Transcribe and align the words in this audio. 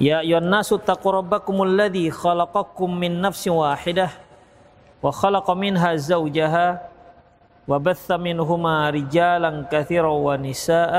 يا 0.00 0.20
أيها 0.20 0.38
الناس 0.38 0.72
اتقوا 0.72 1.12
ربكم 1.12 1.62
الذي 1.62 2.10
خلقكم 2.10 2.88
من 3.00 3.20
نفس 3.20 3.48
واحدة 3.48 4.08
وخلق 5.02 5.50
منها 5.50 5.94
زوجها 5.96 6.66
وبث 7.68 8.06
منهما 8.12 8.90
رجالا 8.90 9.50
كثيرا 9.70 10.10
ونساء 10.10 10.92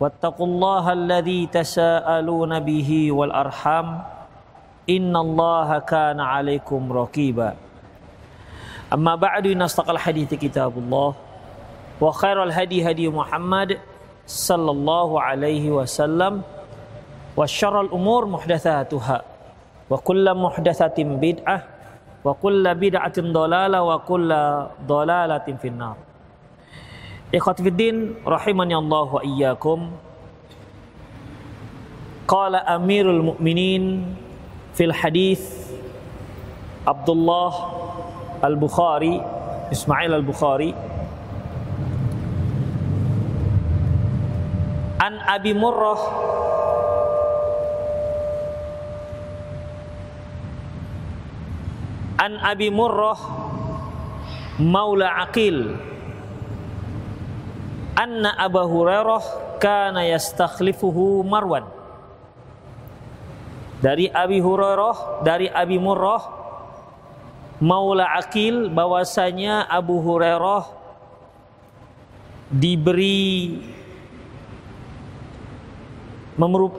واتقوا 0.00 0.46
الله 0.46 0.84
الذي 0.92 1.40
تساءلون 1.46 2.52
به 2.60 2.90
والأرحام 3.12 3.86
إن 4.90 5.16
الله 5.16 5.78
كان 5.78 6.20
عليكم 6.20 6.92
رقيبا 6.92 7.54
أما 8.92 9.14
بعد 9.14 9.46
إن 9.46 9.62
أصدق 9.62 9.90
الحديث 9.90 10.34
كتاب 10.34 10.72
الله 10.78 11.14
وخير 12.00 12.42
الهدي 12.42 12.90
هدي 12.90 13.08
محمد 13.08 13.78
صلى 14.26 14.70
الله 14.70 15.08
عليه 15.22 15.70
وسلم 15.70 16.42
وشر 17.37 17.81
الأمور 17.81 18.25
محدثاتها. 18.25 19.21
وكل 19.89 20.25
محدثة 20.33 20.97
بدعة 20.99 21.63
وكل 22.25 22.75
بدعة 22.75 23.17
ضلالة 23.19 23.79
وكل 23.83 24.29
ضلالة 24.87 25.47
في 25.61 25.67
النار. 25.67 25.95
إخوة 27.35 27.53
في 27.53 27.69
الدين 27.69 28.15
رحمني 28.27 28.75
الله 28.75 29.05
وإياكم. 29.15 29.79
قال 32.27 32.55
أمير 32.55 33.11
المؤمنين 33.11 34.15
في 34.75 34.83
الحديث 34.83 35.71
عبد 36.87 37.09
الله 37.09 37.51
البخاري 38.43 39.15
إسماعيل 39.71 40.13
البخاري 40.13 40.75
عن 45.01 45.13
أبي 45.19 45.53
مرة 45.53 45.97
an 52.17 52.41
Abi 52.41 52.73
Murrah 52.73 53.17
Maula 54.57 55.21
Aqil. 55.29 55.77
Anna 57.97 58.33
Abu 58.37 58.61
Hurairah 58.61 59.57
kana 59.61 60.05
yastakhlifuhu 60.05 61.21
Marwan. 61.25 61.65
Dari 63.77 64.09
Abi 64.09 64.41
Hurairah 64.41 65.21
dari 65.21 65.49
Abi 65.49 65.77
Murrah 65.77 66.21
Maula 67.61 68.17
Aqil 68.17 68.69
bahwasanya 68.69 69.65
Abu 69.69 70.01
Hurairah 70.01 70.65
diberi 72.53 73.61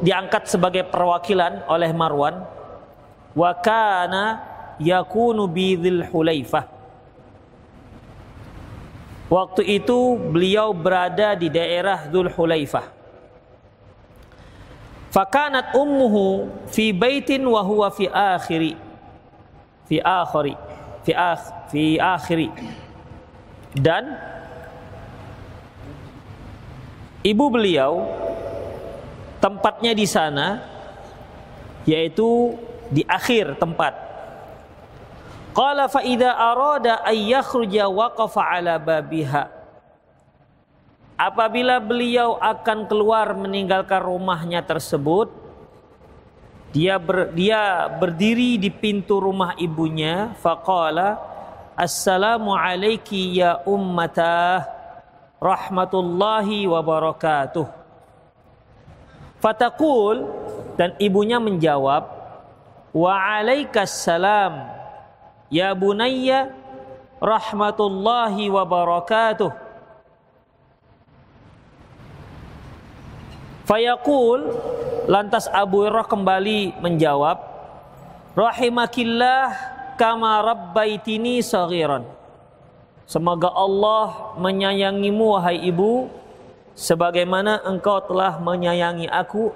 diangkat 0.02 0.50
sebagai 0.50 0.86
perwakilan 0.86 1.66
oleh 1.66 1.90
Marwan. 1.94 2.42
Wa 3.34 3.54
kana 3.58 4.57
yakunu 4.78 5.46
bidzil 5.50 6.06
hulaifah. 6.08 6.78
Waktu 9.28 9.60
itu 9.76 10.16
beliau 10.16 10.72
berada 10.72 11.36
di 11.36 11.52
daerah 11.52 12.08
Dzul 12.08 12.32
Hulaifah. 12.32 12.88
Fakanat 15.12 15.76
ummuhu 15.76 16.48
fi 16.72 16.96
baitin 16.96 17.44
wa 17.44 17.60
huwa 17.60 17.92
fi 17.92 18.08
akhiri. 18.08 18.72
Fi 19.84 20.00
akhiri. 20.00 20.56
Fi 21.04 21.12
akh 21.12 21.44
fi 21.68 22.00
akhiri. 22.00 22.48
Dan 23.76 24.16
ibu 27.20 27.52
beliau 27.52 28.08
tempatnya 29.44 29.92
di 29.92 30.08
sana 30.08 30.64
yaitu 31.84 32.56
di 32.88 33.04
akhir 33.04 33.60
tempat 33.60 34.07
qala 35.52 35.88
fa 35.88 36.00
idza 36.04 36.32
arada 36.32 37.04
ay 37.04 37.32
yakhruja 37.32 37.88
waqafa 37.88 38.40
ala 38.42 38.76
babiha 38.80 39.58
Apabila 41.18 41.82
beliau 41.82 42.38
akan 42.38 42.86
keluar 42.86 43.34
meninggalkan 43.34 43.98
rumahnya 44.06 44.62
tersebut, 44.62 45.26
dia 46.70 46.94
ber, 46.94 47.34
dia 47.34 47.90
berdiri 47.90 48.54
di 48.54 48.70
pintu 48.70 49.18
rumah 49.18 49.58
ibunya, 49.58 50.30
faqala 50.38 51.18
Assalamu 51.74 52.54
alayki 52.54 53.42
ya 53.42 53.66
ummatah 53.66 54.62
rahmatullahi 55.42 56.70
wa 56.70 56.86
barakatuh. 56.86 57.66
Fatakul 59.42 60.22
dan 60.78 60.94
ibunya 61.02 61.42
menjawab, 61.42 62.14
Wa 62.94 63.42
alaikassalam 63.42 64.77
ya 65.48 65.72
bunayya 65.72 66.52
rahmatullahi 67.18 68.48
wa 68.52 68.64
barakatuh. 68.64 69.50
Fayaqul 73.68 74.48
lantas 75.12 75.44
Abu 75.52 75.84
Hurairah 75.84 76.08
kembali 76.08 76.80
menjawab 76.80 77.36
Rahimakillah 78.32 79.52
kama 80.00 80.40
rabbaitini 80.40 81.44
saghiran 81.44 82.08
Semoga 83.08 83.48
Allah 83.52 84.36
menyayangimu 84.36 85.36
wahai 85.36 85.64
ibu 85.64 86.12
sebagaimana 86.76 87.64
engkau 87.64 88.04
telah 88.04 88.36
menyayangi 88.36 89.08
aku 89.08 89.48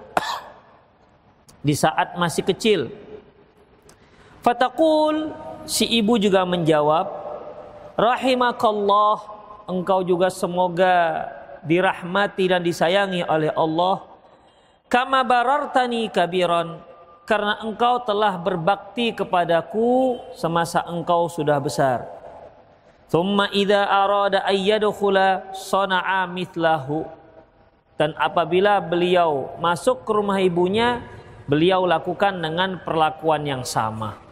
di 1.67 1.77
saat 1.77 2.17
masih 2.17 2.49
kecil. 2.49 2.89
Fatakul 4.41 5.37
si 5.67 5.87
ibu 5.87 6.19
juga 6.19 6.43
menjawab 6.47 7.23
Rahimakallah 7.93 9.21
engkau 9.69 10.01
juga 10.01 10.33
semoga 10.33 11.29
dirahmati 11.61 12.49
dan 12.49 12.65
disayangi 12.65 13.21
oleh 13.29 13.53
Allah. 13.53 14.09
Kama 14.89 15.21
barartani 15.21 16.09
kabiran 16.09 16.81
karena 17.29 17.61
engkau 17.61 18.01
telah 18.01 18.41
berbakti 18.41 19.13
kepadaku 19.13 20.17
semasa 20.33 20.81
engkau 20.89 21.29
sudah 21.29 21.61
besar. 21.61 22.09
Thumma 23.13 23.53
idza 23.53 23.85
arada 23.85 24.41
ayyadkhula 24.49 25.53
sana'a 25.53 26.25
mithlahu 26.33 27.05
dan 28.01 28.17
apabila 28.17 28.81
beliau 28.81 29.53
masuk 29.61 30.09
ke 30.09 30.11
rumah 30.17 30.41
ibunya 30.41 31.05
beliau 31.45 31.85
lakukan 31.85 32.41
dengan 32.41 32.81
perlakuan 32.81 33.45
yang 33.45 33.63
sama 33.69 34.32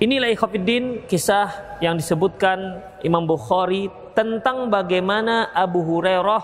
Inilah 0.00 0.32
ikhwafiddin 0.32 1.04
kisah 1.04 1.76
yang 1.84 1.92
disebutkan 1.92 2.80
Imam 3.04 3.28
Bukhari 3.28 3.92
tentang 4.16 4.72
bagaimana 4.72 5.52
Abu 5.52 5.84
Hurairah 5.84 6.40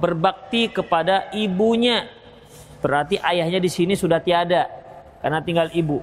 berbakti 0.00 0.72
kepada 0.72 1.28
ibunya. 1.36 2.08
Berarti 2.80 3.20
ayahnya 3.20 3.60
di 3.60 3.68
sini 3.68 3.92
sudah 3.92 4.24
tiada 4.24 4.72
karena 5.20 5.44
tinggal 5.44 5.68
ibu. 5.76 6.00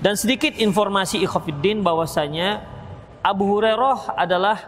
Dan 0.00 0.16
sedikit 0.16 0.56
informasi 0.56 1.20
ikhwafiddin 1.28 1.84
bahwasanya 1.84 2.64
Abu 3.20 3.52
Hurairah 3.52 4.16
adalah 4.16 4.64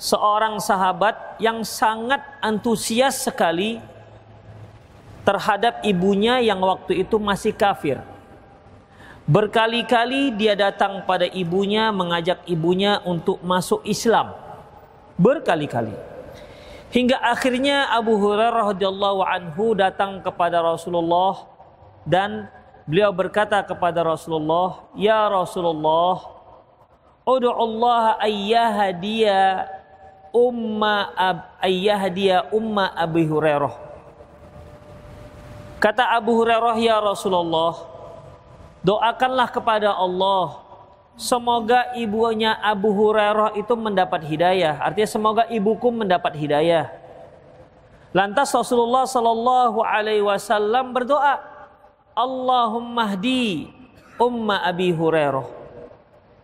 seorang 0.00 0.56
sahabat 0.56 1.36
yang 1.36 1.68
sangat 1.68 2.24
antusias 2.40 3.28
sekali 3.28 3.76
terhadap 5.28 5.84
ibunya 5.84 6.40
yang 6.40 6.64
waktu 6.64 7.04
itu 7.04 7.20
masih 7.20 7.52
kafir. 7.52 8.00
Berkali-kali 9.28 10.32
dia 10.32 10.56
datang 10.56 11.04
pada 11.04 11.28
ibunya 11.28 11.92
mengajak 11.92 12.40
ibunya 12.48 12.96
untuk 13.04 13.44
masuk 13.44 13.84
Islam. 13.84 14.32
Berkali-kali. 15.20 15.92
Hingga 16.88 17.20
akhirnya 17.20 17.92
Abu 17.92 18.16
Hurairah 18.16 18.72
radhiyallahu 18.72 19.20
anhu 19.20 19.76
datang 19.76 20.24
kepada 20.24 20.64
Rasulullah 20.64 21.44
dan 22.08 22.48
beliau 22.88 23.12
berkata 23.12 23.60
kepada 23.60 24.00
Rasulullah, 24.00 24.88
"Ya 24.96 25.28
Rasulullah, 25.28 26.24
ud'u 27.28 27.52
Allah 27.52 28.16
ayyahdiya 28.24 29.68
umma 30.32 31.12
ab 31.12 31.52
ayyahdiya 31.60 32.48
umma 32.48 32.96
Abi 32.96 33.28
Hurairah." 33.28 33.76
Kata 35.84 36.16
Abu 36.16 36.32
Hurairah, 36.40 36.80
"Ya 36.80 36.96
Rasulullah, 36.96 37.97
Doakanlah 38.82 39.50
kepada 39.50 39.90
Allah 39.94 40.68
semoga 41.18 41.92
ibunya 41.98 42.54
Abu 42.62 42.94
Hurairah 42.94 43.58
itu 43.58 43.74
mendapat 43.74 44.22
hidayah. 44.22 44.78
Artinya 44.78 45.10
semoga 45.10 45.42
ibuku 45.50 45.90
mendapat 45.90 46.38
hidayah. 46.38 46.88
Lantas 48.14 48.54
Rasulullah 48.54 49.04
Shallallahu 49.04 49.82
Alaihi 49.84 50.24
Wasallam 50.24 50.96
berdoa, 50.96 51.42
Allahumma 52.16 53.18
hdi 53.18 53.68
umma 54.16 54.64
Abi 54.64 54.94
Hurairah. 54.94 55.44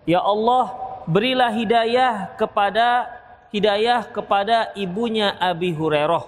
Ya 0.04 0.20
Allah, 0.20 0.76
berilah 1.08 1.48
hidayah 1.48 2.36
kepada 2.36 3.08
hidayah 3.54 4.04
kepada 4.10 4.74
ibunya 4.74 5.32
Abi 5.38 5.72
Hurairah. 5.72 6.26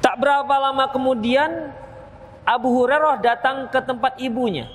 Tak 0.00 0.16
berapa 0.16 0.54
lama 0.58 0.88
kemudian 0.90 1.70
Abu 2.44 2.68
Hurairah 2.76 3.18
datang 3.24 3.72
ke 3.72 3.80
tempat 3.80 4.20
ibunya. 4.20 4.68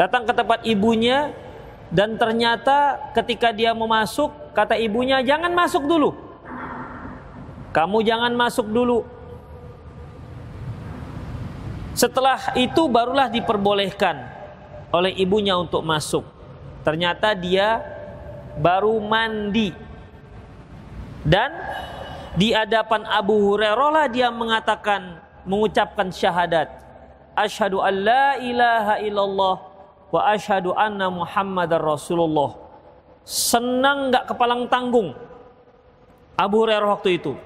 Datang 0.00 0.24
ke 0.24 0.32
tempat 0.32 0.64
ibunya 0.64 1.36
dan 1.92 2.16
ternyata 2.16 2.96
ketika 3.12 3.52
dia 3.52 3.76
mau 3.76 3.84
masuk 3.84 4.32
kata 4.56 4.80
ibunya 4.80 5.20
jangan 5.20 5.52
masuk 5.52 5.84
dulu. 5.84 6.16
Kamu 7.70 8.02
jangan 8.02 8.32
masuk 8.34 8.66
dulu. 8.72 9.06
Setelah 11.94 12.56
itu 12.56 12.88
barulah 12.88 13.28
diperbolehkan 13.28 14.24
oleh 14.88 15.12
ibunya 15.20 15.54
untuk 15.54 15.84
masuk. 15.84 16.24
Ternyata 16.80 17.36
dia 17.36 17.84
baru 18.56 18.96
mandi. 19.04 19.76
Dan 21.20 21.52
di 22.34 22.56
hadapan 22.56 23.04
Abu 23.04 23.52
Hurairah 23.52 24.08
dia 24.08 24.32
mengatakan 24.32 25.20
mengucapkan 25.44 26.12
syahadat. 26.12 26.68
Asyhadu 27.36 27.80
an 27.80 27.94
la 28.04 28.26
ilaha 28.40 28.94
illallah 29.00 29.56
wa 30.10 30.20
asyhadu 30.34 30.74
anna 30.74 31.08
muhammadar 31.08 31.80
rasulullah. 31.80 32.58
Senang 33.24 34.10
nggak 34.10 34.26
kepalang 34.32 34.66
tanggung? 34.66 35.14
Abu 36.40 36.64
Hurairah 36.64 36.88
waktu 36.88 37.20
itu. 37.20 37.36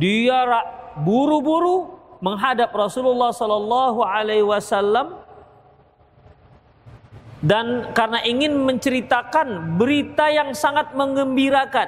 Dia 0.00 0.46
buru-buru 0.96 2.00
menghadap 2.24 2.72
Rasulullah 2.72 3.28
Sallallahu 3.30 4.00
Alaihi 4.00 4.46
Wasallam. 4.46 5.20
Dan 7.38 7.94
karena 7.94 8.18
ingin 8.26 8.56
menceritakan 8.66 9.78
berita 9.78 10.26
yang 10.26 10.50
sangat 10.56 10.90
mengembirakan. 10.96 11.86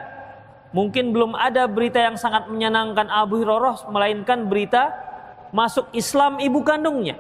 Mungkin 0.71 1.11
belum 1.11 1.35
ada 1.35 1.67
berita 1.67 1.99
yang 1.99 2.15
sangat 2.15 2.47
menyenangkan 2.47 3.11
Abu 3.11 3.43
Hurairah 3.43 3.91
melainkan 3.91 4.47
berita 4.47 4.95
masuk 5.51 5.87
Islam 5.95 6.39
ibu 6.39 6.63
kandungnya. 6.63 7.19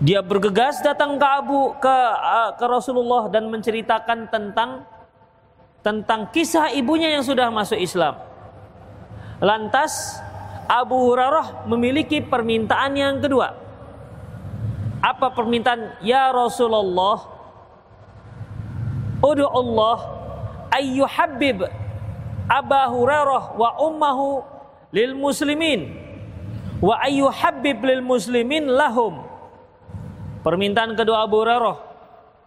Dia 0.00 0.24
bergegas 0.24 0.80
datang 0.80 1.20
ke 1.20 1.26
Abu 1.28 1.76
ke 1.76 1.96
ke 2.56 2.64
Rasulullah 2.64 3.28
dan 3.28 3.52
menceritakan 3.52 4.32
tentang 4.32 4.88
tentang 5.84 6.28
kisah 6.32 6.72
ibunya 6.72 7.12
yang 7.12 7.24
sudah 7.24 7.52
masuk 7.52 7.76
Islam. 7.76 8.16
Lantas 9.40 10.20
Abu 10.68 10.96
Hurairah 10.96 11.68
memiliki 11.68 12.20
permintaan 12.24 12.92
yang 12.96 13.20
kedua. 13.20 13.56
Apa 15.00 15.32
permintaan? 15.32 16.00
Ya 16.04 16.28
Rasulullah, 16.28 17.24
Udu 19.20 19.48
Allah 19.48 19.96
ayyuhabbib 20.72 21.68
Abu 22.48 22.80
Hurairah 22.96 23.52
wa 23.56 23.70
ummahu 23.84 24.40
lil 24.96 25.12
muslimin 25.12 26.09
wa 26.80 26.96
ayu 27.04 27.28
habib 27.28 27.84
lil 27.84 28.00
muslimin 28.00 28.66
lahum. 28.66 29.20
Permintaan 30.40 30.96
kedua 30.96 31.28
Abu 31.28 31.44
Hurairah 31.44 31.76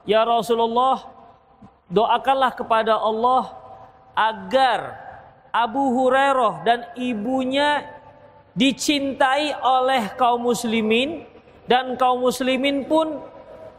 ya 0.09 0.25
Rasulullah 0.25 1.05
doakanlah 1.93 2.57
kepada 2.57 2.97
Allah 2.97 3.53
agar 4.17 4.97
Abu 5.53 5.93
Hurairah 5.93 6.65
dan 6.65 6.89
ibunya 6.97 7.85
dicintai 8.57 9.53
oleh 9.61 10.17
kaum 10.17 10.49
muslimin 10.49 11.29
dan 11.69 11.93
kaum 11.93 12.25
muslimin 12.25 12.89
pun 12.89 13.21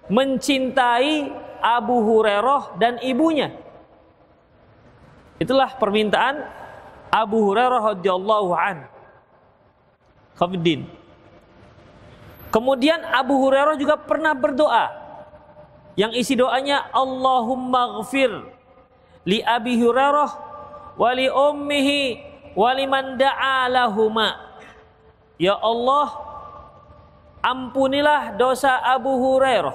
mencintai 0.06 1.34
Abu 1.58 1.98
Hurairah 1.98 2.78
dan 2.78 3.02
ibunya. 3.02 3.50
Itulah 5.42 5.74
permintaan 5.74 6.46
Abu 7.10 7.50
Hurairah 7.50 7.98
radhiyallahu 7.98 8.50
anhu 8.54 8.93
Khafiddin. 10.34 10.86
Kemudian 12.50 13.02
Abu 13.02 13.34
Hurairah 13.42 13.74
juga 13.74 13.98
pernah 13.98 14.30
berdoa 14.30 14.90
yang 15.98 16.14
isi 16.14 16.38
doanya 16.38 16.86
Allahumma 16.90 17.98
ghafir 17.98 18.30
li 19.26 19.42
Abi 19.42 19.78
Hurairah 19.78 20.30
wa 20.94 21.10
li 21.14 21.26
ummihi 21.26 22.00
wa 22.54 22.70
da'a. 23.18 23.66
Ya 25.34 25.58
Allah, 25.58 26.06
ampunilah 27.42 28.38
dosa 28.38 28.78
Abu 28.86 29.18
Hurairah 29.18 29.74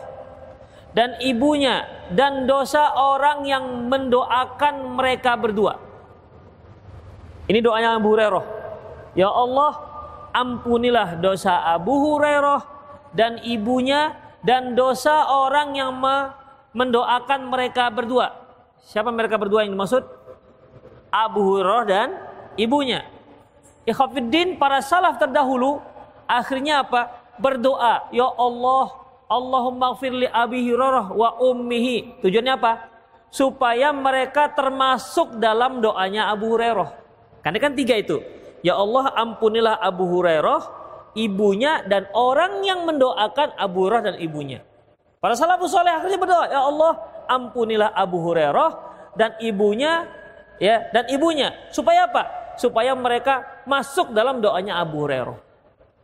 dan 0.96 1.20
ibunya 1.20 1.84
dan 2.16 2.48
dosa 2.48 2.96
orang 2.96 3.44
yang 3.44 3.92
mendoakan 3.92 4.96
mereka 4.96 5.36
berdua. 5.36 5.76
Ini 7.52 7.60
doanya 7.60 8.00
Abu 8.00 8.16
Hurairah. 8.16 8.46
Ya 9.18 9.28
Allah, 9.28 9.89
ampunilah 10.34 11.18
dosa 11.18 11.74
Abu 11.74 11.94
Hurairah 11.94 12.62
dan 13.14 13.42
ibunya 13.42 14.14
dan 14.46 14.78
dosa 14.78 15.28
orang 15.28 15.76
yang 15.76 15.92
mendoakan 16.74 17.50
mereka 17.50 17.90
berdua. 17.92 18.36
Siapa 18.80 19.12
mereka 19.12 19.36
berdua 19.36 19.66
yang 19.68 19.76
dimaksud? 19.76 20.06
Abu 21.10 21.42
Hurairah 21.42 21.84
dan 21.90 22.08
ibunya. 22.56 23.06
Ikhafiddin 23.84 24.62
para 24.62 24.80
salaf 24.80 25.18
terdahulu 25.18 25.82
akhirnya 26.30 26.86
apa? 26.86 27.10
Berdoa, 27.40 28.12
ya 28.12 28.28
Allah, 28.36 29.00
Allahumma 29.32 29.96
gfir 29.96 30.12
li 30.12 30.28
Abi 30.30 30.62
Hurairah 30.70 31.16
wa 31.16 31.40
ummihi. 31.40 32.22
Tujuannya 32.22 32.54
apa? 32.54 32.74
Supaya 33.30 33.94
mereka 33.94 34.50
termasuk 34.52 35.38
dalam 35.38 35.82
doanya 35.82 36.30
Abu 36.34 36.50
Hurairah. 36.54 36.98
Karena 37.46 37.58
kan 37.62 37.74
tiga 37.74 37.96
itu. 37.96 38.20
Ya 38.60 38.76
Allah 38.76 39.12
ampunilah 39.16 39.80
Abu 39.80 40.08
Hurairah, 40.08 40.62
ibunya 41.16 41.84
dan 41.88 42.08
orang 42.12 42.64
yang 42.68 42.84
mendoakan 42.84 43.56
Abu 43.56 43.88
Hurairah 43.88 44.14
dan 44.14 44.16
ibunya. 44.20 44.64
Para 45.20 45.36
salafus 45.36 45.76
soleh 45.76 45.92
akhirnya 45.92 46.20
berdoa, 46.20 46.48
Ya 46.48 46.64
Allah 46.64 46.92
ampunilah 47.28 47.92
Abu 47.92 48.24
Hurairah 48.24 48.72
dan 49.20 49.36
ibunya 49.44 50.08
ya 50.64 50.88
dan 50.96 51.08
ibunya 51.12 51.52
supaya 51.76 52.08
apa? 52.08 52.56
Supaya 52.60 52.92
mereka 52.96 53.64
masuk 53.68 54.12
dalam 54.12 54.40
doanya 54.44 54.80
Abu 54.80 55.04
Hurairah. 55.04 55.40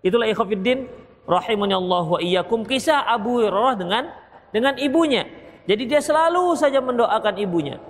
Itulah 0.03 0.27
ikhwatiddin 0.27 0.87
Allah 1.25 2.05
wa 2.05 2.19
iyyakum 2.21 2.63
kisah 2.63 3.07
Abu 3.07 3.39
Hurairah 3.39 3.75
dengan 3.79 4.03
dengan 4.51 4.73
ibunya. 4.77 5.25
Jadi 5.65 5.89
dia 5.89 5.99
selalu 5.99 6.53
saja 6.53 6.77
mendoakan 6.77 7.41
ibunya. 7.41 7.81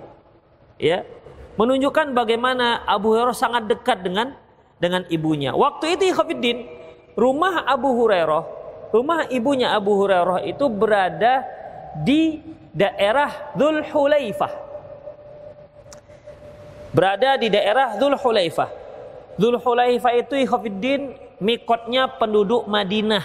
Ya, 0.80 1.04
menunjukkan 1.60 2.16
bagaimana 2.16 2.84
Abu 2.88 3.12
Hurairah 3.12 3.36
sangat 3.36 3.68
dekat 3.68 4.00
dengan 4.00 4.36
dengan 4.76 5.04
ibunya. 5.08 5.56
Waktu 5.56 5.96
itu 5.96 6.12
Khafiddin, 6.12 6.68
rumah 7.16 7.64
Abu 7.64 7.96
Hurairah, 7.96 8.44
rumah 8.92 9.28
ibunya 9.32 9.72
Abu 9.72 9.96
Hurairah 9.96 10.44
itu 10.44 10.68
berada 10.68 11.44
di 12.04 12.40
daerah 12.76 13.56
Dhul 13.56 13.80
Hulaifah. 13.88 14.52
Berada 16.92 17.36
di 17.40 17.48
daerah 17.52 17.96
Dhul 17.96 18.16
Hulaifah. 18.16 18.68
Dhul 19.36 19.60
Hulaifah 19.60 20.12
itu 20.16 20.36
Khafiddin 20.44 21.16
mikotnya 21.40 22.08
penduduk 22.16 22.68
Madinah. 22.68 23.24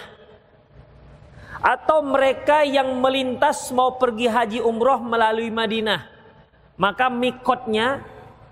Atau 1.61 2.01
mereka 2.01 2.65
yang 2.65 2.97
melintas 2.97 3.69
mau 3.69 3.95
pergi 3.95 4.25
haji 4.25 4.59
umroh 4.65 4.97
melalui 4.97 5.53
Madinah. 5.53 6.09
Maka 6.73 7.11
mikotnya 7.11 8.01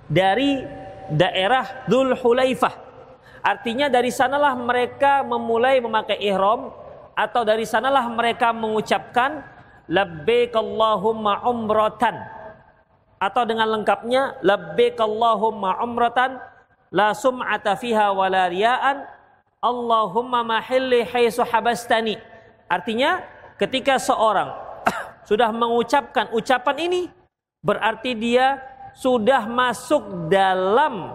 dari 0.06 0.62
daerah 1.10 1.90
Dhul 1.90 2.14
Hulaifah 2.14 2.89
Artinya 3.40 3.88
dari 3.88 4.12
sanalah 4.12 4.56
mereka 4.56 5.24
memulai 5.24 5.80
memakai 5.80 6.20
ihram 6.20 6.76
atau 7.16 7.42
dari 7.44 7.64
sanalah 7.64 8.08
mereka 8.12 8.52
mengucapkan 8.52 9.44
labbaik 9.88 10.56
Allahumma 10.56 11.44
umratan. 11.48 12.16
Atau 13.20 13.44
dengan 13.44 13.68
lengkapnya 13.76 14.40
labbaik 14.40 14.96
Allahumma 15.00 15.80
umratan 15.84 16.40
la 16.92 17.12
sum'ata 17.12 17.76
fiha 17.76 18.16
wala 18.16 18.48
riya'an 18.48 19.04
Allahumma 19.60 20.44
mahilli 20.44 21.04
haitsu 21.04 21.44
habastani. 21.44 22.16
Artinya 22.72 23.24
ketika 23.60 24.00
seorang 24.00 24.56
sudah 25.30 25.52
mengucapkan 25.52 26.32
ucapan 26.32 26.78
ini 26.88 27.02
berarti 27.60 28.16
dia 28.16 28.64
sudah 28.96 29.44
masuk 29.48 30.32
dalam 30.32 31.12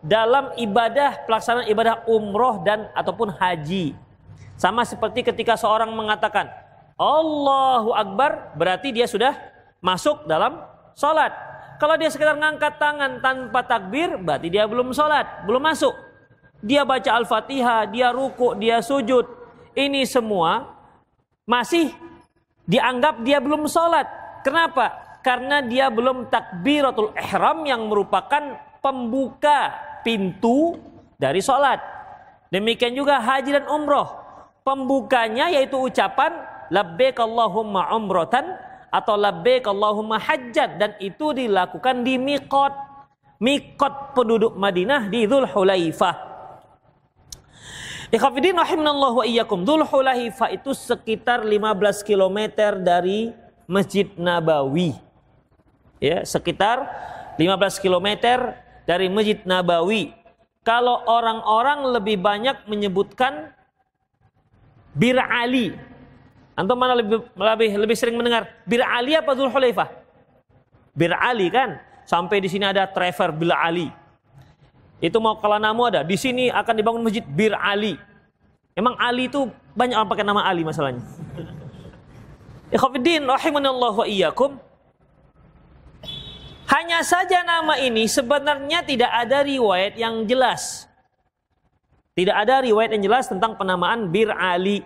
dalam 0.00 0.56
ibadah 0.56 1.28
pelaksanaan 1.28 1.68
ibadah 1.68 2.04
umroh 2.08 2.64
dan 2.64 2.88
ataupun 2.96 3.32
haji. 3.36 3.92
Sama 4.56 4.84
seperti 4.84 5.24
ketika 5.24 5.56
seorang 5.56 5.92
mengatakan 5.92 6.48
Allahu 7.00 7.96
Akbar 7.96 8.52
berarti 8.56 8.92
dia 8.92 9.08
sudah 9.08 9.32
masuk 9.80 10.28
dalam 10.28 10.60
sholat. 10.92 11.32
Kalau 11.80 11.96
dia 11.96 12.12
sekedar 12.12 12.36
ngangkat 12.36 12.76
tangan 12.76 13.24
tanpa 13.24 13.64
takbir 13.64 14.20
berarti 14.20 14.52
dia 14.52 14.68
belum 14.68 14.92
sholat, 14.92 15.48
belum 15.48 15.64
masuk. 15.64 15.96
Dia 16.60 16.84
baca 16.84 17.16
Al-Fatihah, 17.16 17.88
dia 17.88 18.12
ruku, 18.12 18.52
dia 18.60 18.84
sujud. 18.84 19.24
Ini 19.72 20.04
semua 20.04 20.76
masih 21.48 21.88
dianggap 22.68 23.24
dia 23.24 23.40
belum 23.40 23.64
sholat. 23.64 24.04
Kenapa? 24.44 24.92
Karena 25.24 25.64
dia 25.64 25.88
belum 25.88 26.28
takbiratul 26.28 27.16
ihram 27.16 27.64
yang 27.64 27.88
merupakan 27.88 28.60
pembuka 28.84 29.72
pintu 30.02 30.78
dari 31.20 31.44
sholat. 31.44 31.80
Demikian 32.50 32.96
juga 32.96 33.22
haji 33.22 33.62
dan 33.62 33.66
umroh. 33.70 34.08
Pembukanya 34.66 35.48
yaitu 35.48 35.78
ucapan 35.78 36.34
labbaik 36.68 37.18
Allahumma 37.18 37.90
umrotan 37.94 38.58
atau 38.90 39.14
labbaik 39.14 39.64
Allahumma 39.66 40.18
hajjat 40.18 40.76
dan 40.76 40.90
itu 40.98 41.32
dilakukan 41.32 42.02
di 42.02 42.18
mikot. 42.18 42.74
Mikot 43.40 44.12
penduduk 44.12 44.52
Madinah 44.52 45.08
di 45.08 45.24
Dhul 45.24 45.48
Hulaifah. 45.48 46.28
Ikhafidin 48.10 48.58
rahimanallahu 48.58 49.22
wa 49.22 49.24
iyyakum. 49.24 49.64
Dhul 49.64 49.86
Hulaifah 49.86 50.52
itu 50.52 50.76
sekitar 50.76 51.46
15 51.46 52.04
km 52.04 52.38
dari 52.82 53.32
Masjid 53.64 54.10
Nabawi. 54.18 54.98
Ya, 56.02 56.26
sekitar 56.26 56.84
15 57.38 57.80
km 57.80 58.08
dari 58.84 59.08
Masjid 59.08 59.40
Nabawi. 59.44 60.12
Kalau 60.60 61.02
orang-orang 61.08 61.88
lebih 61.96 62.20
banyak 62.20 62.68
menyebutkan 62.68 63.52
Bir 64.92 65.16
Ali. 65.16 65.72
Antum 66.52 66.76
mana 66.76 66.98
lebih, 66.98 67.24
lebih 67.32 67.70
lebih 67.80 67.96
sering 67.96 68.20
mendengar 68.20 68.50
Bir 68.68 68.84
Ali 68.84 69.16
apa 69.16 69.32
Dzul 69.32 69.48
Hulaifah? 69.48 69.88
Bir 70.92 71.16
Ali 71.16 71.48
kan? 71.48 71.80
Sampai 72.04 72.42
di 72.42 72.50
sini 72.50 72.68
ada 72.68 72.84
Trevor 72.90 73.32
Bir 73.32 73.54
Ali. 73.56 73.88
Itu 75.00 75.16
mau 75.16 75.40
kalau 75.40 75.56
namu 75.56 75.88
ada. 75.88 76.04
Di 76.04 76.20
sini 76.20 76.52
akan 76.52 76.74
dibangun 76.76 77.00
masjid 77.00 77.24
Bir 77.24 77.56
Ali. 77.56 77.96
Emang 78.76 78.94
Ali 79.00 79.32
itu 79.32 79.48
banyak 79.72 79.96
orang 79.96 80.10
pakai 80.12 80.24
nama 80.28 80.44
Ali 80.44 80.60
masalahnya. 80.60 81.00
Ikhwafiddin 82.70 83.24
rahimanallahu 83.26 84.04
wa 84.04 84.06
iyyakum. 84.06 84.60
Hanya 86.80 87.04
saja 87.04 87.44
nama 87.44 87.76
ini 87.76 88.08
sebenarnya 88.08 88.80
tidak 88.80 89.12
ada 89.12 89.44
riwayat 89.44 90.00
yang 90.00 90.24
jelas. 90.24 90.88
Tidak 92.16 92.32
ada 92.32 92.64
riwayat 92.64 92.96
yang 92.96 93.04
jelas 93.04 93.28
tentang 93.28 93.52
penamaan 93.60 94.08
Bir 94.08 94.32
Ali. 94.32 94.80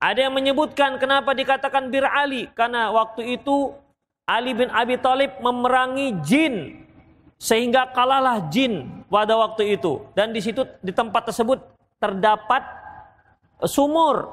Ada 0.00 0.24
yang 0.24 0.32
menyebutkan 0.32 0.96
kenapa 0.96 1.36
dikatakan 1.36 1.92
Bir 1.92 2.08
Ali 2.08 2.48
karena 2.56 2.88
waktu 2.88 3.36
itu 3.36 3.76
Ali 4.24 4.56
bin 4.56 4.72
Abi 4.72 4.96
Thalib 4.96 5.36
memerangi 5.44 6.16
jin 6.24 6.80
sehingga 7.36 7.92
kalahlah 7.92 8.48
jin 8.48 9.04
pada 9.12 9.36
waktu 9.36 9.76
itu 9.76 10.08
dan 10.16 10.32
di 10.32 10.40
situ 10.40 10.64
di 10.80 10.96
tempat 10.96 11.28
tersebut 11.28 11.60
terdapat 12.00 12.64
sumur. 13.68 14.32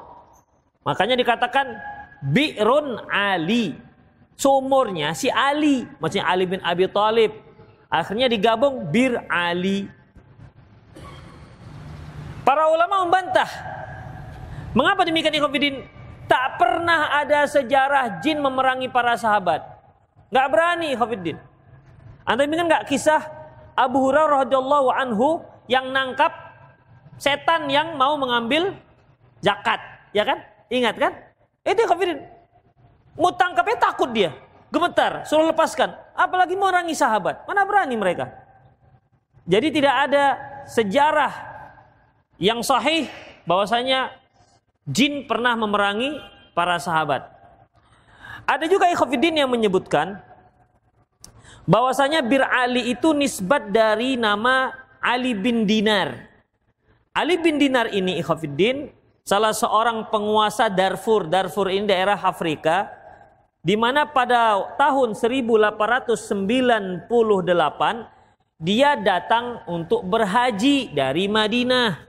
Makanya 0.88 1.12
dikatakan 1.12 1.76
Bi'run 2.24 3.04
Ali 3.12 3.89
sumurnya 4.40 5.12
si 5.12 5.28
Ali, 5.28 5.84
maksudnya 6.00 6.24
Ali 6.24 6.48
bin 6.48 6.64
Abi 6.64 6.88
Thalib. 6.88 7.36
Akhirnya 7.92 8.32
digabung 8.32 8.88
Bir 8.88 9.20
Ali. 9.28 9.84
Para 12.40 12.72
ulama 12.72 13.04
membantah. 13.04 13.50
Mengapa 14.72 15.04
demikian 15.04 15.34
ikhwatiddin? 15.36 15.84
Tak 16.30 16.62
pernah 16.62 17.20
ada 17.20 17.44
sejarah 17.44 18.22
jin 18.22 18.38
memerangi 18.38 18.86
para 18.86 19.18
sahabat. 19.18 19.60
Gak 20.30 20.46
berani 20.48 20.94
ikhwatiddin. 20.94 21.36
Anda 22.22 22.46
ingat 22.46 22.66
nggak 22.70 22.86
kisah 22.86 23.18
Abu 23.74 23.98
Hurairah 24.06 24.46
radhiyallahu 24.46 24.88
anhu 24.94 25.42
yang 25.66 25.90
nangkap 25.90 26.30
setan 27.18 27.66
yang 27.66 27.98
mau 27.98 28.14
mengambil 28.14 28.78
zakat, 29.42 29.82
ya 30.14 30.22
kan? 30.22 30.38
Ingat 30.70 30.94
kan? 30.94 31.12
Itu 31.66 31.82
ikhwatiddin. 31.82 32.39
Mau 33.18 33.34
tangkapnya 33.34 33.78
takut 33.78 34.10
dia. 34.10 34.34
Gemetar, 34.70 35.26
suruh 35.26 35.50
lepaskan. 35.50 35.94
Apalagi 36.14 36.54
merangi 36.54 36.94
sahabat. 36.94 37.42
Mana 37.46 37.66
berani 37.66 37.98
mereka? 37.98 38.30
Jadi 39.50 39.68
tidak 39.74 39.94
ada 40.06 40.24
sejarah 40.70 41.32
yang 42.38 42.62
sahih 42.62 43.10
bahwasanya 43.42 44.14
jin 44.86 45.26
pernah 45.26 45.58
memerangi 45.58 46.22
para 46.54 46.78
sahabat. 46.78 47.26
Ada 48.46 48.70
juga 48.70 48.86
ikhwatiddin 48.90 49.42
yang 49.42 49.50
menyebutkan 49.50 50.22
bahwasanya 51.66 52.22
Bir 52.22 52.42
Ali 52.46 52.94
itu 52.94 53.10
nisbat 53.10 53.74
dari 53.74 54.14
nama 54.14 54.70
Ali 55.02 55.34
bin 55.34 55.66
Dinar. 55.66 56.30
Ali 57.10 57.38
bin 57.42 57.58
Dinar 57.58 57.90
ini 57.90 58.22
ikhwatiddin 58.22 58.90
salah 59.26 59.50
seorang 59.50 60.06
penguasa 60.10 60.70
Darfur. 60.70 61.26
Darfur 61.26 61.70
ini 61.70 61.90
daerah 61.90 62.18
Afrika 62.18 62.99
di 63.60 63.76
mana 63.76 64.08
pada 64.08 64.72
tahun 64.80 65.12
1898 65.12 67.08
dia 68.60 68.96
datang 68.96 69.64
untuk 69.68 70.04
berhaji 70.04 70.92
dari 70.92 71.28
Madinah. 71.28 72.08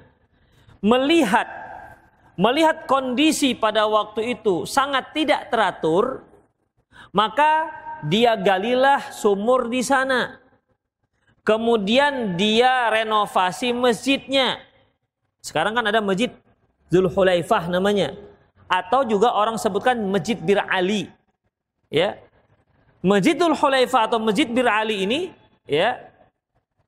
Melihat 0.82 1.48
melihat 2.40 2.90
kondisi 2.90 3.54
pada 3.54 3.86
waktu 3.86 4.40
itu 4.40 4.66
sangat 4.66 5.14
tidak 5.14 5.52
teratur, 5.54 6.26
maka 7.14 7.70
dia 8.08 8.34
galilah 8.40 9.12
sumur 9.14 9.70
di 9.70 9.84
sana. 9.86 10.42
Kemudian 11.42 12.38
dia 12.38 12.90
renovasi 12.90 13.74
masjidnya. 13.74 14.62
Sekarang 15.42 15.74
kan 15.74 15.86
ada 15.90 16.02
masjid 16.02 16.30
Zulhulaifah 16.94 17.72
namanya. 17.72 18.14
Atau 18.72 19.04
juga 19.04 19.36
orang 19.36 19.60
sebutkan 19.60 20.00
Masjid 20.00 20.40
Bir 20.40 20.64
Ali 20.70 21.12
ya 21.92 22.18
Masjidul 23.04 23.54
Hulaifah 23.54 24.08
atau 24.08 24.18
Masjid 24.18 24.48
Bir 24.48 24.66
Ali 24.66 25.04
ini 25.04 25.20
ya 25.68 26.12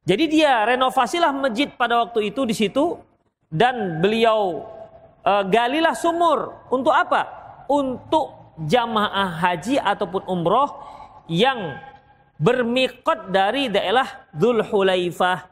jadi 0.04 0.28
dia 0.28 0.68
renovasilah 0.68 1.32
masjid 1.32 1.72
pada 1.72 2.04
waktu 2.04 2.28
itu 2.28 2.44
di 2.44 2.52
situ 2.52 3.00
dan 3.48 4.04
beliau 4.04 4.68
uh, 5.24 5.44
galilah 5.48 5.96
sumur 5.96 6.68
untuk 6.68 6.92
apa? 6.92 7.24
Untuk 7.72 8.56
jamaah 8.68 9.40
haji 9.40 9.80
ataupun 9.80 10.28
umroh 10.28 10.76
yang 11.32 11.80
bermikot 12.36 13.32
dari 13.32 13.72
daerah 13.72 14.28
Dhul 14.36 14.60
Hulaifah. 14.60 15.48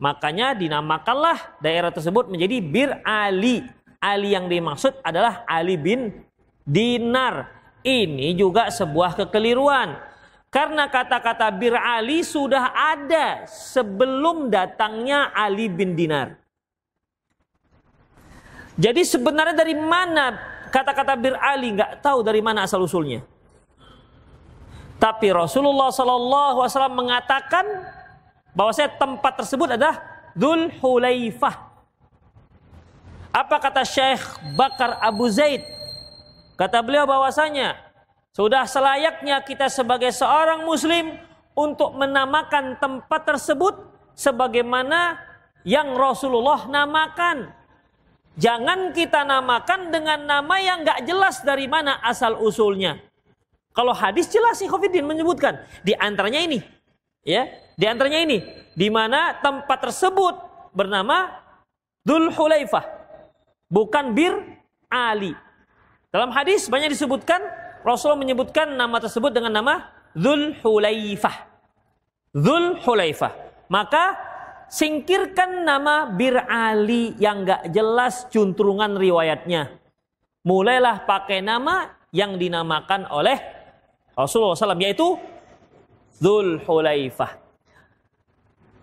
Makanya 0.00 0.56
dinamakanlah 0.56 1.60
daerah 1.60 1.92
tersebut 1.92 2.32
menjadi 2.32 2.64
Bir 2.64 2.90
Ali. 3.04 3.60
Ali 4.02 4.34
yang 4.34 4.48
dimaksud 4.48 4.98
adalah 5.04 5.44
Ali 5.46 5.78
bin 5.78 6.26
Dinar 6.64 7.61
ini 7.82 8.34
juga 8.34 8.70
sebuah 8.70 9.18
kekeliruan. 9.18 9.98
Karena 10.52 10.84
kata-kata 10.84 11.48
bir 11.48 11.72
Ali 11.72 12.20
sudah 12.20 12.76
ada 12.76 13.48
sebelum 13.48 14.52
datangnya 14.52 15.32
Ali 15.32 15.72
bin 15.72 15.96
Dinar. 15.96 16.36
Jadi 18.76 19.00
sebenarnya 19.00 19.56
dari 19.56 19.72
mana 19.72 20.36
kata-kata 20.68 21.16
bir 21.16 21.36
Ali 21.40 21.72
nggak 21.72 22.04
tahu 22.04 22.20
dari 22.20 22.44
mana 22.44 22.68
asal 22.68 22.84
usulnya. 22.84 23.24
Tapi 25.00 25.32
Rasulullah 25.32 25.88
Shallallahu 25.88 26.56
Alaihi 26.62 26.72
Wasallam 26.76 26.96
mengatakan 27.00 27.64
bahwa 28.52 28.72
saya 28.76 28.92
tempat 28.92 29.40
tersebut 29.40 29.74
adalah 29.74 29.98
Dul 30.36 30.68
Hulaifah. 30.78 31.72
Apa 33.32 33.56
kata 33.56 33.82
Syekh 33.88 34.20
Bakar 34.52 35.00
Abu 35.00 35.32
Zaid 35.32 35.64
Kata 36.62 36.78
beliau 36.78 37.10
bahwasanya 37.10 37.74
sudah 38.30 38.70
selayaknya 38.70 39.42
kita 39.42 39.66
sebagai 39.66 40.14
seorang 40.14 40.62
muslim 40.62 41.18
untuk 41.58 41.98
menamakan 41.98 42.78
tempat 42.78 43.26
tersebut 43.26 43.82
sebagaimana 44.14 45.18
yang 45.66 45.90
Rasulullah 45.98 46.70
namakan. 46.70 47.50
Jangan 48.38 48.94
kita 48.94 49.26
namakan 49.26 49.90
dengan 49.90 50.22
nama 50.22 50.54
yang 50.62 50.86
nggak 50.86 51.02
jelas 51.02 51.42
dari 51.42 51.66
mana 51.66 51.98
asal 51.98 52.38
usulnya. 52.38 53.02
Kalau 53.74 53.90
hadis 53.90 54.30
jelas 54.30 54.62
sih 54.62 54.70
Khofidin 54.70 55.02
menyebutkan 55.02 55.66
di 55.82 55.98
antaranya 55.98 56.46
ini, 56.46 56.62
ya, 57.26 57.50
di 57.74 57.90
antaranya 57.90 58.22
ini, 58.22 58.38
di 58.78 58.86
mana 58.86 59.34
tempat 59.42 59.90
tersebut 59.90 60.38
bernama 60.70 61.26
Dul 62.06 62.30
Hulaifah, 62.30 62.86
bukan 63.66 64.14
Bir 64.14 64.38
Ali. 64.86 65.34
Dalam 66.12 66.28
hadis 66.30 66.68
banyak 66.68 66.92
disebutkan 66.92 67.40
Rasulullah 67.82 68.20
menyebutkan 68.20 68.76
nama 68.76 69.00
tersebut 69.00 69.32
dengan 69.32 69.50
nama 69.50 69.90
Dul 70.12 70.54
Hulaifah. 70.60 71.48
Dul 72.36 72.78
Hulaifah. 72.84 73.32
Maka 73.72 74.32
Singkirkan 74.72 75.68
nama 75.68 76.08
Bir 76.08 76.32
Ali 76.48 77.12
yang 77.20 77.44
gak 77.44 77.68
jelas 77.76 78.24
cuntrungan 78.32 78.96
riwayatnya. 78.96 79.68
Mulailah 80.48 81.04
pakai 81.04 81.44
nama 81.44 81.92
yang 82.08 82.40
dinamakan 82.40 83.04
oleh 83.12 83.36
Rasulullah 84.16 84.56
SAW 84.56 84.80
yaitu 84.80 85.20
Dhul 86.16 86.56
Hulaifah. 86.64 87.36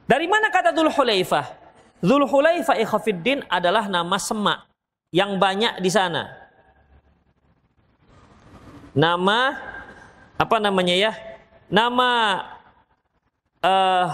Dari 0.05 0.29
mana 0.29 0.53
kata 0.53 0.69
Dhul 0.69 0.93
Hulaifah? 0.93 1.57
Dhul 2.05 2.29
Hulaifah 2.29 2.77
adalah 3.49 3.89
nama 3.89 4.17
semak 4.21 4.69
yang 5.09 5.41
banyak 5.41 5.81
di 5.81 5.89
sana. 5.89 6.38
Nama 8.93 9.39
apa 10.39 10.55
namanya 10.57 10.95
ya? 10.97 11.11
Nama 11.69 12.09
uh, 13.61 14.07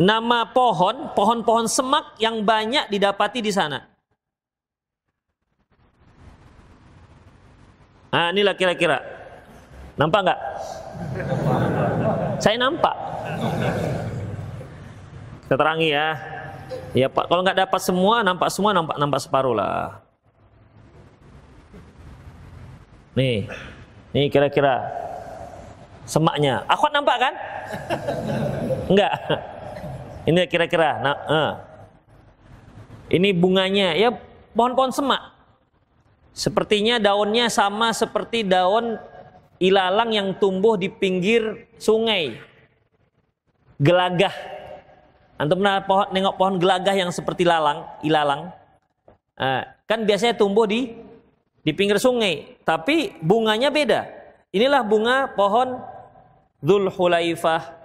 nama 0.00 0.38
pohon, 0.48 1.12
pohon-pohon 1.12 1.66
semak 1.66 2.16
yang 2.22 2.40
banyak 2.46 2.88
didapati 2.88 3.42
di 3.42 3.52
sana. 3.52 3.84
Nah, 8.10 8.34
inilah 8.34 8.54
kira-kira. 8.58 8.98
Nampak 9.94 10.20
nggak? 10.26 10.40
Saya 12.42 12.56
nampak. 12.58 12.96
Kita 15.46 15.54
terangi 15.54 15.94
ya. 15.94 16.08
Ya 16.94 17.06
Pak, 17.10 17.26
kalau 17.30 17.42
nggak 17.42 17.58
dapat 17.66 17.80
semua, 17.82 18.22
nampak 18.22 18.50
semua, 18.50 18.70
nampak 18.74 18.96
nampak 18.98 19.20
separuh 19.22 19.54
lah. 19.54 20.02
Nih, 23.18 23.50
nih 24.14 24.30
kira-kira 24.30 24.86
semaknya. 26.06 26.62
Aku 26.70 26.86
nampak 26.94 27.16
kan? 27.18 27.34
Enggak. 28.90 29.12
Ini 30.26 30.40
kira-kira. 30.46 31.02
Nah, 31.02 31.16
uh. 31.26 31.52
ini 33.10 33.34
bunganya 33.34 33.98
ya 33.98 34.14
pohon-pohon 34.54 34.94
semak. 34.94 35.34
Sepertinya 36.30 37.02
daunnya 37.02 37.50
sama 37.50 37.90
seperti 37.90 38.46
daun 38.46 38.94
ilalang 39.58 40.10
yang 40.14 40.28
tumbuh 40.38 40.78
di 40.78 40.86
pinggir 40.86 41.66
sungai. 41.76 42.38
Gelagah. 43.82 44.34
Antum 45.40 45.64
pernah 45.64 45.80
pohon, 45.82 46.06
nengok 46.12 46.36
pohon 46.36 46.54
gelagah 46.60 46.94
yang 46.94 47.10
seperti 47.10 47.48
lalang, 47.48 47.82
ilalang? 48.04 48.52
Uh, 49.40 49.64
kan 49.88 50.04
biasanya 50.04 50.36
tumbuh 50.36 50.68
di 50.68 50.92
di 51.64 51.72
pinggir 51.72 51.96
sungai, 51.96 52.59
tapi 52.70 53.18
bunganya 53.18 53.66
beda. 53.74 54.06
Inilah 54.54 54.86
bunga 54.86 55.26
pohon 55.34 55.82
Dhul 56.62 56.86
Hulaifah 56.86 57.80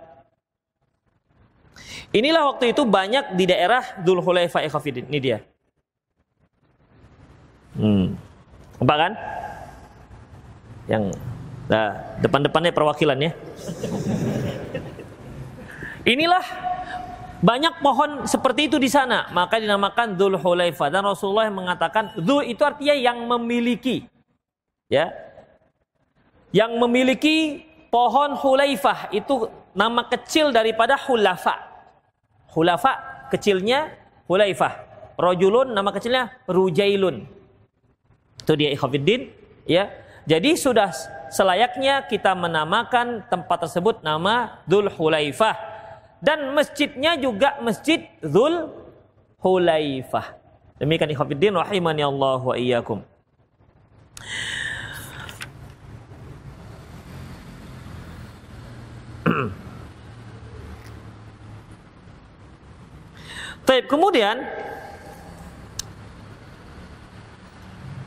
Inilah 2.14 2.48
waktu 2.54 2.72
itu 2.72 2.86
banyak 2.88 3.36
di 3.36 3.50
daerah 3.50 3.84
Dhul 4.00 4.24
Hulaifah 4.24 4.64
Ikhafidin. 4.64 5.10
Ini 5.12 5.20
dia. 5.20 5.44
Hmm. 7.76 8.16
Apa 8.80 8.96
kan? 8.96 9.12
Yang 10.88 11.04
nah, 11.68 11.92
depan-depannya 12.24 12.72
perwakilan 12.72 13.20
ya. 13.20 13.32
Inilah 16.16 16.46
banyak 17.44 17.84
pohon 17.84 18.24
seperti 18.24 18.72
itu 18.72 18.80
di 18.80 18.88
sana, 18.88 19.28
maka 19.36 19.60
dinamakan 19.60 20.16
Dhul 20.16 20.40
Hulaifah 20.40 20.88
dan 20.88 21.04
Rasulullah 21.04 21.52
mengatakan 21.52 22.16
Dhul 22.16 22.48
itu 22.48 22.64
artinya 22.64 22.96
yang 22.96 23.28
memiliki. 23.28 24.08
Ya. 24.92 25.12
Yang 26.56 26.72
memiliki 26.80 27.38
pohon 27.92 28.38
Hulaifah 28.38 29.12
itu 29.12 29.50
nama 29.76 30.08
kecil 30.08 30.56
daripada 30.56 30.96
Hulafa. 30.96 31.56
Hulafa 32.54 33.26
kecilnya 33.34 33.92
Hulaifah. 34.30 34.88
Rojulun 35.16 35.72
nama 35.72 35.92
kecilnya 35.92 36.32
Rujailun. 36.48 37.28
Itu 38.40 38.54
dia 38.56 38.72
ikhwafiddin. 38.72 39.32
Ya. 39.68 39.92
Jadi 40.26 40.58
sudah 40.58 40.90
selayaknya 41.30 42.10
kita 42.10 42.34
menamakan 42.34 43.30
tempat 43.30 43.70
tersebut 43.70 44.02
nama 44.02 44.64
Dhul 44.66 44.90
Hulaifah. 44.90 45.56
Dan 46.24 46.56
masjidnya 46.58 47.20
juga 47.20 47.60
masjid 47.62 48.10
Dhul 48.24 48.72
Hulaifah. 49.44 50.42
Demikian 50.82 51.12
ikhwafiddin 51.14 51.54
rahimani 51.54 52.02
Allah 52.02 52.42
wa 52.42 52.56
iyyakum. 52.58 53.06
Taib 63.66 63.90
kemudian 63.90 64.46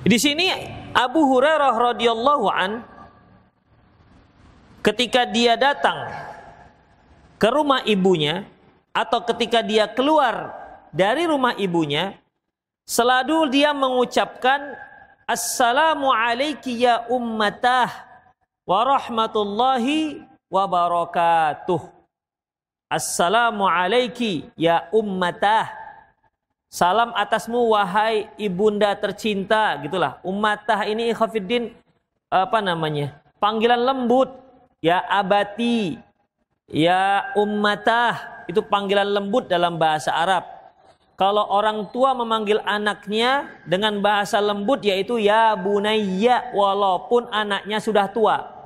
di 0.06 0.14
sini 0.14 0.46
Abu 0.94 1.26
Hurairah 1.26 1.74
radhiyallahu 1.74 2.46
an 2.46 2.86
ketika 4.86 5.26
dia 5.26 5.58
datang 5.58 6.06
ke 7.42 7.48
rumah 7.50 7.82
ibunya 7.82 8.46
atau 8.94 9.18
ketika 9.26 9.58
dia 9.66 9.90
keluar 9.90 10.54
dari 10.94 11.26
rumah 11.26 11.58
ibunya 11.58 12.14
selalu 12.86 13.50
dia 13.50 13.74
mengucapkan 13.74 14.78
Assalamu 15.28 16.08
alayki 16.08 16.86
ya 16.86 17.04
ummatah 17.10 17.92
wa 18.62 18.80
rahmatullahi 18.80 20.24
wa 20.48 20.64
barakatuh 20.64 21.97
Assalamu 22.88 23.68
alaiki 23.68 24.48
ya 24.56 24.88
ummatah. 24.96 25.68
Salam 26.72 27.12
atasmu 27.12 27.76
wahai 27.76 28.32
ibunda 28.40 28.96
tercinta 28.96 29.76
gitulah. 29.84 30.16
Ummatah 30.24 30.88
ini 30.88 31.12
ikhafiddin 31.12 31.76
apa 32.32 32.64
namanya? 32.64 33.20
Panggilan 33.36 33.84
lembut. 33.84 34.32
Ya 34.80 35.04
abati. 35.04 36.00
Ya 36.72 37.28
ummatah. 37.36 38.44
Itu 38.48 38.64
panggilan 38.64 39.12
lembut 39.12 39.52
dalam 39.52 39.76
bahasa 39.76 40.08
Arab. 40.08 40.48
Kalau 41.20 41.44
orang 41.44 41.92
tua 41.92 42.16
memanggil 42.16 42.64
anaknya 42.64 43.52
dengan 43.68 44.00
bahasa 44.00 44.40
lembut 44.40 44.80
yaitu 44.80 45.20
ya 45.20 45.52
bunayya 45.60 46.56
walaupun 46.56 47.28
anaknya 47.28 47.84
sudah 47.84 48.08
tua 48.08 48.57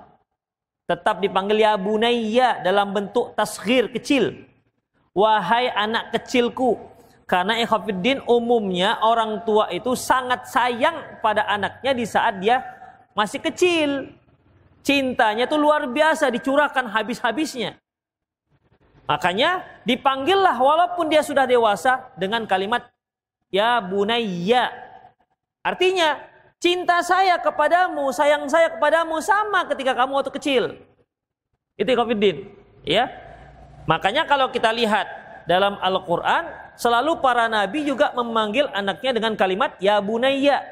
tetap 0.87 1.23
dipanggil 1.23 1.63
ya 1.63 1.79
bunayya 1.79 2.61
dalam 2.61 2.91
bentuk 2.91 3.33
tasghir 3.39 3.89
kecil. 3.93 4.35
Wahai 5.13 5.71
anak 5.71 6.13
kecilku. 6.17 6.79
Karena 7.29 7.57
ikhafiddin 7.65 8.21
umumnya 8.29 9.01
orang 9.01 9.41
tua 9.49 9.73
itu 9.73 9.97
sangat 9.97 10.53
sayang 10.53 11.23
pada 11.25 11.49
anaknya 11.49 11.93
di 11.97 12.05
saat 12.05 12.37
dia 12.43 12.61
masih 13.17 13.41
kecil. 13.41 14.13
Cintanya 14.83 15.47
tuh 15.47 15.63
luar 15.63 15.87
biasa 15.89 16.29
dicurahkan 16.29 16.91
habis-habisnya. 16.91 17.79
Makanya 19.07 19.65
dipanggillah 19.87 20.59
walaupun 20.59 21.09
dia 21.09 21.23
sudah 21.23 21.47
dewasa 21.47 22.11
dengan 22.19 22.45
kalimat 22.45 22.91
ya 23.49 23.79
bunayya. 23.79 24.73
Artinya 25.63 26.19
Cinta 26.63 27.03
saya 27.03 27.43
kepadamu, 27.43 28.15
sayang 28.15 28.47
saya 28.47 28.71
kepadamu 28.79 29.19
sama 29.19 29.67
ketika 29.67 29.99
kamu 29.99 30.23
waktu 30.23 30.31
kecil. 30.31 30.63
Itu 31.75 31.91
Khofiddin. 31.99 32.55
Ya. 32.87 33.11
Makanya 33.91 34.31
kalau 34.31 34.47
kita 34.55 34.71
lihat 34.71 35.11
dalam 35.51 35.75
Al-Quran, 35.83 36.47
selalu 36.79 37.19
para 37.19 37.51
nabi 37.51 37.83
juga 37.83 38.15
memanggil 38.15 38.71
anaknya 38.71 39.11
dengan 39.11 39.35
kalimat 39.35 39.75
ya 39.83 39.99
bunayya. 39.99 40.63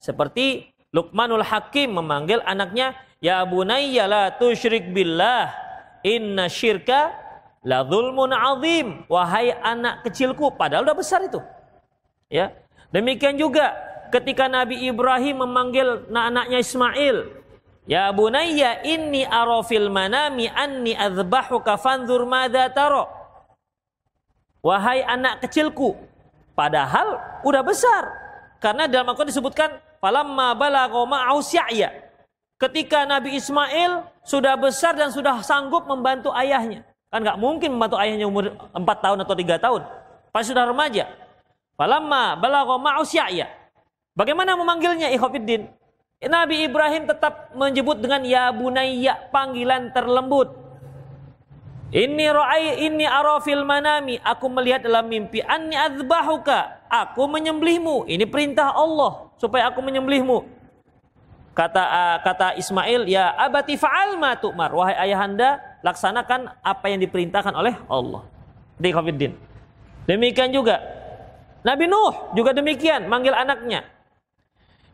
Seperti 0.00 0.72
Luqmanul 0.88 1.44
Hakim 1.44 1.92
memanggil 2.00 2.40
anaknya 2.40 2.96
ya 3.20 3.44
bunayya 3.44 4.08
la 4.08 4.32
tusyrik 4.40 4.88
billah 4.96 5.52
inna 6.00 6.48
syirka 6.48 7.12
la 7.60 7.84
zulmun 7.84 8.32
azim. 8.32 9.04
Wahai 9.04 9.52
anak 9.52 10.00
kecilku, 10.08 10.48
padahal 10.56 10.88
udah 10.88 10.96
besar 10.96 11.20
itu. 11.28 11.44
Ya. 12.32 12.56
Demikian 12.88 13.36
juga 13.36 13.76
ketika 14.10 14.46
Nabi 14.50 14.86
Ibrahim 14.86 15.46
memanggil 15.46 16.06
anaknya 16.10 16.58
Ismail, 16.62 17.46
Ya 17.86 18.10
bunayya 18.10 18.82
inni 18.82 19.22
arafil 19.22 19.86
manami 19.86 20.50
anni 20.50 20.90
adzbahuka 20.98 21.78
fanzur 21.78 22.26
madza 22.26 22.66
taro. 22.74 23.06
wahai 24.66 25.06
anak 25.06 25.46
kecilku. 25.46 25.94
Padahal 26.58 27.22
udah 27.46 27.62
besar. 27.62 28.10
Karena 28.58 28.90
dalam 28.90 29.06
Al-Quran 29.06 29.30
disebutkan, 29.30 29.78
falamma 30.02 30.58
balagha 30.58 30.98
ma'ahu 30.98 31.38
Ketika 32.58 33.06
Nabi 33.06 33.38
Ismail 33.38 34.02
sudah 34.26 34.58
besar 34.58 34.98
dan 34.98 35.14
sudah 35.14 35.38
sanggup 35.46 35.86
membantu 35.86 36.34
ayahnya. 36.34 36.82
Kan 37.12 37.22
nggak 37.22 37.38
mungkin 37.38 37.78
membantu 37.78 38.02
ayahnya 38.02 38.26
umur 38.26 38.50
4 38.74 38.82
tahun 38.82 39.18
atau 39.22 39.36
3 39.38 39.62
tahun. 39.62 39.82
Pasti 40.34 40.50
sudah 40.50 40.66
remaja. 40.66 41.06
Falamma 41.78 42.34
balagha 42.34 42.74
ma'ahu 42.74 43.06
Bagaimana 44.16 44.56
memanggilnya 44.56 45.12
ikhwafiddin? 45.12 45.68
Nabi 46.24 46.64
Ibrahim 46.64 47.04
tetap 47.04 47.52
menyebut 47.52 48.00
dengan 48.00 48.24
ya 48.24 48.48
bunayya 48.48 49.28
panggilan 49.28 49.92
terlembut. 49.92 50.56
Ini 51.92 52.32
ra'ai 52.32 52.88
ini 52.88 53.04
arafil 53.04 53.62
manami. 53.62 54.16
Aku 54.24 54.48
melihat 54.48 54.88
dalam 54.88 55.06
mimpi 55.06 55.44
anni 55.44 55.76
adzbahuka. 55.76 56.88
Aku 56.88 57.28
menyembelihmu. 57.28 58.08
Ini 58.08 58.24
perintah 58.26 58.72
Allah 58.72 59.28
supaya 59.36 59.68
aku 59.68 59.84
menyembelihmu. 59.84 60.56
Kata 61.56 62.20
kata 62.20 62.56
Ismail, 62.60 63.08
ya 63.08 63.32
abati 63.36 63.76
fa'al 63.76 64.16
ma 64.16 64.36
tu'mar. 64.36 64.72
Wahai 64.72 65.08
ayahanda, 65.08 65.60
laksanakan 65.84 66.56
apa 66.60 66.84
yang 66.88 67.00
diperintahkan 67.04 67.52
oleh 67.52 67.76
Allah. 67.88 68.24
Di. 68.76 68.92
Demikian 70.04 70.52
juga 70.52 70.84
Nabi 71.64 71.88
Nuh 71.88 72.32
juga 72.36 72.52
demikian 72.52 73.08
manggil 73.08 73.32
anaknya. 73.32 73.95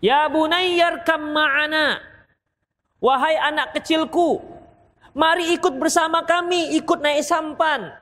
Ya 0.03 0.27
bunayyar 0.27 1.07
ma'ana. 1.07 2.03
Wahai 2.99 3.39
anak 3.39 3.79
kecilku, 3.79 4.43
Mari 5.13 5.53
ikut 5.53 5.77
bersama 5.77 6.25
kami, 6.25 6.73
ikut 6.81 7.05
naik 7.05 7.21
sampan. 7.21 7.93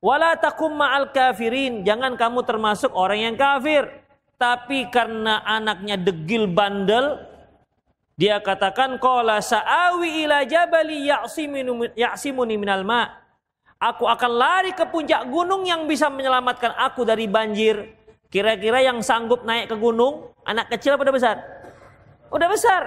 Wala 0.00 0.40
takum 0.40 0.72
ma'al 0.72 1.12
kafirin. 1.12 1.84
Jangan 1.84 2.16
kamu 2.16 2.48
termasuk 2.48 2.96
orang 2.96 3.20
yang 3.28 3.36
kafir. 3.36 3.84
Tapi 4.40 4.88
karena 4.88 5.44
anaknya 5.44 6.00
degil 6.00 6.48
bandel, 6.48 7.20
dia 8.16 8.40
katakan 8.40 8.96
qala 8.96 9.40
sa'awi 9.40 10.24
ila 10.24 10.44
jabali 10.48 11.08
ya'simuni 11.96 12.56
minal 12.56 12.84
ma. 12.84 13.04
Aku 13.76 14.08
akan 14.08 14.32
lari 14.32 14.72
ke 14.72 14.88
puncak 14.88 15.28
gunung 15.28 15.68
yang 15.68 15.84
bisa 15.84 16.08
menyelamatkan 16.08 16.72
aku 16.80 17.04
dari 17.04 17.28
banjir. 17.28 17.92
Kira-kira 18.36 18.84
yang 18.84 19.00
sanggup 19.00 19.48
naik 19.48 19.72
ke 19.72 19.76
gunung, 19.80 20.28
anak 20.44 20.68
kecil 20.68 20.92
apa 20.92 21.08
udah 21.08 21.16
besar? 21.16 21.36
Udah 22.28 22.52
besar. 22.52 22.84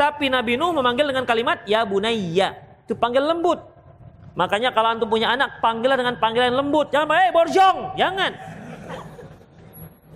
Tapi 0.00 0.32
Nabi 0.32 0.56
Nuh 0.56 0.72
memanggil 0.72 1.12
dengan 1.12 1.28
kalimat 1.28 1.60
ya 1.68 1.84
bunayya. 1.84 2.56
Itu 2.88 2.96
panggil 2.96 3.20
lembut. 3.20 3.60
Makanya 4.32 4.72
kalau 4.72 4.96
antum 4.96 5.12
punya 5.12 5.28
anak, 5.28 5.60
panggillah 5.60 6.00
dengan 6.00 6.16
panggilan 6.16 6.56
lembut. 6.56 6.88
Jangan, 6.88 7.04
eh 7.04 7.20
hey, 7.20 7.28
borjong, 7.36 7.76
jangan. 8.00 8.32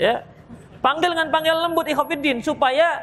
Ya, 0.00 0.24
panggil 0.80 1.12
dengan 1.12 1.28
panggilan 1.28 1.60
lembut 1.68 1.84
ikhwafiddin 1.92 2.40
supaya 2.40 2.96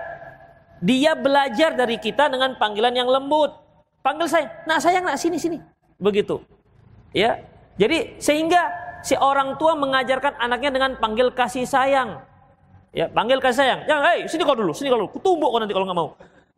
dia 0.82 1.14
belajar 1.14 1.78
dari 1.78 2.02
kita 2.02 2.34
dengan 2.34 2.58
panggilan 2.58 2.98
yang 2.98 3.06
lembut. 3.06 3.54
Panggil 4.02 4.26
saya, 4.26 4.50
nak 4.66 4.82
sayang 4.82 5.06
nak 5.06 5.22
sini 5.22 5.38
sini. 5.38 5.62
Begitu. 6.02 6.42
Ya. 7.14 7.46
Jadi 7.78 8.18
sehingga 8.18 8.74
si 9.04 9.14
orang 9.20 9.60
tua 9.60 9.76
mengajarkan 9.76 10.40
anaknya 10.40 10.72
dengan 10.72 10.92
panggil 10.98 11.30
kasih 11.36 11.68
sayang. 11.68 12.24
Ya, 12.96 13.12
panggil 13.12 13.44
kasih 13.44 13.60
sayang. 13.62 13.80
Jangan, 13.86 14.04
hei, 14.10 14.20
sini 14.32 14.42
kau 14.48 14.56
dulu, 14.56 14.72
sini 14.72 14.88
kau 14.90 14.98
dulu. 14.98 15.12
Kutumbuk 15.12 15.50
kau 15.52 15.60
nanti 15.60 15.76
kalau 15.76 15.86
nggak 15.86 16.00
mau. 16.00 16.10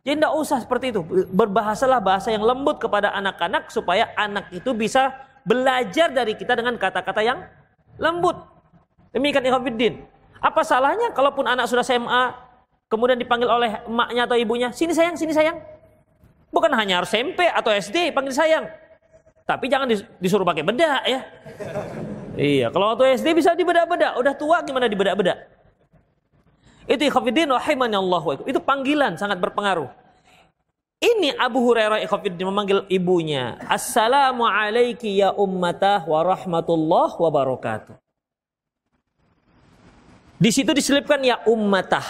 Jadi 0.06 0.22
tidak 0.22 0.34
usah 0.38 0.62
seperti 0.62 0.94
itu. 0.94 1.02
Berbahasalah 1.34 1.98
bahasa 1.98 2.30
yang 2.30 2.46
lembut 2.46 2.78
kepada 2.78 3.10
anak-anak 3.18 3.74
supaya 3.74 4.14
anak 4.14 4.54
itu 4.54 4.70
bisa 4.78 5.10
belajar 5.42 6.14
dari 6.14 6.38
kita 6.38 6.54
dengan 6.54 6.78
kata-kata 6.78 7.26
yang 7.26 7.42
lembut. 7.98 8.38
Demikian 9.10 9.42
ikhwafiddin. 9.50 10.06
Apa 10.38 10.62
salahnya 10.62 11.10
kalaupun 11.10 11.50
anak 11.50 11.66
sudah 11.66 11.82
SMA 11.82 12.38
kemudian 12.86 13.18
dipanggil 13.18 13.50
oleh 13.50 13.82
emaknya 13.90 14.30
atau 14.30 14.38
ibunya, 14.38 14.70
sini 14.70 14.94
sayang, 14.94 15.18
sini 15.18 15.34
sayang. 15.34 15.58
Bukan 16.54 16.70
hanya 16.78 17.02
harus 17.02 17.10
SMP 17.10 17.50
atau 17.50 17.74
SD 17.74 18.14
panggil 18.14 18.36
sayang. 18.36 18.70
Tapi 19.46 19.66
jangan 19.70 19.90
disuruh 20.22 20.46
pakai 20.46 20.62
bedak 20.62 21.02
ya. 21.06 21.20
Iya, 22.36 22.68
kalau 22.68 22.92
waktu 22.92 23.16
SD 23.16 23.32
bisa 23.32 23.56
dibedak-bedak, 23.56 24.20
udah 24.20 24.34
tua 24.36 24.60
gimana 24.64 24.92
dibedak-bedak? 24.92 25.48
Itu 26.86 27.02
ikhafidin 27.08 27.50
rahimanallahu 27.50 28.46
Itu 28.46 28.62
panggilan 28.62 29.18
sangat 29.18 29.42
berpengaruh. 29.42 29.90
Ini 31.02 31.36
Abu 31.40 31.64
Hurairah 31.66 32.04
ikhafidin 32.04 32.46
memanggil 32.46 32.84
ibunya. 32.92 33.58
Assalamu 33.66 34.46
alayki 34.46 35.20
ya 35.20 35.34
ummatah 35.34 36.04
wa 36.06 36.20
rahmatullah 36.24 37.10
wa. 37.18 37.32
Di 40.36 40.50
situ 40.52 40.72
diselipkan 40.76 41.24
ya 41.24 41.40
ummatah. 41.48 42.06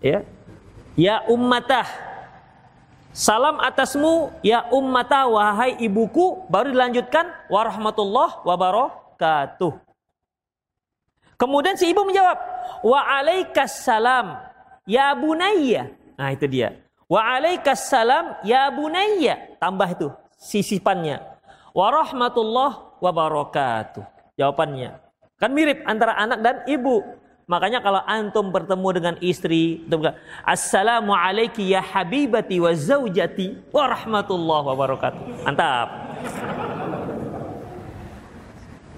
Ya. 0.00 0.24
Ya 0.96 1.20
ummatah. 1.28 1.86
Salam 3.12 3.60
atasmu 3.60 4.32
ya 4.40 4.64
ummatah 4.72 5.28
wahai 5.28 5.76
ibuku 5.84 6.48
baru 6.48 6.72
dilanjutkan 6.72 7.28
warahmatullah 7.52 8.40
wabarakatuh. 8.40 9.01
Kemudian 11.38 11.74
si 11.74 11.90
ibu 11.90 12.06
menjawab, 12.06 12.38
"Wa 12.86 13.18
alaikas 13.18 13.82
salam 13.82 14.38
ya 14.86 15.10
bunayya." 15.14 15.90
Nah, 16.14 16.30
itu 16.30 16.46
dia. 16.46 16.78
Wa 17.10 17.38
alaikas 17.38 17.90
salam 17.90 18.38
ya 18.46 18.70
bunayya. 18.70 19.58
Tambah 19.58 19.88
itu 19.90 20.08
sisipannya. 20.38 21.18
Wa 21.74 21.90
rahmatullah 21.90 23.00
wa 23.02 23.10
barakatuh. 23.10 24.06
Jawabannya. 24.38 25.02
Kan 25.36 25.50
mirip 25.50 25.82
antara 25.82 26.14
anak 26.14 26.38
dan 26.40 26.56
ibu. 26.70 27.02
Makanya 27.50 27.82
kalau 27.82 28.00
antum 28.06 28.54
bertemu 28.54 28.88
dengan 28.94 29.14
istri, 29.18 29.82
Assalamu 30.46 31.10
alayki 31.10 31.74
ya 31.74 31.82
habibati 31.82 32.62
wa 32.62 32.70
zaujati 32.70 33.58
wa 33.74 33.90
rahmatullah 33.90 34.62
wa 34.62 34.74
barakatuh. 34.78 35.20
Mantap. 35.42 36.11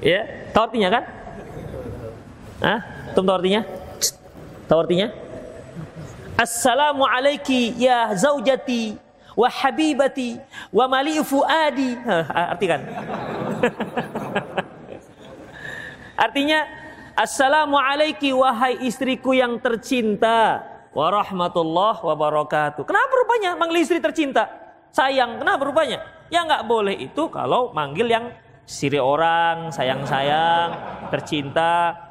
Ya, 0.05 0.29
tahu 0.53 0.69
artinya 0.69 0.88
kan? 0.93 1.05
Hah? 2.61 2.81
Tum 3.17 3.25
tahu 3.25 3.40
artinya? 3.40 3.64
Tahu 4.69 4.79
artinya? 4.85 5.09
Assalamu 6.37 7.09
ya 7.81 8.12
zaujati 8.12 9.01
wa 9.33 9.49
habibati 9.49 10.37
wa 10.69 10.85
mali 10.93 11.17
fuadi. 11.25 11.97
Artikan. 12.29 12.85
Artinya 16.14 16.62
Assalamu 17.14 17.79
wahai 18.35 18.83
istriku 18.85 19.33
yang 19.33 19.57
tercinta 19.62 20.67
wa 20.90 21.07
rahmatullah 21.14 22.03
wa 22.03 22.14
barakatuh. 22.19 22.83
Kenapa 22.83 23.12
rupanya 23.14 23.55
manggil 23.55 23.87
istri 23.87 24.03
tercinta? 24.03 24.51
Sayang, 24.90 25.38
kenapa 25.38 25.62
rupanya? 25.62 26.03
Ya 26.31 26.43
nggak 26.43 26.67
boleh 26.67 26.95
itu 26.99 27.31
kalau 27.31 27.71
manggil 27.71 28.11
yang 28.11 28.35
siri 28.64 28.98
orang, 28.98 29.70
sayang-sayang, 29.70 30.68
tercinta, 31.12 32.05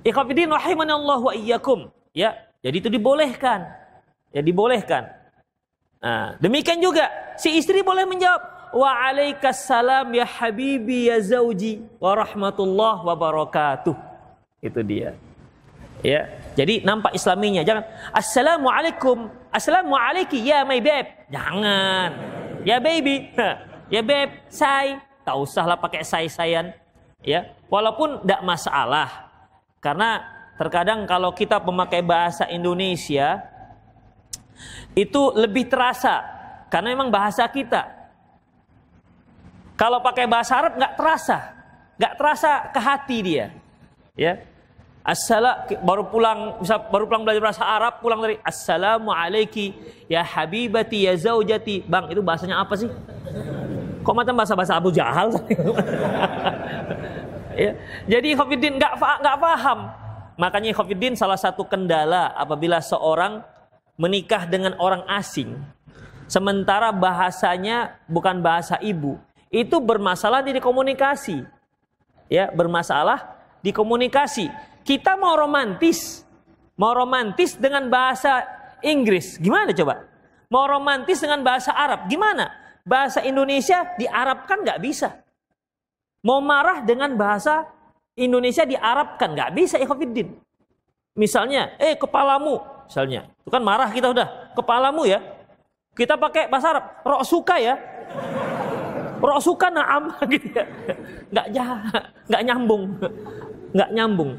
Ikhwafidin 0.00 0.48
Allah 0.48 1.20
wa 1.20 1.32
iyyakum. 1.36 1.92
Ya, 2.16 2.40
jadi 2.64 2.80
itu 2.80 2.88
dibolehkan. 2.88 3.68
Ya 4.32 4.40
dibolehkan. 4.40 5.12
Nah, 6.00 6.40
demikian 6.40 6.80
juga 6.80 7.12
si 7.36 7.52
istri 7.60 7.84
boleh 7.84 8.08
menjawab 8.08 8.72
wa 8.72 8.88
alaikassalam 8.88 10.08
ya 10.16 10.24
habibi 10.24 11.12
ya 11.12 11.20
zauji 11.20 11.84
wa 12.00 12.16
rahmatullah 12.16 13.04
wa 13.04 13.12
barakatuh. 13.12 13.92
Itu 14.64 14.80
dia. 14.80 15.12
Ya, 16.00 16.32
jadi 16.56 16.80
nampak 16.80 17.12
islaminya. 17.12 17.60
Jangan 17.60 17.84
assalamualaikum, 18.16 19.28
assalamualaikum 19.52 20.40
ya 20.40 20.64
my 20.64 20.80
babe. 20.80 21.28
Jangan. 21.28 22.10
Ya 22.64 22.80
baby. 22.80 23.28
ya 23.92 24.00
babe, 24.00 24.32
say. 24.48 25.09
Tak 25.30 25.38
usahlah 25.38 25.78
pakai 25.78 26.02
say-sayan. 26.02 26.74
Ya, 27.22 27.54
walaupun 27.70 28.18
tidak 28.26 28.42
masalah 28.42 29.30
karena 29.78 30.26
terkadang 30.58 31.06
kalau 31.06 31.30
kita 31.30 31.62
memakai 31.62 32.02
bahasa 32.02 32.50
Indonesia 32.50 33.46
itu 34.98 35.30
lebih 35.38 35.70
terasa 35.70 36.18
karena 36.66 36.98
memang 36.98 37.14
bahasa 37.14 37.46
kita. 37.46 37.86
Kalau 39.78 40.02
pakai 40.02 40.26
bahasa 40.26 40.58
Arab 40.58 40.74
nggak 40.74 40.98
terasa, 40.98 41.38
nggak 41.94 42.14
terasa 42.18 42.50
ke 42.74 42.80
hati 42.82 43.18
dia. 43.22 43.46
Ya, 44.18 44.42
Assalam 45.06 45.70
baru 45.86 46.10
pulang 46.10 46.58
bisa 46.58 46.76
baru 46.76 47.06
pulang 47.06 47.22
belajar 47.22 47.40
bahasa 47.40 47.62
Arab 47.62 48.02
pulang 48.02 48.18
dari 48.18 48.36
Assalamu 48.42 49.14
alaiki 49.14 49.78
ya 50.10 50.26
habibati 50.26 51.06
ya 51.06 51.14
zaujati. 51.14 51.86
Bang, 51.86 52.10
itu 52.10 52.18
bahasanya 52.18 52.58
apa 52.58 52.74
sih? 52.74 52.90
Kok 54.10 54.18
macam 54.18 54.42
bahasa-bahasa 54.42 54.74
Abu 54.74 54.90
Jahal? 54.90 55.30
Ya. 57.50 57.76
Jadi 58.06 58.38
Khofiddin 58.38 58.78
nggak 58.78 58.94
nggak 58.96 59.36
paham. 59.42 59.92
Makanya 60.38 60.70
Khofiddin 60.72 61.18
salah 61.18 61.36
satu 61.36 61.66
kendala 61.66 62.32
apabila 62.32 62.78
seorang 62.80 63.42
menikah 64.00 64.48
dengan 64.48 64.78
orang 64.80 65.04
asing, 65.10 65.58
sementara 66.24 66.88
bahasanya 66.94 68.00
bukan 68.08 68.38
bahasa 68.40 68.80
ibu, 68.80 69.18
itu 69.52 69.76
bermasalah 69.76 70.40
di 70.40 70.56
komunikasi. 70.62 71.42
ya 72.30 72.48
bermasalah 72.54 73.34
di 73.60 73.74
komunikasi. 73.74 74.48
Kita 74.86 75.18
mau 75.18 75.34
romantis, 75.36 76.24
mau 76.78 76.96
romantis 76.96 77.58
dengan 77.58 77.90
bahasa 77.92 78.46
Inggris, 78.80 79.36
gimana 79.36 79.74
coba? 79.74 80.06
Mau 80.48 80.64
romantis 80.64 81.18
dengan 81.20 81.44
bahasa 81.44 81.74
Arab, 81.76 82.08
gimana? 82.08 82.59
Bahasa 82.82 83.20
Indonesia 83.24 83.84
di 83.96 84.06
Arab 84.08 84.48
kan 84.48 84.64
nggak 84.64 84.80
bisa. 84.80 85.20
Mau 86.24 86.40
marah 86.44 86.84
dengan 86.84 87.12
bahasa 87.16 87.64
Indonesia 88.16 88.64
di 88.68 88.76
Arab 88.76 89.16
kan 89.16 89.32
nggak 89.32 89.52
bisa, 89.56 89.76
ikhwafiddin. 89.80 90.36
Misalnya, 91.16 91.76
eh 91.80 91.96
kepalamu, 91.96 92.60
misalnya. 92.86 93.28
Itu 93.40 93.50
kan 93.52 93.62
marah 93.64 93.88
kita 93.92 94.12
udah, 94.12 94.52
kepalamu 94.56 95.08
ya. 95.08 95.20
Kita 95.96 96.16
pakai 96.16 96.48
bahasa 96.48 96.76
Arab, 96.76 96.84
rok 97.04 97.24
suka 97.24 97.56
ya. 97.60 97.74
Rok 99.20 99.40
suka 99.40 99.68
naam 99.68 100.12
gitu 100.32 100.48
ya. 100.52 100.64
Nggak, 101.32 101.46
nggak 102.28 102.42
nyambung 102.44 102.84
nggak 103.74 103.90
nyambung. 103.94 104.32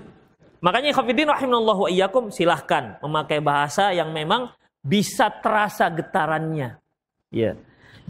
Makanya 0.62 0.94
khafidin 0.94 1.30
rahimallahu 1.32 1.90
iyyakum 1.90 2.30
silahkan 2.30 3.02
memakai 3.02 3.42
bahasa 3.42 3.90
yang 3.90 4.14
memang 4.14 4.54
bisa 4.86 5.32
terasa 5.42 5.90
getarannya. 5.90 6.78
Ya. 7.34 7.58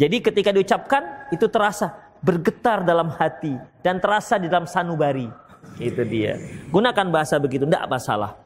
Jadi 0.02 0.18
ketika 0.18 0.50
diucapkan 0.50 1.30
itu 1.30 1.46
terasa 1.46 1.94
bergetar 2.26 2.82
dalam 2.82 3.14
hati 3.14 3.54
dan 3.86 4.02
terasa 4.02 4.42
di 4.42 4.50
dalam 4.50 4.66
sanubari. 4.66 5.30
Itu 5.78 6.02
dia. 6.02 6.42
Gunakan 6.74 7.14
bahasa 7.14 7.38
begitu, 7.38 7.70
tidak 7.70 7.86
masalah. 7.86 8.42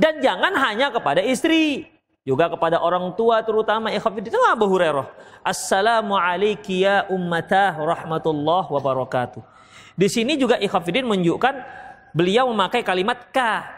Dan 0.00 0.24
jangan 0.24 0.56
hanya 0.56 0.88
kepada 0.88 1.20
istri, 1.20 1.84
juga 2.24 2.48
kepada 2.48 2.80
orang 2.80 3.12
tua 3.20 3.44
terutama 3.44 3.92
ikhwatiddin 3.92 4.32
Abu 4.48 4.64
Hurairah. 4.64 5.12
Assalamualaikum 5.44 6.72
ya 6.72 7.04
ummatah 7.12 7.76
rahmatullah 7.76 8.64
wabarakatuh. 8.72 9.44
Di 10.00 10.08
sini 10.08 10.40
juga 10.40 10.56
Ikhafidin 10.56 11.04
menunjukkan 11.04 11.54
beliau 12.16 12.48
memakai 12.48 12.80
kalimat 12.80 13.28
ka. 13.28 13.68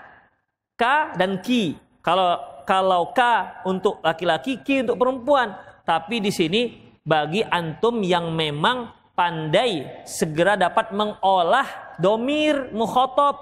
Ka 0.79 1.19
dan 1.19 1.43
ki. 1.43 1.75
Kalau 1.99 2.39
kalau 2.63 3.11
ka 3.11 3.63
untuk 3.67 3.99
laki-laki, 4.07 4.63
ki 4.63 4.87
untuk 4.87 5.03
perempuan. 5.03 5.59
Tapi 5.83 6.23
di 6.23 6.31
sini 6.31 6.71
bagi 7.03 7.43
antum 7.43 7.99
yang 8.03 8.31
memang 8.31 8.91
pandai 9.19 10.03
segera 10.07 10.55
dapat 10.55 10.95
mengolah 10.95 11.97
domir 11.99 12.71
mukhotob. 12.71 13.39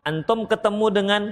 Antum 0.00 0.48
ketemu 0.48 0.86
dengan 0.88 1.22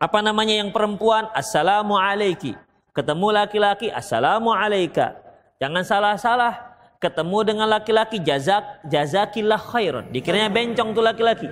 apa 0.00 0.18
namanya 0.24 0.64
yang 0.64 0.72
perempuan, 0.72 1.28
assalamualaikum. 1.36 2.56
Ketemu 2.96 3.26
laki-laki, 3.36 3.92
assalamualaikum. 3.92 5.12
Jangan 5.60 5.84
salah-salah 5.84 6.70
ketemu 7.00 7.38
dengan 7.44 7.66
laki-laki 7.68 8.20
jazak 8.20 8.84
jazakillah 8.84 9.56
khairan 9.56 10.12
dikiranya 10.12 10.52
bencong 10.52 10.92
tuh 10.92 11.00
laki-laki 11.00 11.48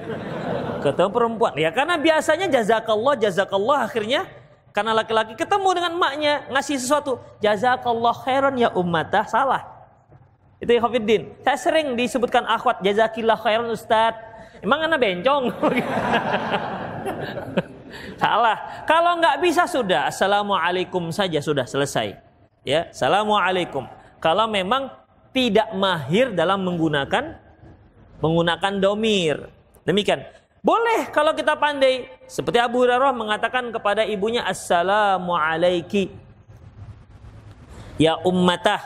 ketemu 0.85 1.09
perempuan 1.09 1.57
ya 1.57 1.73
karena 1.73 1.97
biasanya 1.97 2.53
jazakallah 2.53 3.17
jazakallah 3.17 3.89
akhirnya 3.89 4.29
karena 4.79 4.95
laki-laki 4.95 5.35
ketemu 5.35 5.75
dengan 5.75 5.93
emaknya 5.99 6.47
ngasih 6.55 6.79
sesuatu 6.79 7.19
jazakallah 7.43 8.14
khairan 8.23 8.55
ya 8.55 8.71
ummatah 8.71 9.27
salah. 9.27 9.67
Itu 10.62 10.71
ya 10.71 10.79
Hafiddin 10.79 11.35
saya 11.43 11.59
sering 11.59 11.99
disebutkan 11.99 12.47
akhwat 12.47 12.79
jazakillah 12.87 13.35
khairan 13.43 13.67
ustad 13.75 14.14
emang 14.62 14.87
anak 14.87 15.03
bencong? 15.03 15.51
Salah. 18.23 18.87
Kalau 18.87 19.19
nggak 19.19 19.43
bisa 19.43 19.67
sudah. 19.67 20.07
Assalamualaikum 20.07 21.11
saja 21.11 21.43
sudah 21.43 21.67
selesai. 21.67 22.14
Ya 22.62 22.87
assalamualaikum. 22.95 23.83
Kalau 24.23 24.47
memang 24.47 24.95
tidak 25.35 25.75
mahir 25.75 26.31
dalam 26.38 26.62
menggunakan 26.62 27.35
menggunakan 28.23 28.73
domir. 28.79 29.51
Demikian. 29.83 30.23
Boleh 30.61 31.09
kalau 31.14 31.33
kita 31.33 31.55
pandai. 31.55 32.09
Seperti 32.29 32.61
Abu 32.61 32.85
Hurairah 32.85 33.14
mengatakan 33.14 33.71
kepada 33.73 34.05
ibunya 34.05 34.44
Assalamu 34.44 35.33
alaiki. 35.33 36.11
Ya 37.99 38.18
ummatah. 38.23 38.83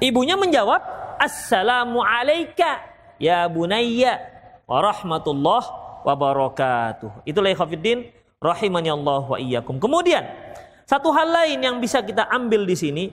Ibunya 0.00 0.38
menjawab 0.38 0.80
Assalamu 1.20 2.00
alaika. 2.00 2.80
Ya 3.20 3.44
bunayya. 3.50 4.18
Wa 4.64 4.80
rahmatullah 4.80 5.62
wa 6.06 6.14
barakatuh. 6.16 7.26
Itulah 7.28 7.52
khafiddin 7.52 8.08
rahimani 8.40 8.88
Allah 8.88 9.22
wa 9.26 9.36
iyyakum. 9.36 9.76
Kemudian 9.76 10.24
satu 10.88 11.12
hal 11.12 11.28
lain 11.28 11.58
yang 11.60 11.76
bisa 11.78 12.00
kita 12.00 12.26
ambil 12.30 12.64
di 12.64 12.74
sini 12.78 13.04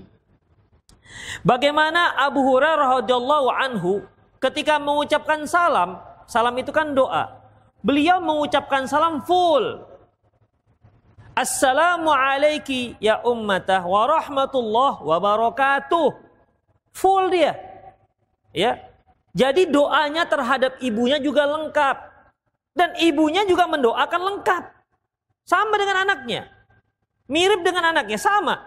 Bagaimana 1.45 2.17
Abu 2.17 2.43
Hurairah 2.43 3.01
radhiyallahu 3.01 3.47
anhu 3.51 4.03
ketika 4.41 4.77
mengucapkan 4.77 5.45
salam, 5.47 6.01
salam 6.27 6.53
itu 6.57 6.69
kan 6.73 6.91
doa. 6.91 7.36
Beliau 7.87 8.19
mengucapkan 8.19 8.83
salam 8.83 9.23
full. 9.23 9.79
Assalamu 11.31 12.11
alayki 12.11 12.99
ya 12.99 13.23
ummatah 13.23 13.87
wa 13.87 14.03
rahmatullah 14.11 14.99
wa 14.99 15.15
barakatuh. 15.23 16.11
Full 16.91 17.31
dia. 17.31 17.55
Ya. 18.51 18.83
Jadi 19.31 19.71
doanya 19.71 20.27
terhadap 20.27 20.83
ibunya 20.83 21.15
juga 21.15 21.47
lengkap. 21.47 21.95
Dan 22.75 22.91
ibunya 22.99 23.47
juga 23.47 23.71
mendoakan 23.71 24.21
lengkap. 24.35 24.63
Sama 25.47 25.79
dengan 25.79 26.03
anaknya. 26.03 26.51
Mirip 27.31 27.63
dengan 27.63 27.95
anaknya, 27.95 28.19
sama. 28.19 28.59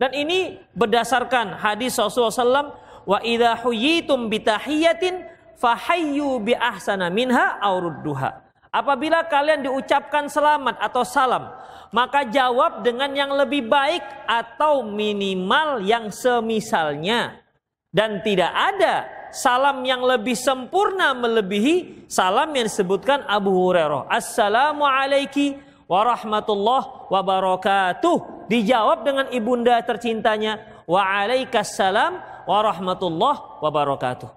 Dan 0.00 0.16
ini 0.16 0.56
berdasarkan 0.72 1.60
hadis 1.60 1.96
Rasulullah 2.00 2.32
SAW, 2.32 2.72
wa 3.04 3.18
idha 3.20 3.56
huyitum 3.60 4.32
bitahiyatin 4.32 5.28
fahayyu 5.60 6.40
bi 6.40 6.56
ahsana 6.56 7.12
minha 7.12 7.60
aurudduha. 7.60 8.45
Apabila 8.76 9.24
kalian 9.24 9.64
diucapkan 9.64 10.28
selamat 10.28 10.76
atau 10.76 11.00
salam, 11.00 11.48
maka 11.96 12.28
jawab 12.28 12.84
dengan 12.84 13.08
yang 13.16 13.32
lebih 13.32 13.64
baik 13.64 14.04
atau 14.28 14.84
minimal 14.84 15.80
yang 15.80 16.12
semisalnya. 16.12 17.40
Dan 17.88 18.20
tidak 18.20 18.52
ada 18.52 19.08
salam 19.32 19.80
yang 19.80 20.04
lebih 20.04 20.36
sempurna 20.36 21.16
melebihi 21.16 22.04
salam 22.04 22.52
yang 22.52 22.68
disebutkan 22.68 23.24
Abu 23.24 23.48
Hurairah. 23.48 24.12
Assalamualaikum 24.12 25.56
warahmatullah 25.88 27.08
wabarakatuh. 27.08 28.44
Dijawab 28.52 29.08
dengan 29.08 29.32
ibunda 29.32 29.80
tercintanya 29.88 30.84
wa 30.84 31.00
alaikassalam 31.00 32.20
warahmatullah 32.44 33.64
wabarakatuh. 33.64 34.28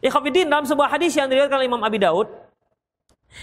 Ikhafidin 0.00 0.48
dalam 0.48 0.64
sebuah 0.64 0.96
hadis 0.96 1.12
yang 1.12 1.28
diriwayatkan 1.28 1.60
Imam 1.60 1.84
Abi 1.84 2.00
Daud 2.00 2.45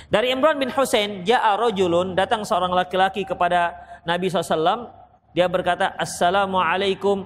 dari 0.10 0.34
Imran 0.34 0.58
bin 0.58 0.70
Husain, 0.74 1.26
ja'a 1.26 1.58
rajulun 1.58 2.14
datang 2.14 2.46
seorang 2.46 2.74
laki-laki 2.74 3.26
kepada 3.26 3.74
Nabi 4.06 4.30
SAW. 4.30 4.90
Dia 5.34 5.50
berkata, 5.50 5.94
Assalamualaikum. 5.98 7.26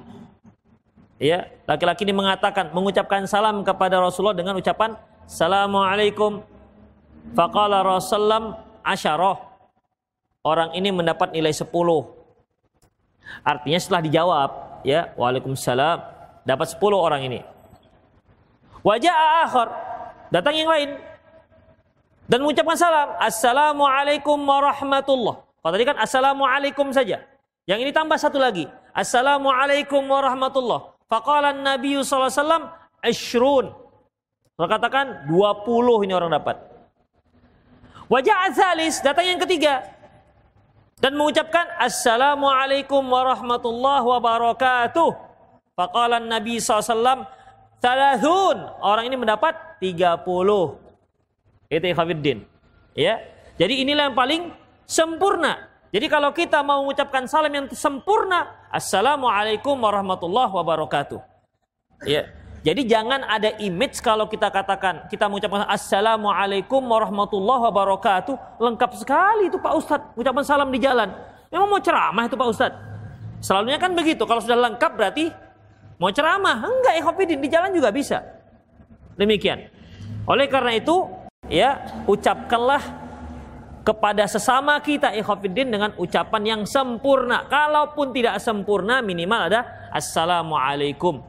Ya, 1.18 1.50
laki-laki 1.66 2.06
ini 2.06 2.14
mengatakan, 2.14 2.72
mengucapkan 2.72 3.26
salam 3.26 3.66
kepada 3.66 3.98
Rasulullah 3.98 4.38
dengan 4.38 4.54
ucapan 4.56 4.96
Assalamualaikum. 5.28 6.40
Faqala 7.36 7.84
Rasulullah 7.84 8.64
asyarah 8.86 9.36
orang 10.48 10.72
ini 10.72 10.96
mendapat 10.96 11.36
nilai 11.36 11.52
10. 11.52 11.68
Artinya 13.44 13.80
setelah 13.82 14.02
dijawab, 14.08 14.50
ya, 14.88 15.12
Waalaikumsalam, 15.20 16.00
dapat 16.48 16.68
10 16.72 16.96
orang 16.96 17.22
ini. 17.28 17.44
Wajah 18.88 19.44
akhir, 19.44 19.68
datang 20.32 20.56
yang 20.56 20.72
lain 20.72 20.96
dan 22.28 22.44
mengucapkan 22.44 22.76
salam, 22.76 23.16
Assalamualaikum 23.24 24.36
warahmatullah. 24.36 25.48
Kalau 25.64 25.72
tadi 25.72 25.88
kan 25.88 25.96
Assalamualaikum 25.96 26.92
saja. 26.92 27.24
Yang 27.64 27.80
ini 27.88 27.92
tambah 27.96 28.20
satu 28.20 28.36
lagi, 28.36 28.68
Assalamualaikum 28.92 30.04
warahmatullah. 30.04 30.96
Faqala 31.08 31.56
Nabi 31.56 31.96
sallallahu 32.04 32.28
alaihi 32.28 32.44
wasallam 32.44 32.64
ashrun. 33.00 33.66
katakan 34.60 35.24
20 35.32 36.04
ini 36.04 36.12
orang 36.12 36.36
dapat. 36.36 36.60
Wajah 38.12 38.52
azalis 38.52 39.00
datang 39.00 39.28
yang 39.28 39.40
ketiga 39.40 39.88
dan 41.00 41.16
mengucapkan 41.16 41.64
Assalamualaikum 41.80 43.04
warahmatullahi 43.08 44.04
wabarakatuh. 44.04 45.10
Faqala 45.80 46.20
Nabi 46.20 46.60
SAW, 46.60 47.24
Thalathun. 47.80 48.58
Orang 48.82 49.06
ini 49.08 49.16
mendapat 49.16 49.80
30. 49.80 50.87
Itu 51.68 51.86
Khafiddin. 51.92 52.48
Ya. 52.96 53.20
Jadi 53.58 53.84
inilah 53.84 54.12
yang 54.12 54.18
paling 54.18 54.42
sempurna. 54.88 55.68
Jadi 55.92 56.06
kalau 56.12 56.36
kita 56.36 56.62
mau 56.62 56.84
mengucapkan 56.84 57.26
salam 57.26 57.52
yang 57.52 57.68
sempurna, 57.72 58.68
Assalamualaikum 58.70 59.80
warahmatullahi 59.80 60.52
wabarakatuh. 60.52 61.20
Ya. 62.06 62.28
Jadi 62.68 62.84
jangan 62.84 63.24
ada 63.24 63.56
image 63.64 64.04
kalau 64.04 64.28
kita 64.28 64.52
katakan 64.52 65.08
kita 65.08 65.32
mengucapkan 65.32 65.64
assalamualaikum 65.72 66.84
warahmatullahi 66.84 67.64
wabarakatuh 67.72 68.60
lengkap 68.60 68.92
sekali 68.98 69.48
itu 69.48 69.56
Pak 69.56 69.74
Ustadz 69.78 70.12
ucapan 70.20 70.44
salam 70.44 70.68
di 70.68 70.84
jalan. 70.84 71.08
Memang 71.48 71.68
mau 71.72 71.80
ceramah 71.80 72.28
itu 72.28 72.36
Pak 72.36 72.48
Ustadz. 72.52 72.82
Selalunya 73.40 73.80
kan 73.80 73.96
begitu. 73.96 74.26
Kalau 74.28 74.44
sudah 74.44 74.58
lengkap 74.58 74.92
berarti 75.00 75.32
mau 75.96 76.12
ceramah. 76.12 76.66
Enggak, 76.66 76.94
ya 77.00 77.38
di 77.40 77.48
jalan 77.48 77.70
juga 77.72 77.90
bisa. 77.94 78.20
Demikian. 79.16 79.70
Oleh 80.28 80.52
karena 80.52 80.76
itu, 80.76 81.08
ya, 81.48 82.04
ucapkanlah 82.08 83.08
kepada 83.88 84.28
sesama 84.28 84.76
kita 84.84 85.16
ikhwatiddin 85.16 85.72
dengan 85.72 85.92
ucapan 85.96 86.44
yang 86.44 86.62
sempurna. 86.68 87.48
Kalaupun 87.48 88.12
tidak 88.12 88.36
sempurna, 88.44 89.00
minimal 89.00 89.48
ada 89.48 89.90
assalamualaikum. 89.96 91.24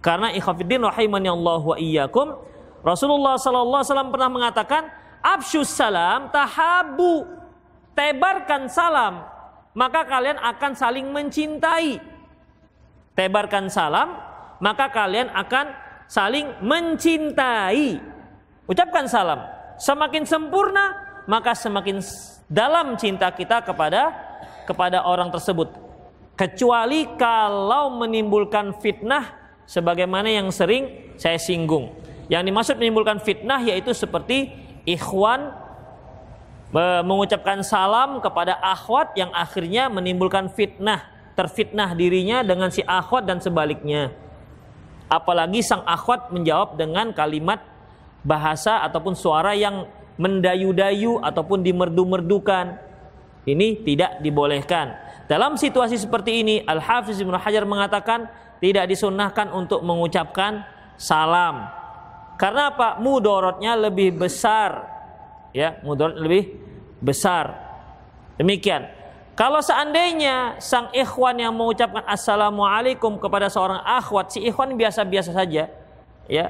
Karena 0.00 0.32
ikhwatiddin 0.32 0.80
rahimani 0.80 1.28
Allah 1.28 1.60
wa 1.60 1.76
iyyakum, 1.76 2.32
Rasulullah 2.80 3.36
sallallahu 3.36 3.82
alaihi 3.82 3.92
wasallam 3.92 4.10
pernah 4.14 4.30
mengatakan, 4.32 4.82
"Absyus 5.20 5.68
salam 5.68 6.32
tahabu." 6.32 7.28
Tebarkan 7.96 8.68
salam, 8.68 9.24
maka 9.72 10.04
kalian 10.04 10.36
akan 10.36 10.72
saling 10.76 11.08
mencintai. 11.12 11.96
Tebarkan 13.16 13.72
salam, 13.72 14.12
maka 14.60 14.92
kalian 14.92 15.32
akan 15.32 15.72
saling 16.04 16.60
mencintai. 16.60 18.15
Ucapkan 18.66 19.06
salam. 19.06 19.46
Semakin 19.78 20.26
sempurna, 20.26 20.98
maka 21.30 21.54
semakin 21.54 22.02
dalam 22.50 22.98
cinta 22.98 23.30
kita 23.30 23.62
kepada 23.62 24.10
kepada 24.66 25.06
orang 25.06 25.30
tersebut. 25.30 25.70
Kecuali 26.34 27.06
kalau 27.16 27.94
menimbulkan 27.94 28.76
fitnah 28.82 29.32
sebagaimana 29.64 30.28
yang 30.28 30.50
sering 30.50 31.14
saya 31.14 31.38
singgung. 31.38 31.94
Yang 32.26 32.42
dimaksud 32.50 32.74
menimbulkan 32.76 33.22
fitnah 33.22 33.62
yaitu 33.62 33.94
seperti 33.94 34.50
ikhwan 34.82 35.54
mengucapkan 37.06 37.62
salam 37.62 38.18
kepada 38.18 38.58
akhwat 38.58 39.14
yang 39.14 39.30
akhirnya 39.30 39.86
menimbulkan 39.86 40.50
fitnah, 40.50 41.06
terfitnah 41.38 41.94
dirinya 41.94 42.42
dengan 42.42 42.74
si 42.74 42.82
akhwat 42.82 43.22
dan 43.22 43.38
sebaliknya. 43.38 44.10
Apalagi 45.06 45.62
sang 45.62 45.86
akhwat 45.86 46.34
menjawab 46.34 46.74
dengan 46.74 47.14
kalimat 47.14 47.62
bahasa 48.26 48.82
ataupun 48.82 49.14
suara 49.14 49.54
yang 49.54 49.86
mendayu-dayu 50.18 51.22
ataupun 51.22 51.62
dimerdu-merdukan. 51.62 52.82
Ini 53.46 53.86
tidak 53.86 54.18
dibolehkan. 54.26 54.98
Dalam 55.30 55.54
situasi 55.54 55.94
seperti 55.94 56.42
ini, 56.42 56.66
Al-Hafiz 56.66 57.22
Ibnu 57.22 57.38
Hajar 57.38 57.62
mengatakan 57.62 58.26
tidak 58.58 58.90
disunnahkan 58.90 59.54
untuk 59.54 59.86
mengucapkan 59.86 60.66
salam. 60.98 61.70
Karena 62.34 62.74
apa? 62.74 62.98
Mudorotnya 62.98 63.78
lebih 63.78 64.18
besar. 64.18 64.90
Ya, 65.54 65.78
mudorot 65.86 66.18
lebih 66.18 66.58
besar. 66.98 67.54
Demikian. 68.34 68.90
Kalau 69.36 69.60
seandainya 69.60 70.56
sang 70.58 70.88
ikhwan 70.96 71.36
yang 71.36 71.52
mengucapkan 71.52 72.02
assalamualaikum 72.08 73.20
kepada 73.20 73.52
seorang 73.52 73.84
akhwat, 73.84 74.32
si 74.32 74.40
ikhwan 74.40 74.72
biasa-biasa 74.74 75.30
saja, 75.36 75.68
ya, 76.24 76.46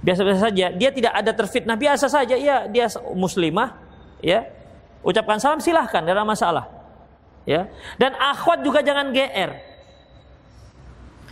biasa-biasa 0.00 0.40
saja, 0.48 0.66
dia 0.72 0.90
tidak 0.90 1.12
ada 1.12 1.32
terfitnah. 1.32 1.76
Biasa 1.76 2.06
saja, 2.08 2.34
ya 2.36 2.66
dia 2.68 2.88
muslimah, 3.12 3.76
ya. 4.24 4.48
Ucapkan 5.00 5.40
salam 5.40 5.60
silahkan, 5.64 6.04
tidak 6.04 6.16
ada 6.16 6.28
masalah, 6.28 6.64
ya. 7.48 7.68
Dan 7.96 8.12
akhwat 8.16 8.60
juga 8.60 8.84
jangan 8.84 9.12
gr, 9.12 9.50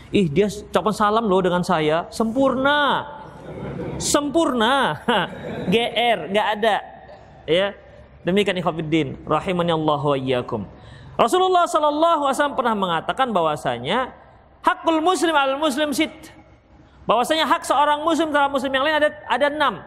ih 0.08 0.26
dia 0.28 0.48
ucapan 0.48 0.94
salam 0.96 1.24
loh 1.28 1.40
dengan 1.44 1.60
saya. 1.60 2.08
Sempurna, 2.08 3.04
sempurna, 4.00 5.04
gr 5.72 6.18
nggak 6.32 6.46
ada, 6.60 6.76
ya. 7.44 7.76
Demikian 8.24 8.60
ikhwatiddin 8.60 9.24
rahimani 9.24 9.72
Allah 9.72 10.00
wa 10.04 10.16
iyyakum. 10.16 10.68
Rasulullah 11.18 11.66
Sallallahu 11.66 12.28
Alaihi 12.28 12.36
Wasallam 12.38 12.58
pernah 12.58 12.76
mengatakan 12.78 13.32
bahwasanya 13.34 14.14
hakul 14.62 15.02
muslim 15.02 15.34
al 15.34 15.58
muslim 15.58 15.90
sit 15.90 16.12
bahwasanya 17.08 17.48
hak 17.48 17.64
seorang 17.64 18.04
muslim 18.04 18.28
terhadap 18.28 18.52
muslim 18.52 18.68
yang 18.68 18.84
lain 18.84 19.00
ada 19.00 19.08
ada 19.24 19.46
enam. 19.48 19.80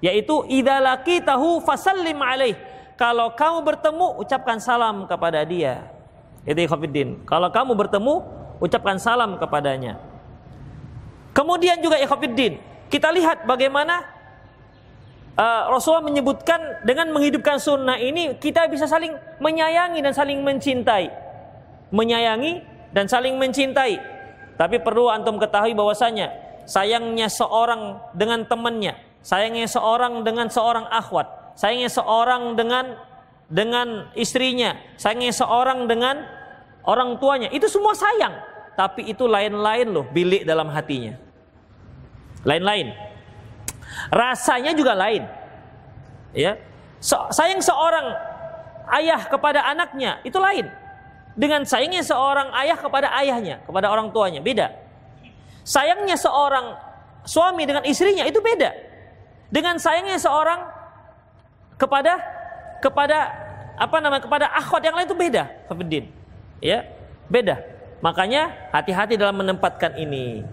Yaitu 0.00 0.48
idalaki 0.48 1.20
tahu 1.20 1.60
fasallim 1.60 2.16
alaih. 2.16 2.56
Kalau 2.96 3.36
kamu 3.36 3.60
bertemu 3.60 4.16
ucapkan 4.16 4.56
salam 4.56 5.04
kepada 5.04 5.44
dia. 5.44 5.92
Itu 6.48 6.56
ikhwatiddin 6.56 7.28
kalau 7.28 7.52
kamu 7.52 7.76
bertemu 7.76 8.24
ucapkan 8.56 8.96
salam 8.96 9.36
kepadanya. 9.36 10.00
Kemudian 11.36 11.84
juga 11.84 12.00
ikhwatiddin 12.00 12.56
kita 12.88 13.12
lihat 13.12 13.44
bagaimana 13.44 14.00
uh, 15.36 15.68
Rasulullah 15.68 16.08
menyebutkan 16.08 16.80
dengan 16.86 17.12
menghidupkan 17.12 17.60
sunnah 17.60 18.00
ini 18.00 18.38
kita 18.40 18.64
bisa 18.72 18.88
saling 18.88 19.12
menyayangi 19.42 20.00
dan 20.00 20.16
saling 20.16 20.40
mencintai. 20.40 21.12
Menyayangi 21.92 22.64
dan 22.96 23.04
saling 23.10 23.36
mencintai. 23.36 24.00
Tapi 24.56 24.80
perlu 24.80 25.12
antum 25.12 25.36
ketahui 25.36 25.76
bahwasanya 25.76 26.45
sayangnya 26.66 27.30
seorang 27.30 28.02
dengan 28.12 28.44
temannya, 28.44 28.98
sayangnya 29.22 29.70
seorang 29.70 30.26
dengan 30.26 30.50
seorang 30.50 30.84
akhwat, 30.90 31.56
sayangnya 31.56 31.88
seorang 31.88 32.58
dengan 32.58 32.98
dengan 33.46 34.10
istrinya, 34.18 34.74
sayangnya 34.98 35.32
seorang 35.32 35.86
dengan 35.86 36.26
orang 36.82 37.16
tuanya. 37.22 37.48
Itu 37.54 37.70
semua 37.70 37.94
sayang, 37.94 38.34
tapi 38.74 39.06
itu 39.06 39.24
lain-lain 39.24 39.86
loh 39.88 40.04
bilik 40.10 40.42
dalam 40.42 40.68
hatinya. 40.74 41.14
Lain-lain. 42.46 42.94
Rasanya 44.10 44.74
juga 44.74 44.92
lain. 44.94 45.26
Ya. 46.36 46.58
So, 47.02 47.16
sayang 47.30 47.62
seorang 47.62 48.12
ayah 48.98 49.26
kepada 49.26 49.66
anaknya 49.66 50.22
itu 50.22 50.36
lain. 50.38 50.68
Dengan 51.36 51.68
sayangnya 51.68 52.00
seorang 52.00 52.48
ayah 52.64 52.78
kepada 52.80 53.12
ayahnya, 53.20 53.60
kepada 53.66 53.92
orang 53.92 54.08
tuanya, 54.08 54.40
beda. 54.40 54.85
Sayangnya 55.66 56.14
seorang 56.14 56.78
suami 57.26 57.66
dengan 57.66 57.82
istrinya 57.82 58.22
itu 58.22 58.38
beda. 58.38 58.70
Dengan 59.50 59.82
sayangnya 59.82 60.14
seorang 60.14 60.62
kepada 61.74 62.22
kepada 62.78 63.18
apa 63.74 63.96
namanya 63.98 64.22
kepada 64.22 64.46
akhwat 64.54 64.82
yang 64.86 64.94
lain 64.94 65.10
itu 65.10 65.18
beda, 65.18 65.50
Fafidin. 65.66 66.06
Ya, 66.62 66.86
beda. 67.26 67.58
Makanya 67.98 68.70
hati-hati 68.70 69.18
dalam 69.18 69.42
menempatkan 69.42 69.98
ini. 69.98 70.46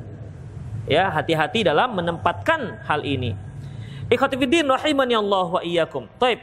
Ya, 0.89 1.13
hati-hati 1.13 1.61
dalam 1.61 1.93
menempatkan 1.93 2.81
hal 2.89 3.05
ini. 3.05 3.37
Ikhwatifiddin 4.09 4.65
rahimani 4.67 5.13
Allah 5.13 5.47
wa 5.47 5.61
iyyakum. 5.61 6.09
Taib. 6.17 6.41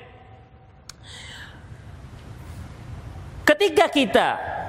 Ketika 3.45 3.91
kita, 3.91 4.29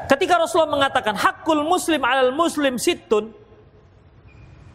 ketika 0.10 0.42
Rasulullah 0.42 0.74
mengatakan 0.74 1.14
hakul 1.14 1.62
muslim 1.64 2.02
alal 2.02 2.34
muslim 2.34 2.76
situn, 2.82 3.32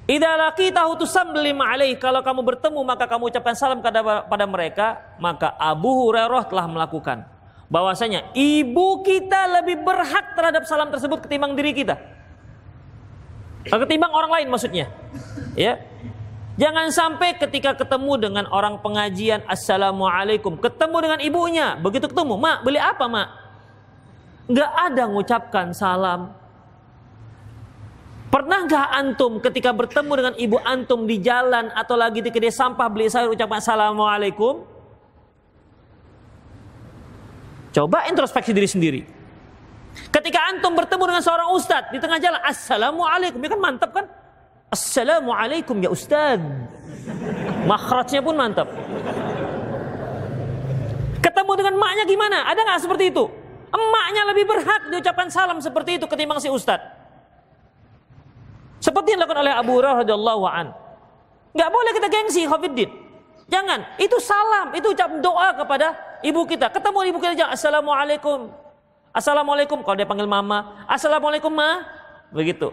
Idza 0.07 0.39
laqitahu 0.39 1.03
tusallim 1.03 1.59
alaih 1.59 1.99
kalau 1.99 2.23
kamu 2.23 2.47
bertemu 2.47 2.81
maka 2.87 3.11
kamu 3.11 3.27
ucapkan 3.27 3.59
salam 3.59 3.83
kepada 3.83 4.23
pada 4.23 4.47
mereka 4.47 5.03
maka 5.19 5.51
Abu 5.59 5.91
Hurairah 6.07 6.47
telah 6.47 6.71
melakukan 6.71 7.27
bahwasanya 7.67 8.31
ibu 8.31 9.03
kita 9.03 9.51
lebih 9.59 9.83
berhak 9.83 10.39
terhadap 10.39 10.63
salam 10.63 10.95
tersebut 10.95 11.27
ketimbang 11.27 11.59
diri 11.59 11.75
kita. 11.75 11.99
Ketimbang 13.67 14.15
orang 14.15 14.31
lain 14.31 14.47
maksudnya. 14.47 14.87
Ya. 15.59 15.83
Jangan 16.57 16.89
sampai 16.89 17.37
ketika 17.37 17.77
ketemu 17.77 18.17
dengan 18.17 18.45
orang 18.49 18.81
pengajian 18.81 19.45
Assalamualaikum 19.45 20.57
Ketemu 20.57 20.97
dengan 21.05 21.21
ibunya 21.21 21.77
Begitu 21.77 22.09
ketemu 22.09 22.41
Mak 22.41 22.65
beli 22.65 22.81
apa 22.81 23.05
mak 23.05 23.29
Gak 24.49 24.73
ada 24.73 25.05
ngucapkan 25.05 25.77
salam 25.77 26.33
Pernah 28.27 28.67
nggak 28.67 28.89
antum 28.91 29.39
ketika 29.39 29.71
bertemu 29.71 30.13
dengan 30.19 30.35
ibu 30.35 30.59
antum 30.67 31.07
di 31.07 31.23
jalan 31.23 31.71
atau 31.71 31.95
lagi 31.95 32.19
di 32.19 32.35
kedai 32.35 32.51
sampah 32.51 32.91
beli 32.91 33.07
sayur 33.07 33.31
ucapkan 33.31 33.63
assalamualaikum? 33.63 34.67
Coba 37.71 38.11
introspeksi 38.11 38.51
diri 38.51 38.67
sendiri. 38.67 39.01
Ketika 40.11 40.43
antum 40.51 40.75
bertemu 40.75 41.05
dengan 41.07 41.23
seorang 41.23 41.49
ustadz 41.55 41.93
di 41.95 42.03
tengah 42.03 42.19
jalan, 42.19 42.43
assalamualaikum, 42.43 43.39
ya 43.39 43.49
kan 43.53 43.61
mantap 43.63 43.91
kan? 43.95 44.07
Assalamualaikum 44.75 45.77
ya 45.79 45.91
ustadz. 45.95 46.43
Makhrajnya 47.71 48.21
pun 48.27 48.35
mantap. 48.35 48.67
Ketemu 51.23 51.53
dengan 51.55 51.73
emaknya 51.79 52.05
gimana? 52.11 52.39
Ada 52.51 52.61
nggak 52.65 52.81
seperti 52.83 53.05
itu? 53.15 53.25
Emaknya 53.71 54.23
lebih 54.35 54.45
berhak 54.51 54.83
diucapkan 54.91 55.29
salam 55.31 55.63
seperti 55.63 56.03
itu 56.03 56.11
ketimbang 56.11 56.43
si 56.43 56.51
ustadz. 56.51 56.96
Seperti 58.81 59.15
yang 59.15 59.25
dilakukan 59.25 59.43
oleh 59.43 59.55
Abu 59.57 59.73
Hurairah 59.81 60.05
radhiyallahu 60.05 60.45
an. 60.47 60.67
Enggak 61.57 61.71
boleh 61.73 61.91
kita 61.97 62.09
gengsi 62.13 62.43
Khafiddin. 62.45 62.91
Jangan, 63.47 63.81
itu 64.03 64.17
salam, 64.19 64.75
itu 64.75 64.91
ucap 64.91 65.11
doa 65.23 65.55
kepada 65.55 65.95
ibu 66.21 66.43
kita. 66.45 66.67
Ketemu 66.69 67.15
ibu 67.15 67.19
kita 67.23 67.35
jangan 67.39 67.53
assalamualaikum. 67.55 68.51
Assalamualaikum 69.17 69.81
kalau 69.81 69.97
dia 69.97 70.05
panggil 70.05 70.29
mama, 70.29 70.85
assalamualaikum 70.85 71.49
ma, 71.49 71.81
begitu. 72.29 72.69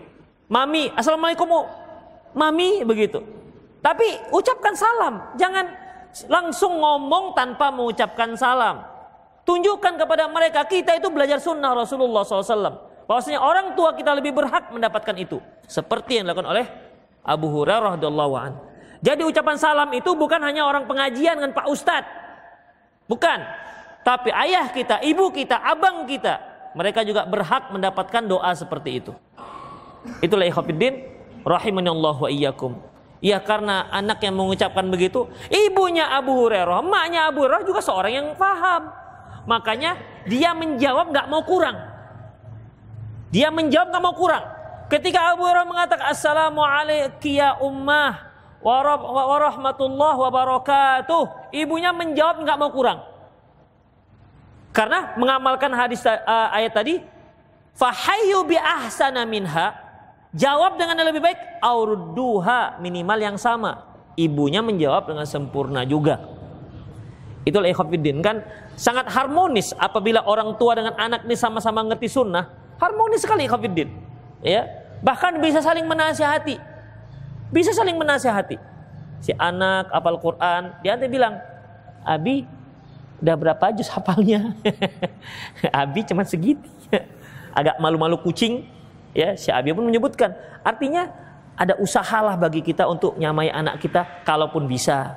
Mami, 0.51 0.91
assalamualaikum 0.97 1.47
mami, 2.35 2.83
begitu. 2.83 3.23
Tapi 3.79 4.19
ucapkan 4.33 4.75
salam, 4.75 5.23
jangan 5.39 5.71
langsung 6.27 6.83
ngomong 6.83 7.31
tanpa 7.31 7.71
mengucapkan 7.71 8.35
salam. 8.35 8.83
Tunjukkan 9.43 9.99
kepada 9.99 10.27
mereka 10.27 10.63
kita 10.67 10.99
itu 10.99 11.07
belajar 11.11 11.39
sunnah 11.39 11.75
Rasulullah 11.75 12.23
SAW. 12.23 12.92
Bahwasanya 13.03 13.39
orang 13.43 13.75
tua 13.75 13.91
kita 13.93 14.15
lebih 14.15 14.31
berhak 14.31 14.71
mendapatkan 14.71 15.15
itu. 15.19 15.43
Seperti 15.67 16.19
yang 16.19 16.29
dilakukan 16.29 16.49
oleh 16.49 16.65
Abu 17.23 17.51
Hurairah 17.51 17.99
radhiyallahu 17.99 18.33
an. 18.35 18.53
Jadi 19.03 19.27
ucapan 19.27 19.59
salam 19.59 19.91
itu 19.91 20.15
bukan 20.15 20.39
hanya 20.39 20.63
orang 20.63 20.87
pengajian 20.87 21.35
dengan 21.35 21.51
Pak 21.51 21.67
Ustadz. 21.67 22.07
Bukan. 23.07 23.39
Tapi 24.03 24.31
ayah 24.31 24.71
kita, 24.71 25.03
ibu 25.03 25.31
kita, 25.31 25.59
abang 25.59 26.07
kita. 26.07 26.39
Mereka 26.75 27.03
juga 27.07 27.27
berhak 27.27 27.71
mendapatkan 27.71 28.23
doa 28.23 28.51
seperti 28.55 29.03
itu. 29.03 29.11
Itulah 30.23 30.47
ikhwafiddin. 30.47 31.11
Allah 31.43 32.15
wa 32.15 32.29
iyyakum. 32.31 32.79
Ya 33.23 33.39
karena 33.39 33.87
anak 33.91 34.19
yang 34.19 34.35
mengucapkan 34.35 34.83
begitu, 34.91 35.31
ibunya 35.47 36.11
Abu 36.11 36.35
Hurairah, 36.43 36.83
emaknya 36.83 37.31
Abu 37.31 37.47
Hurairah 37.47 37.63
juga 37.63 37.79
seorang 37.79 38.11
yang 38.11 38.27
paham. 38.35 38.91
Makanya 39.47 39.95
dia 40.27 40.51
menjawab 40.51 41.11
nggak 41.11 41.27
mau 41.31 41.43
kurang. 41.43 41.92
Dia 43.33 43.49
menjawab 43.49 43.89
nggak 43.89 44.03
mau 44.05 44.13
kurang. 44.13 44.45
Ketika 44.93 45.33
Abu 45.33 45.41
Hurairah 45.41 45.65
mengatakan 45.65 46.13
Assalamualaikum 46.13 47.33
ya 47.33 47.57
ummah 47.57 48.29
warahmatullah 48.61 50.13
wabarakatuh, 50.21 51.49
ibunya 51.49 51.89
menjawab 51.89 52.45
nggak 52.45 52.57
mau 52.61 52.69
kurang. 52.69 53.01
Karena 54.69 55.17
mengamalkan 55.17 55.73
hadis 55.73 56.05
uh, 56.05 56.53
ayat 56.53 56.77
tadi, 56.77 57.01
fahayu 57.73 58.45
bi 58.45 58.57
ahsana 58.57 59.25
minha 59.25 59.81
Jawab 60.33 60.81
dengan 60.81 60.97
yang 60.97 61.13
lebih 61.13 61.21
baik, 61.21 61.61
aurudduha 61.61 62.81
minimal 62.81 63.21
yang 63.21 63.37
sama. 63.37 63.85
Ibunya 64.17 64.65
menjawab 64.65 65.05
dengan 65.13 65.29
sempurna 65.29 65.85
juga. 65.85 66.25
Itulah 67.45 67.69
ikhwafiddin 67.69 68.17
kan 68.25 68.41
sangat 68.73 69.13
harmonis 69.13 69.77
apabila 69.77 70.25
orang 70.25 70.57
tua 70.57 70.73
dengan 70.73 70.97
anak 70.97 71.29
ini 71.29 71.37
sama-sama 71.37 71.85
ngerti 71.85 72.09
sunnah. 72.09 72.62
Harmonis 72.83 73.23
sekali 73.23 73.47
ikhwafiddin. 73.47 73.87
Ya, 74.43 74.67
bahkan 74.99 75.39
bisa 75.39 75.63
saling 75.63 75.87
menasihati. 75.87 76.59
Bisa 77.47 77.71
saling 77.71 77.95
menasihati. 77.95 78.59
Si 79.23 79.31
anak 79.39 79.87
apal 79.95 80.19
Quran, 80.19 80.75
dia 80.83 80.99
nanti 80.99 81.07
bilang, 81.07 81.39
Abi, 82.03 82.43
udah 83.23 83.35
berapa 83.39 83.71
juz 83.71 83.87
hafalnya? 83.87 84.51
Abi 85.71 86.03
cuma 86.03 86.27
segitu. 86.27 86.67
Agak 87.55 87.79
malu-malu 87.79 88.19
kucing, 88.19 88.67
Ya, 89.13 89.37
Abi 89.53 89.69
pun 89.77 89.85
menyebutkan, 89.85 90.33
artinya 90.65 91.13
ada 91.53 91.77
usahalah 91.77 92.33
bagi 92.33 92.65
kita 92.65 92.89
untuk 92.89 93.13
nyamai 93.21 93.53
anak 93.53 93.77
kita 93.77 94.25
kalaupun 94.25 94.65
bisa. 94.65 95.13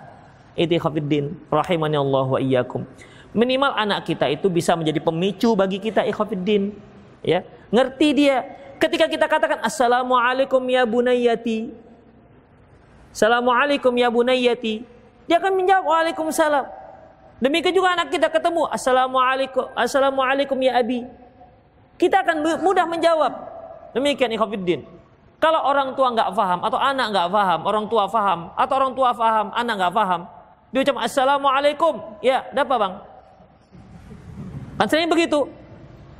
Itu 0.52 0.76
khafiddin 0.76 1.32
rahimani 1.48 1.96
Allah 1.96 2.28
wa 2.28 2.40
iyyakum. 2.40 2.84
Minimal 3.32 3.72
anak 3.72 4.04
kita 4.08 4.28
itu 4.28 4.52
bisa 4.52 4.76
menjadi 4.76 5.00
pemicu 5.00 5.56
bagi 5.56 5.80
kita 5.80 6.04
ikhwafiddin. 6.04 6.76
Ya, 7.24 7.44
ngerti 7.70 8.08
dia. 8.12 8.36
Ketika 8.76 9.08
kita 9.08 9.24
katakan 9.24 9.64
assalamualaikum 9.64 10.60
ya 10.68 10.84
bunayyati. 10.84 11.72
Assalamualaikum 13.10 13.92
ya 13.96 14.12
bunayyati. 14.12 14.84
Dia 15.24 15.40
akan 15.40 15.52
menjawab 15.56 15.84
waalaikumsalam. 15.88 16.64
Demikian 17.40 17.72
juga 17.72 17.92
anak 17.96 18.08
kita 18.12 18.28
ketemu 18.32 18.64
assalamualaikum 18.68 19.64
assalamualaikum 19.72 20.56
ya 20.60 20.76
abi. 20.76 21.04
Kita 21.96 22.20
akan 22.20 22.60
mudah 22.60 22.84
menjawab 22.84 23.32
Demikian 23.96 24.28
ikhwafiddin. 24.36 24.84
Kalau 25.40 25.64
orang 25.64 25.96
tua 25.96 26.12
nggak 26.12 26.36
faham 26.36 26.60
atau 26.60 26.76
anak 26.76 27.16
nggak 27.16 27.28
faham, 27.32 27.60
orang 27.64 27.84
tua 27.88 28.04
faham 28.04 28.52
atau 28.52 28.74
orang 28.76 28.92
tua 28.92 29.10
faham, 29.16 29.48
anak 29.56 29.74
nggak 29.80 29.94
faham, 29.96 30.20
dia 30.68 30.80
ucap 30.84 30.96
assalamualaikum. 31.00 31.94
Ya, 32.20 32.44
apa 32.44 32.74
bang? 32.76 32.92
Kan 34.76 34.86
sering 34.92 35.08
begitu. 35.08 35.48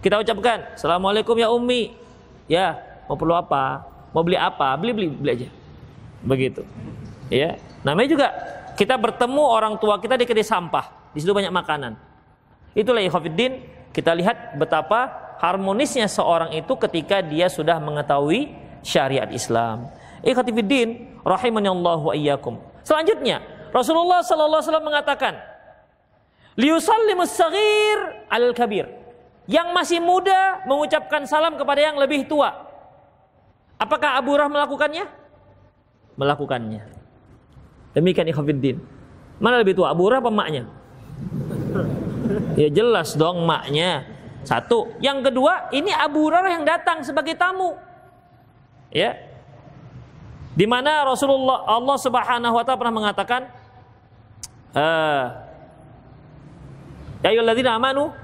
Kita 0.07 0.23
ucapkan 0.23 0.71
assalamualaikum 0.79 1.35
ya 1.35 1.51
umi. 1.51 1.91
Ya, 2.47 2.79
mau 3.11 3.19
perlu 3.19 3.35
apa? 3.35 3.83
Mau 4.15 4.23
beli 4.23 4.39
apa? 4.39 4.79
Beli 4.79 4.95
beli 4.95 5.09
beli 5.11 5.31
aja. 5.35 5.49
Begitu. 6.23 6.63
Ya, 7.27 7.59
namanya 7.83 8.15
juga 8.15 8.29
kita 8.79 8.95
bertemu 8.95 9.43
orang 9.43 9.75
tua 9.83 9.99
kita 9.99 10.15
di 10.15 10.23
kedai 10.23 10.47
sampah. 10.47 11.11
Di 11.11 11.19
situ 11.19 11.35
banyak 11.35 11.51
makanan. 11.51 11.99
Itulah 12.79 13.03
ikhwafiddin. 13.03 13.67
Kita 13.91 14.15
lihat 14.15 14.55
betapa 14.55 15.11
harmonisnya 15.43 16.07
seorang 16.07 16.55
itu 16.55 16.71
ketika 16.87 17.19
dia 17.19 17.51
sudah 17.51 17.83
mengetahui 17.83 18.55
syariat 18.87 19.27
Islam. 19.35 19.91
Ikhwatifiddin 20.23 21.19
rahimani 21.27 21.67
Allah 21.67 21.99
wa 21.99 22.15
iyyakum. 22.15 22.63
Selanjutnya, 22.87 23.43
Rasulullah 23.75 24.23
sallallahu 24.23 24.63
alaihi 24.63 24.71
wasallam 24.71 24.87
mengatakan, 24.87 25.35
"Liusallimus 26.55 27.35
saghir 27.35 28.23
al 28.31 28.55
kabir." 28.55 29.06
Yang 29.47 29.69
masih 29.71 29.99
muda 30.03 30.67
mengucapkan 30.67 31.23
salam 31.23 31.55
kepada 31.55 31.79
yang 31.79 31.95
lebih 31.95 32.27
tua. 32.27 32.51
Apakah 33.79 34.19
Abu 34.19 34.35
Hurairah 34.35 34.51
melakukannya? 34.51 35.07
Melakukannya. 36.19 36.83
Demikian 37.95 38.27
ikhwatifiddin. 38.27 38.83
Mana 39.39 39.63
lebih 39.63 39.79
tua, 39.79 39.95
Abu 39.95 40.11
Hurairah 40.11 40.23
apa 40.25 40.33
maknya? 40.35 40.65
Ya 42.59 42.69
jelas 42.73 43.15
dong 43.15 43.47
maknya. 43.47 44.03
Satu. 44.43 44.91
Yang 44.99 45.31
kedua, 45.31 45.71
ini 45.71 45.95
Abu 45.95 46.27
Hurairah 46.27 46.51
yang 46.59 46.65
datang 46.67 47.07
sebagai 47.07 47.39
tamu. 47.39 47.79
Ya. 48.91 49.15
Di 50.57 50.65
mana 50.65 51.05
Rasulullah 51.05 51.69
Allah 51.69 51.97
Subhanahu 52.01 52.55
wa 52.57 52.65
taala 52.65 52.81
pernah 52.81 52.97
mengatakan 52.97 53.45
eh 54.73 55.25
Ya 57.21 57.33
amanu 57.77 58.15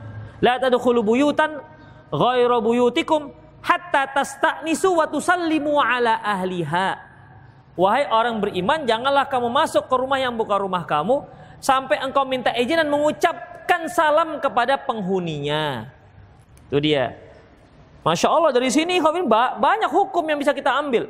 la 0.42 0.58
tadkhulu 0.58 1.06
buyutan 1.06 1.62
ghairu 2.10 2.58
buyutikum 2.58 3.30
hatta 3.62 4.10
tasta'nisu 4.10 4.90
wa 4.92 5.06
tusallimu 5.06 5.78
ala 5.78 6.18
ahliha. 6.18 6.98
Wahai 7.72 8.04
orang 8.12 8.36
beriman, 8.36 8.84
janganlah 8.84 9.24
kamu 9.30 9.48
masuk 9.48 9.88
ke 9.88 9.94
rumah 9.96 10.20
yang 10.20 10.36
bukan 10.36 10.60
rumah 10.60 10.84
kamu 10.84 11.24
sampai 11.56 12.04
engkau 12.04 12.28
minta 12.28 12.52
izin 12.52 12.84
dan 12.84 12.90
mengucapkan 12.92 13.88
salam 13.88 14.36
kepada 14.42 14.76
penghuninya. 14.76 15.88
Itu 16.68 16.82
dia. 16.84 17.16
Masya 18.04 18.28
Allah 18.28 18.50
dari 18.52 18.68
sini 18.68 19.00
banyak 19.00 19.88
hukum 19.88 20.26
yang 20.26 20.36
bisa 20.36 20.52
kita 20.52 20.74
ambil. 20.74 21.08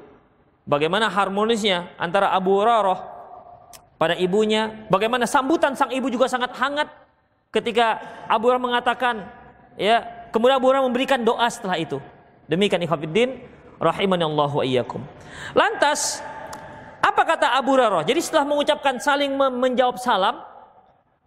Bagaimana 0.62 1.11
harmonisnya 1.11 1.91
antara 1.99 2.30
Abu 2.30 2.55
Hurairah 2.55 3.01
pada 3.99 4.14
ibunya. 4.14 4.87
Bagaimana 4.87 5.26
sambutan 5.26 5.74
sang 5.74 5.91
ibu 5.91 6.07
juga 6.07 6.30
sangat 6.30 6.55
hangat 6.55 6.87
ketika 7.53 8.00
Abu 8.26 8.48
Hurairah 8.48 8.64
mengatakan 8.64 9.28
ya 9.76 10.03
kemudian 10.32 10.57
Abu 10.57 10.72
Hurairah 10.72 10.88
memberikan 10.88 11.20
doa 11.20 11.44
setelah 11.53 11.76
itu. 11.76 12.00
Demikian 12.48 12.80
ikhwatiddin 12.82 13.44
rahimani 13.76 14.24
Allah 14.24 14.50
wa 14.50 14.64
iyyakum. 14.64 15.05
Lantas 15.53 16.24
apa 17.05 17.22
kata 17.28 17.53
Abu 17.55 17.76
Hurairah? 17.76 18.09
Jadi 18.09 18.24
setelah 18.24 18.48
mengucapkan 18.48 18.96
saling 18.98 19.36
menjawab 19.36 20.00
salam, 20.00 20.40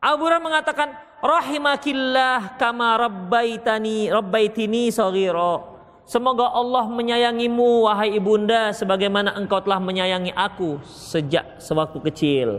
Abu 0.01 0.25
Hurairah 0.25 0.43
mengatakan, 0.43 0.97
rahimakillah 1.21 2.57
kama 2.57 2.97
rabbaitani 2.99 4.09
rabbaitini 4.09 4.89
saghira. 4.89 5.77
Semoga 6.05 6.53
Allah 6.53 6.85
menyayangimu 6.85 7.89
wahai 7.89 8.13
ibunda 8.13 8.69
sebagaimana 8.69 9.33
engkau 9.33 9.57
telah 9.65 9.81
menyayangi 9.81 10.29
aku 10.37 10.77
sejak 10.85 11.57
sewaktu 11.57 11.97
kecil. 12.05 12.49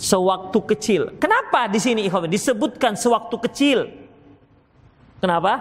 Sewaktu 0.00 0.58
kecil. 0.64 1.02
Kenapa 1.20 1.68
di 1.68 1.76
sini 1.76 2.08
ikhwan 2.08 2.24
disebutkan 2.24 2.96
sewaktu 2.96 3.36
kecil? 3.44 3.78
Kenapa? 5.20 5.60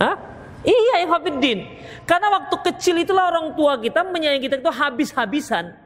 Hah? 0.00 0.16
Iya 0.64 1.04
ikhwan 1.04 1.44
Karena 2.08 2.26
waktu 2.40 2.56
kecil 2.72 3.04
itulah 3.04 3.28
orang 3.28 3.52
tua 3.52 3.76
kita 3.76 4.00
menyayangi 4.00 4.48
kita 4.48 4.56
itu 4.64 4.72
habis-habisan. 4.72 5.76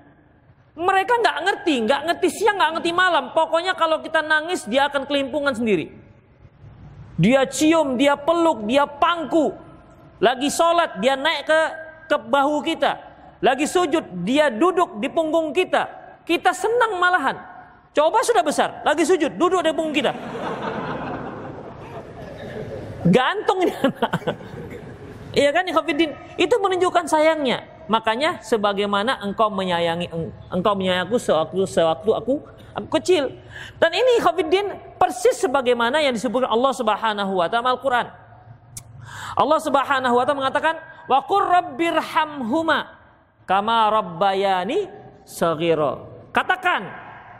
Mereka 0.79 1.19
nggak 1.19 1.39
ngerti, 1.43 1.75
nggak 1.83 2.01
ngerti 2.07 2.29
siang, 2.31 2.55
nggak 2.55 2.79
ngerti 2.79 2.91
malam. 2.95 3.35
Pokoknya 3.35 3.75
kalau 3.75 3.99
kita 3.99 4.23
nangis, 4.23 4.63
dia 4.71 4.87
akan 4.87 5.11
kelimpungan 5.11 5.51
sendiri. 5.51 5.91
Dia 7.19 7.43
cium, 7.51 7.99
dia 7.99 8.15
peluk, 8.15 8.63
dia 8.71 8.87
pangku. 8.87 9.51
Lagi 10.23 10.47
sholat, 10.47 11.03
dia 11.03 11.19
naik 11.19 11.51
ke 11.51 11.61
ke 12.07 12.17
bahu 12.31 12.63
kita. 12.63 13.08
Lagi 13.39 13.71
sujud, 13.71 14.03
dia 14.27 14.51
duduk 14.51 14.99
di 14.99 15.07
punggung 15.07 15.55
kita. 15.55 15.87
Kita 16.27 16.51
senang 16.51 16.99
malahan. 16.99 17.39
Coba 17.95 18.23
sudah 18.23 18.43
besar, 18.43 18.83
lagi 18.83 19.03
sujud, 19.07 19.35
duduk 19.39 19.63
di 19.63 19.71
punggung 19.75 19.95
kita. 19.95 20.13
Gantung 23.09 23.65
ini 23.65 23.75
anak. 23.75 24.13
Iya 25.29 25.55
kan, 25.55 25.63
Itu 26.35 26.57
menunjukkan 26.59 27.05
sayangnya. 27.05 27.63
Makanya 27.89 28.45
sebagaimana 28.45 29.17
engkau 29.23 29.49
menyayangi 29.49 30.13
engkau 30.53 30.73
menyayangiku 30.77 31.17
sewaktu 31.17 31.65
sewaktu 31.65 32.11
aku 32.11 32.45
aku 32.77 32.89
kecil. 33.01 33.33
Dan 33.81 33.91
ini 33.97 34.21
Khafiddin 34.21 34.67
persis 35.01 35.41
sebagaimana 35.41 36.03
yang 36.05 36.13
disebutkan 36.13 36.53
Allah 36.53 36.73
Subhanahu 36.77 37.33
wa 37.39 37.49
taala 37.49 37.73
Al-Qur'an. 37.77 38.13
Allah 39.37 39.59
Subhanahu 39.63 40.15
wa 40.17 40.25
taala 40.27 40.37
mengatakan 40.37 40.75
wa 41.09 41.23
qur 41.25 41.49
rabbirhamhuma 41.49 42.98
kama 43.49 43.89
rabbayani 43.89 44.93
saghira. 45.25 46.05
Katakan, 46.37 46.85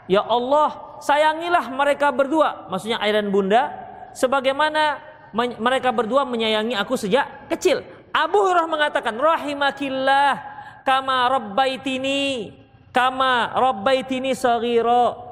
ya 0.09 0.25
Allah, 0.25 0.97
sayangilah 1.05 1.69
mereka 1.69 2.09
berdua, 2.09 2.65
maksudnya 2.67 2.97
ayah 3.05 3.21
dan 3.21 3.29
bunda 3.29 3.69
sebagaimana 4.17 4.97
mereka 5.61 5.93
berdua 5.93 6.25
menyayangi 6.25 6.73
aku 6.73 6.97
sejak 6.97 7.45
kecil. 7.53 7.85
Abu 8.09 8.41
Hurairah 8.41 8.65
mengatakan 8.65 9.13
rahimakillah 9.21 10.41
kama 10.81 11.29
rabbaitini 11.29 12.57
kama 12.89 13.53
rabbaitini 13.53 14.33
saghira 14.33 15.29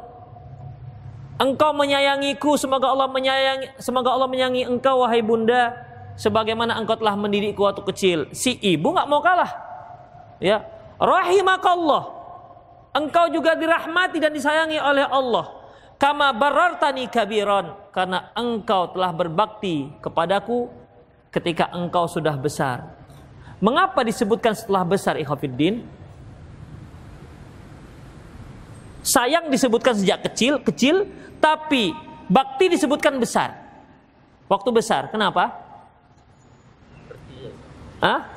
Engkau 1.37 1.69
menyayangiku, 1.69 2.57
semoga 2.57 2.89
Allah 2.89 3.05
menyayangi, 3.13 3.77
semoga 3.77 4.09
Allah 4.09 4.25
menyayangi 4.25 4.65
engkau 4.73 5.05
wahai 5.05 5.21
bunda, 5.21 5.69
sebagaimana 6.17 6.73
engkau 6.81 6.97
telah 6.97 7.13
mendidikku 7.13 7.61
waktu 7.61 7.85
kecil. 7.85 8.19
Si 8.33 8.57
ibu 8.57 8.89
nggak 8.89 9.05
mau 9.05 9.21
kalah, 9.21 9.66
ya. 10.41 10.63
Rahimakallah, 10.97 12.03
engkau 12.97 13.29
juga 13.29 13.53
dirahmati 13.53 14.17
dan 14.17 14.33
disayangi 14.33 14.81
oleh 14.81 15.05
Allah. 15.05 15.53
Kama 15.97 16.29
barartani 16.33 17.09
kabiran, 17.09 17.73
karena 17.89 18.29
engkau 18.37 18.93
telah 18.93 19.09
berbakti 19.13 19.89
kepadaku 20.01 20.69
ketika 21.33 21.69
engkau 21.73 22.05
sudah 22.05 22.37
besar. 22.37 22.97
Mengapa 23.57 24.05
disebutkan 24.05 24.53
setelah 24.53 24.85
besar 24.85 25.17
ikhwafiddin? 25.17 25.81
Sayang 29.01 29.49
disebutkan 29.49 29.97
sejak 29.97 30.29
kecil, 30.29 30.61
kecil 30.61 31.09
tapi 31.41 31.93
bakti 32.29 32.69
disebutkan 32.69 33.17
besar. 33.17 33.57
Waktu 34.45 34.69
besar. 34.69 35.09
Kenapa? 35.09 35.49
Hah? 37.97 38.36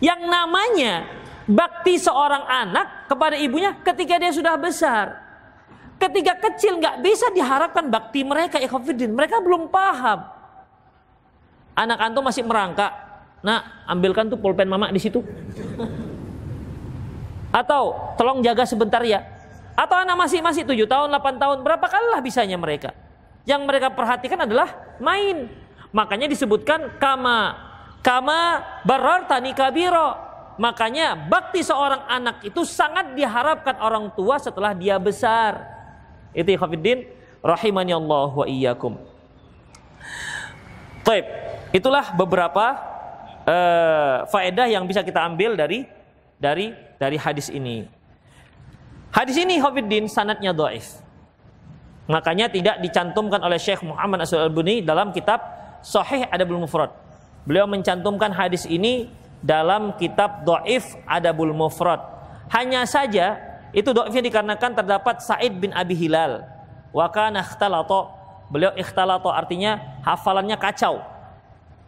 Yang 0.00 0.20
namanya 0.26 0.92
bakti 1.44 2.00
seorang 2.00 2.48
anak 2.48 3.06
kepada 3.06 3.36
ibunya 3.36 3.76
ketika 3.84 4.16
dia 4.16 4.32
sudah 4.32 4.56
besar. 4.56 5.20
Ketika 6.00 6.40
kecil 6.48 6.80
nggak 6.80 7.04
bisa 7.04 7.28
diharapkan 7.28 7.92
bakti 7.92 8.24
mereka 8.24 8.56
ikhafidin. 8.56 9.12
Mereka 9.12 9.44
belum 9.44 9.68
paham. 9.68 10.24
Anak 11.76 12.00
antum 12.00 12.24
masih 12.24 12.48
merangkak. 12.48 12.88
Nah, 13.44 13.84
ambilkan 13.84 14.32
tuh 14.32 14.40
pulpen 14.40 14.68
mama 14.68 14.88
di 14.88 15.00
situ. 15.00 15.20
Atau 17.60 18.16
tolong 18.16 18.40
jaga 18.40 18.64
sebentar 18.64 19.04
ya. 19.04 19.20
Atau 19.76 19.96
anak 19.96 20.16
masih 20.16 20.44
masih 20.44 20.62
7 20.64 20.76
tahun, 20.84 21.08
8 21.08 21.40
tahun, 21.40 21.58
berapa 21.64 21.86
kali 21.88 22.06
lah 22.12 22.20
bisanya 22.20 22.56
mereka? 22.60 22.92
Yang 23.48 23.60
mereka 23.64 23.88
perhatikan 23.92 24.44
adalah 24.44 24.68
main. 25.00 25.48
Makanya 25.90 26.28
disebutkan 26.28 27.00
kama 27.00 27.69
kama 28.00 28.64
barartani 28.84 29.52
kabiro. 29.56 30.28
Makanya 30.60 31.16
bakti 31.16 31.64
seorang 31.64 32.04
anak 32.04 32.44
itu 32.44 32.68
sangat 32.68 33.16
diharapkan 33.16 33.80
orang 33.80 34.12
tua 34.12 34.36
setelah 34.36 34.76
dia 34.76 35.00
besar. 35.00 35.64
Itu 36.36 36.52
Khafiddin 36.52 37.08
rahimani 37.40 37.96
Allah 37.96 38.28
wa 38.28 38.44
iyyakum. 38.44 39.00
Taib. 41.00 41.24
Itulah 41.72 42.12
beberapa 42.12 42.76
uh, 43.48 44.28
faedah 44.28 44.68
yang 44.68 44.84
bisa 44.84 45.00
kita 45.00 45.22
ambil 45.24 45.56
dari 45.56 45.88
dari 46.36 46.76
dari 47.00 47.16
hadis 47.16 47.48
ini. 47.48 47.88
Hadis 49.10 49.40
ini 49.40 49.56
Hafiddin 49.56 50.12
sanatnya 50.12 50.52
doif. 50.52 51.00
Makanya 52.10 52.50
tidak 52.50 52.82
dicantumkan 52.84 53.40
oleh 53.40 53.56
Syekh 53.56 53.86
Muhammad 53.86 54.26
Asal 54.26 54.44
Albuni 54.44 54.82
dalam 54.82 55.14
kitab 55.14 55.40
Sahih 55.80 56.26
Adabul 56.28 56.58
Mufrad. 56.58 57.09
Beliau 57.44 57.64
mencantumkan 57.64 58.32
hadis 58.32 58.68
ini 58.68 59.08
dalam 59.40 59.96
kitab 59.96 60.44
Doif 60.44 60.96
Adabul 61.08 61.56
Mufrad. 61.56 62.00
Hanya 62.52 62.84
saja 62.84 63.40
itu 63.70 63.94
doifnya 63.94 64.26
dikarenakan 64.26 64.82
terdapat 64.82 65.22
Said 65.22 65.56
bin 65.56 65.70
Abi 65.70 65.94
Hilal. 65.96 66.44
Wa 66.90 67.06
kana. 67.08 67.46
Beliau 68.50 68.74
ikhtalato 68.74 69.30
artinya 69.30 70.02
hafalannya 70.02 70.58
kacau. 70.58 70.98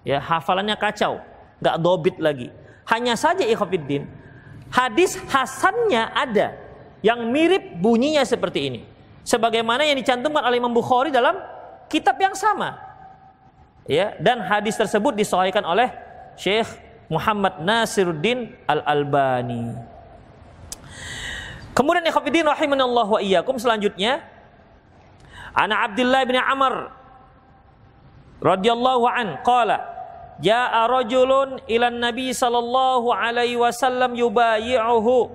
Ya, 0.07 0.19
hafalannya 0.19 0.75
kacau, 0.79 1.23
nggak 1.63 1.77
dobit 1.79 2.17
lagi. 2.19 2.51
Hanya 2.91 3.15
saja 3.15 3.47
ikhwatiddin, 3.47 4.07
hadis 4.71 5.15
hasannya 5.31 6.11
ada 6.11 6.59
yang 7.03 7.31
mirip 7.31 7.79
bunyinya 7.79 8.23
seperti 8.27 8.67
ini. 8.67 8.81
Sebagaimana 9.23 9.87
yang 9.87 9.95
dicantumkan 9.99 10.43
oleh 10.43 10.59
Imam 10.59 10.75
Bukhari 10.75 11.15
dalam 11.15 11.39
kitab 11.87 12.19
yang 12.19 12.35
sama. 12.35 12.92
Ya, 13.91 14.15
dan 14.23 14.39
hadis 14.47 14.79
tersebut 14.79 15.19
disahihkan 15.19 15.67
oleh 15.67 15.91
Syekh 16.39 16.71
Muhammad 17.11 17.59
Nasiruddin 17.61 18.55
Al-Albani. 18.65 19.75
Kemudian 21.73 22.05
ikhwatiddin 22.07 22.47
rahimanallah 22.47 23.07
wa 23.09 23.21
iyyakum 23.21 23.57
selanjutnya 23.57 24.21
Ana 25.53 25.89
Abdullah 25.89 26.23
bin 26.25 26.37
Amr 26.37 26.93
radhiyallahu 28.41 29.05
an 29.09 29.41
qala 29.45 29.81
jaa 30.41 30.89
rajulun 30.89 31.61
ila 31.69 31.93
nabi 31.93 32.33
sallallahu 32.33 33.13
alaihi 33.13 33.61
wasallam 33.61 34.17
yubayi'uhu 34.17 35.33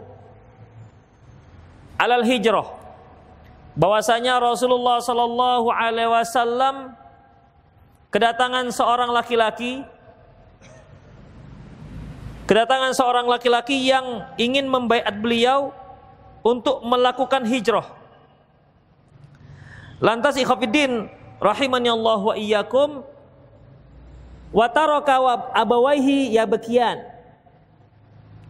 alal 2.02 2.26
hijrah 2.26 2.78
bahwasanya 3.78 4.42
Rasulullah 4.42 4.98
Shallallahu 4.98 5.70
Alaihi 5.70 6.10
Wasallam 6.10 6.98
kedatangan 8.18 8.74
seorang 8.74 9.14
laki-laki 9.14 9.86
kedatangan 12.50 12.98
seorang 12.98 13.30
laki-laki 13.30 13.78
yang 13.78 14.26
ingin 14.42 14.66
membaiat 14.66 15.14
beliau 15.22 15.70
untuk 16.42 16.82
melakukan 16.82 17.46
hijrah 17.46 17.86
lantas 20.02 20.34
ikhafidin 20.42 21.14
rahimani 21.38 21.94
Allah 21.94 22.18
wa 22.18 22.34
iyyakum 22.34 23.06
wa 24.50 24.66
taraka 24.66 25.22
abawaihi 25.54 26.34
ya 26.34 26.50
bekian 26.50 27.06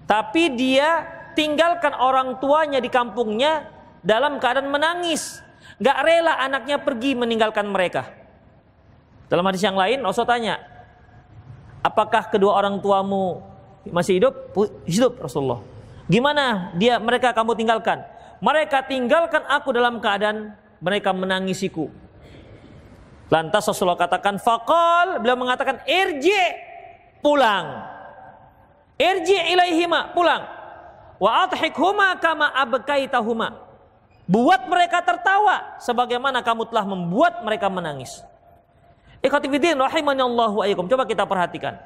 tapi 0.07 0.55
dia 0.55 1.03
tinggalkan 1.35 1.91
orang 1.91 2.39
tuanya 2.39 2.79
di 2.79 2.87
kampungnya 2.87 3.67
dalam 4.01 4.39
keadaan 4.39 4.71
menangis. 4.71 5.43
Gak 5.77 6.01
rela 6.01 6.39
anaknya 6.41 6.79
pergi 6.81 7.13
meninggalkan 7.13 7.67
mereka. 7.67 8.07
Dalam 9.27 9.43
hadis 9.47 9.63
yang 9.63 9.75
lain, 9.75 9.99
Rasul 10.03 10.23
tanya, 10.23 10.59
apakah 11.83 12.31
kedua 12.31 12.55
orang 12.55 12.79
tuamu 12.79 13.43
masih 13.91 14.19
hidup? 14.23 14.55
Hidup 14.87 15.19
Rasulullah. 15.19 15.63
Gimana 16.07 16.71
dia 16.79 16.99
mereka 16.99 17.35
kamu 17.35 17.55
tinggalkan? 17.59 17.99
Mereka 18.39 18.87
tinggalkan 18.87 19.43
aku 19.47 19.75
dalam 19.75 19.99
keadaan 19.99 20.55
mereka 20.79 21.11
menangisiku. 21.11 21.91
Lantas 23.27 23.67
Rasulullah 23.67 23.99
katakan, 23.99 24.39
fakal, 24.39 25.19
beliau 25.19 25.35
mengatakan, 25.35 25.83
irji, 25.83 26.39
pulang. 27.19 27.83
Irji 28.95 29.35
ilaihima, 29.51 30.15
pulang 30.15 30.57
wa 31.17 31.45
adhikhuma 31.45 32.17
kama 32.21 32.47
abkaitahuma. 32.53 33.65
Buat 34.27 34.67
mereka 34.67 34.99
tertawa 34.99 35.79
sebagaimana 35.79 36.43
kamu 36.43 36.67
telah 36.67 36.83
membuat 36.83 37.41
mereka 37.47 37.71
menangis. 37.71 38.19
Ikhwatifidin 39.21 39.77
Allah 39.77 40.51
wa 40.53 40.63
ayyakum. 40.63 40.85
Coba 40.85 41.03
kita 41.09 41.25
perhatikan. 41.25 41.77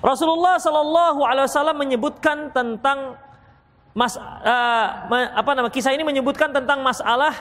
Rasulullah 0.00 0.56
sallallahu 0.56 1.20
alaihi 1.22 1.44
wasallam 1.44 1.76
menyebutkan 1.76 2.48
tentang 2.56 3.20
mas 3.92 4.16
uh, 4.16 4.86
apa 5.36 5.50
nama 5.52 5.68
kisah 5.68 5.92
ini 5.92 6.06
menyebutkan 6.06 6.54
tentang 6.54 6.80
masalah 6.80 7.36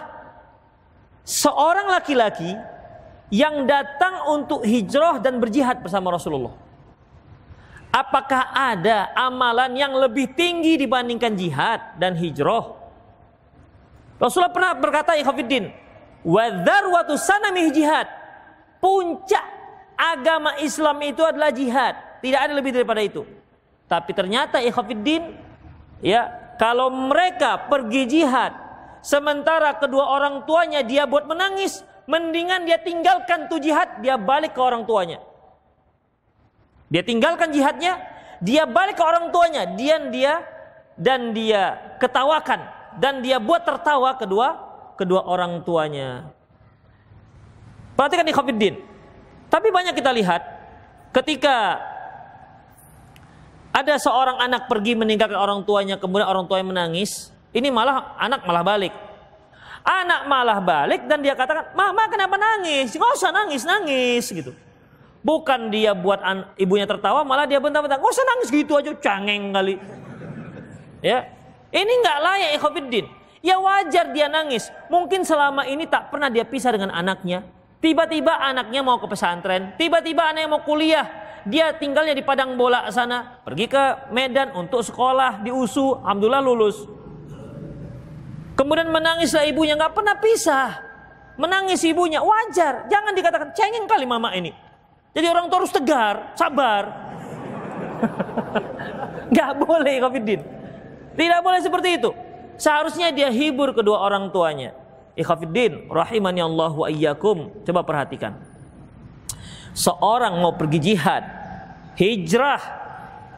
seorang 1.23 1.87
laki-laki 1.87 2.57
yang 3.31 3.63
datang 3.63 4.27
untuk 4.33 4.65
hijrah 4.65 5.21
dan 5.21 5.39
berjihad 5.39 5.79
bersama 5.85 6.11
Rasulullah. 6.11 6.51
Apakah 7.89 8.53
ada 8.53 9.09
amalan 9.17 9.73
yang 9.73 9.93
lebih 9.97 10.33
tinggi 10.37 10.77
dibandingkan 10.77 11.33
jihad 11.33 11.97
dan 11.97 12.13
hijrah? 12.17 12.77
Rasulullah 14.21 14.53
pernah 14.53 14.73
berkata, 14.77 15.17
"Ikhwafiddin, 15.17 15.69
wa 15.69 15.88
dzarwatu 16.23 17.15
sanami 17.15 17.71
jihad." 17.71 18.07
Puncak 18.79 19.43
agama 19.99 20.55
Islam 20.63 21.03
itu 21.03 21.19
adalah 21.19 21.51
jihad. 21.51 22.23
Tidak 22.23 22.39
ada 22.39 22.53
lebih 22.55 22.71
daripada 22.71 23.03
itu. 23.03 23.27
Tapi 23.91 24.15
ternyata 24.15 24.63
ikhwafiddin, 24.63 25.35
ya, 25.99 26.31
kalau 26.55 26.87
mereka 26.87 27.67
pergi 27.67 28.07
jihad 28.07 28.55
sementara 29.03 29.75
kedua 29.75 30.15
orang 30.15 30.47
tuanya 30.47 30.79
dia 30.85 31.03
buat 31.03 31.27
menangis, 31.27 31.83
mendingan 32.07 32.63
dia 32.63 32.79
tinggalkan 32.79 33.51
tuh 33.51 33.59
jihad, 33.59 33.99
dia 33.99 34.15
balik 34.15 34.55
ke 34.55 34.61
orang 34.61 34.87
tuanya. 34.87 35.19
Dia 36.87 37.03
tinggalkan 37.03 37.51
jihadnya, 37.51 37.99
dia 38.39 38.63
balik 38.63 38.95
ke 38.99 39.03
orang 39.03 39.31
tuanya, 39.33 39.67
dia 39.75 39.99
dia 40.07 40.43
dan 40.99 41.31
dia 41.31 41.79
ketawakan 41.99 42.59
dan 42.99 43.23
dia 43.23 43.39
buat 43.39 43.63
tertawa 43.63 44.15
kedua 44.19 44.68
kedua 44.99 45.23
orang 45.23 45.63
tuanya. 45.63 46.27
Perhatikan 47.95 48.27
di 48.27 48.35
Khafiddin. 48.35 48.75
Tapi 49.47 49.67
banyak 49.71 49.95
kita 49.95 50.11
lihat 50.11 50.43
ketika 51.15 51.79
ada 53.71 53.95
seorang 53.95 54.43
anak 54.43 54.67
pergi 54.67 54.99
meninggalkan 54.99 55.39
orang 55.39 55.63
tuanya 55.63 55.95
kemudian 55.95 56.27
orang 56.27 56.45
tuanya 56.51 56.67
menangis, 56.67 57.31
ini 57.55 57.71
malah 57.71 58.19
anak 58.19 58.43
malah 58.43 58.63
balik. 58.67 58.91
Anak 59.79 60.27
malah 60.27 60.59
balik 60.59 61.07
dan 61.07 61.23
dia 61.23 61.33
katakan, 61.33 61.71
"Mama 61.71 62.11
kenapa 62.11 62.35
nangis? 62.35 62.91
Gak 62.91 63.11
usah 63.15 63.31
nangis, 63.31 63.63
nangis." 63.63 64.27
gitu. 64.27 64.51
Bukan 65.19 65.67
dia 65.67 65.91
buat 65.91 66.23
ibunya 66.55 66.87
tertawa, 66.87 67.27
malah 67.27 67.43
dia 67.43 67.59
bentar-bentar. 67.59 67.99
Nggak 67.99 68.11
usah 68.15 68.27
nangis 68.27 68.49
gitu 68.51 68.79
aja, 68.79 68.91
cangeng 68.95 69.51
kali. 69.51 69.75
Ya, 71.03 71.27
ini 71.75 71.91
nggak 71.99 72.17
layak 72.23 72.51
ikhwafiddin. 72.55 73.18
Ya 73.39 73.55
wajar 73.55 74.11
dia 74.11 74.27
nangis. 74.27 74.67
Mungkin 74.91 75.23
selama 75.23 75.63
ini 75.63 75.87
tak 75.87 76.11
pernah 76.11 76.27
dia 76.27 76.43
pisah 76.43 76.75
dengan 76.75 76.91
anaknya. 76.91 77.47
Tiba-tiba 77.79 78.35
anaknya 78.35 78.83
mau 78.83 78.99
ke 78.99 79.07
pesantren, 79.07 79.71
tiba-tiba 79.79 80.27
anaknya 80.27 80.49
mau 80.51 80.61
kuliah. 80.67 81.07
Dia 81.47 81.71
tinggalnya 81.71 82.11
di 82.11 82.19
padang 82.19 82.59
bola 82.59 82.91
sana, 82.91 83.39
pergi 83.47 83.71
ke 83.71 84.11
Medan 84.11 84.51
untuk 84.51 84.83
sekolah 84.83 85.39
di 85.39 85.55
USU, 85.55 85.95
alhamdulillah 86.03 86.43
lulus. 86.43 86.83
Kemudian 88.59 88.91
menangislah 88.91 89.47
ibunya 89.47 89.79
nggak 89.79 89.95
pernah 89.95 90.19
pisah. 90.19 90.69
Menangis 91.39 91.79
ibunya 91.87 92.19
wajar, 92.19 92.91
jangan 92.91 93.15
dikatakan 93.15 93.55
cengeng 93.55 93.87
kali 93.87 94.03
mama 94.03 94.35
ini. 94.35 94.51
Jadi 95.15 95.25
orang 95.31 95.47
tua 95.47 95.63
harus 95.63 95.71
tegar, 95.71 96.35
sabar. 96.35 96.83
Gak 99.35 99.51
boleh 99.61 99.99
Khafidin. 99.99 100.41
Tidak 101.15 101.39
boleh 101.43 101.59
seperti 101.59 101.99
itu. 101.99 102.11
Seharusnya 102.59 103.15
dia 103.15 103.31
hibur 103.31 103.71
kedua 103.71 104.03
orang 104.03 104.29
tuanya. 104.35 104.75
Ikhafiddin, 105.15 105.87
rahimani 105.87 106.43
Allah 106.43 106.71
wa 106.75 106.87
iyyakum. 106.91 107.63
Coba 107.63 107.87
perhatikan. 107.87 108.35
Seorang 109.71 110.43
mau 110.43 110.59
pergi 110.59 110.91
jihad, 110.91 111.23
hijrah. 111.95 112.59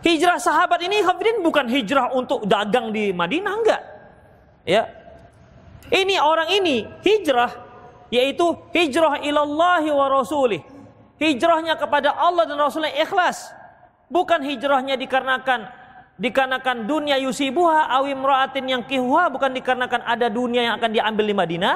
Hijrah 0.02 0.42
sahabat 0.42 0.82
ini 0.82 1.06
Ikhafiddin 1.06 1.46
bukan 1.46 1.70
hijrah 1.70 2.10
untuk 2.18 2.50
dagang 2.50 2.90
di 2.90 3.14
Madinah 3.14 3.54
enggak. 3.54 3.82
Ya. 4.66 4.90
Ini 5.94 6.18
orang 6.18 6.50
ini 6.50 6.90
hijrah 7.06 7.52
yaitu 8.10 8.58
hijrah 8.74 9.22
ilallahi 9.22 9.90
wa 9.94 10.10
rasulih. 10.10 10.66
Hijrahnya 11.22 11.78
kepada 11.78 12.18
Allah 12.18 12.50
dan 12.50 12.58
Rasulnya 12.58 12.98
ikhlas. 12.98 13.54
Bukan 14.10 14.42
hijrahnya 14.42 14.98
dikarenakan 14.98 15.70
dikarenakan 16.20 16.86
dunia 16.86 17.16
yusibuha 17.22 17.88
awim 17.92 18.20
roatin 18.22 18.68
yang 18.68 18.84
kihuha 18.84 19.32
bukan 19.32 19.54
dikarenakan 19.56 20.04
ada 20.04 20.28
dunia 20.28 20.68
yang 20.68 20.74
akan 20.76 20.90
diambil 20.92 21.26
di 21.26 21.36
Madinah 21.36 21.76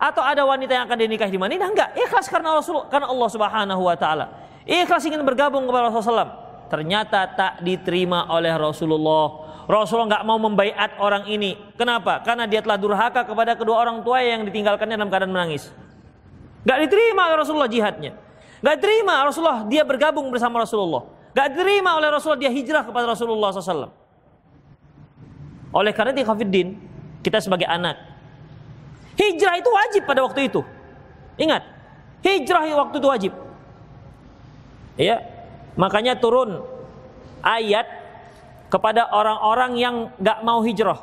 atau 0.00 0.24
ada 0.24 0.44
wanita 0.48 0.72
yang 0.72 0.84
akan 0.88 0.96
dinikahi 0.96 1.32
di 1.32 1.40
Madinah 1.40 1.68
enggak. 1.68 1.90
Ikhlas 1.96 2.26
karena 2.28 2.56
Rasul 2.56 2.88
karena 2.88 3.08
Allah 3.08 3.28
Subhanahu 3.28 3.82
wa 3.84 3.96
taala. 3.96 4.26
Ikhlas 4.64 5.04
ingin 5.04 5.20
bergabung 5.24 5.68
kepada 5.68 5.92
Rasulullah 5.92 6.32
ternyata 6.72 7.28
tak 7.36 7.52
diterima 7.60 8.28
oleh 8.32 8.52
Rasulullah. 8.56 9.48
Rasulullah 9.70 10.18
nggak 10.18 10.24
mau 10.26 10.38
membaiat 10.40 10.98
orang 10.98 11.30
ini. 11.30 11.54
Kenapa? 11.78 12.24
Karena 12.26 12.48
dia 12.48 12.58
telah 12.58 12.74
durhaka 12.74 13.22
kepada 13.22 13.54
kedua 13.54 13.86
orang 13.86 14.02
tua 14.02 14.18
yang 14.18 14.42
ditinggalkannya 14.42 14.98
dalam 14.98 15.10
keadaan 15.12 15.30
menangis. 15.30 15.70
Nggak 16.66 16.78
diterima 16.88 17.22
Rasulullah 17.36 17.70
jihadnya. 17.70 18.16
Nggak 18.60 18.74
diterima 18.80 19.14
Rasulullah 19.24 19.62
dia 19.68 19.82
bergabung 19.84 20.26
bersama 20.32 20.64
Rasulullah 20.64 21.19
Gak 21.30 21.48
terima 21.54 21.94
oleh 21.94 22.10
Rasulullah 22.10 22.42
dia 22.42 22.50
hijrah 22.50 22.82
kepada 22.82 23.06
Rasulullah 23.06 23.54
SAW. 23.54 23.94
Oleh 25.70 25.92
karena 25.94 26.10
itu 26.10 26.26
Khafiddin, 26.26 26.74
kita 27.22 27.38
sebagai 27.38 27.70
anak. 27.70 27.94
Hijrah 29.14 29.54
itu 29.62 29.70
wajib 29.70 30.02
pada 30.08 30.26
waktu 30.26 30.50
itu. 30.50 30.60
Ingat, 31.38 31.62
hijrah 32.26 32.66
waktu 32.74 32.96
itu 32.98 33.08
wajib. 33.08 33.32
Ya, 34.98 35.22
makanya 35.78 36.18
turun 36.18 36.66
ayat 37.46 37.86
kepada 38.66 39.06
orang-orang 39.14 39.72
yang 39.78 39.96
gak 40.18 40.42
mau 40.42 40.66
hijrah. 40.66 40.98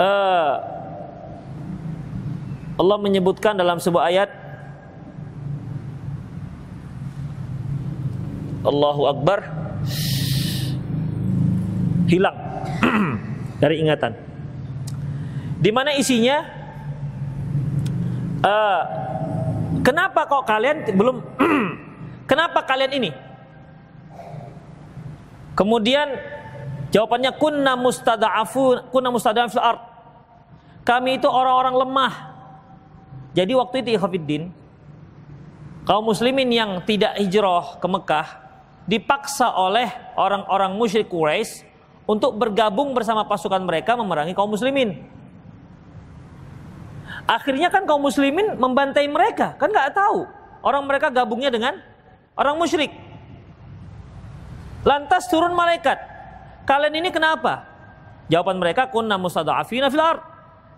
Uh, 0.00 0.54
Allah 2.80 2.96
menyebutkan 2.96 3.56
dalam 3.56 3.76
sebuah 3.76 4.08
ayat 4.08 4.39
Allahu 8.60 9.08
Akbar 9.08 9.38
hilang 12.10 12.36
dari 13.62 13.80
ingatan. 13.80 14.12
Di 15.60 15.70
mana 15.72 15.96
isinya? 15.96 16.60
Uh, 18.40 18.82
kenapa 19.84 20.24
kok 20.28 20.44
kalian 20.44 20.92
belum? 20.92 21.20
kenapa 22.30 22.64
kalian 22.64 22.92
ini? 22.96 23.10
Kemudian 25.56 26.08
jawabannya 26.88 27.36
kunna 27.36 27.76
mustada'afun 27.76 28.88
kunna 28.88 29.08
mustada'afun 29.12 29.52
fil 29.52 29.64
ard. 29.64 29.80
Kami 30.84 31.20
itu 31.20 31.28
orang-orang 31.28 31.76
lemah. 31.76 32.14
Jadi 33.36 33.52
waktu 33.54 33.84
itu 33.84 33.88
Ikhwafiddin 34.00 34.50
kaum 35.84 36.04
muslimin 36.08 36.48
yang 36.50 36.80
tidak 36.82 37.14
hijrah 37.20 37.78
ke 37.78 37.86
Mekah 37.86 38.49
dipaksa 38.90 39.54
oleh 39.54 39.86
orang-orang 40.18 40.74
musyrik 40.74 41.06
Quraisy 41.06 41.62
untuk 42.10 42.34
bergabung 42.34 42.90
bersama 42.90 43.22
pasukan 43.22 43.62
mereka 43.62 43.94
memerangi 43.94 44.34
kaum 44.34 44.50
muslimin. 44.50 44.98
Akhirnya 47.30 47.70
kan 47.70 47.86
kaum 47.86 48.02
muslimin 48.02 48.58
membantai 48.58 49.06
mereka, 49.06 49.54
kan 49.54 49.70
nggak 49.70 49.94
tahu 49.94 50.26
orang 50.66 50.82
mereka 50.90 51.06
gabungnya 51.14 51.54
dengan 51.54 51.78
orang 52.34 52.58
musyrik. 52.58 52.90
Lantas 54.82 55.30
turun 55.30 55.54
malaikat. 55.54 56.02
Kalian 56.66 56.98
ini 56.98 57.14
kenapa? 57.14 57.62
Jawaban 58.26 58.58
mereka 58.58 58.90
kunna 58.90 59.14
mustada'afina 59.14 59.86
fil 59.86 60.02
ard. 60.02 60.22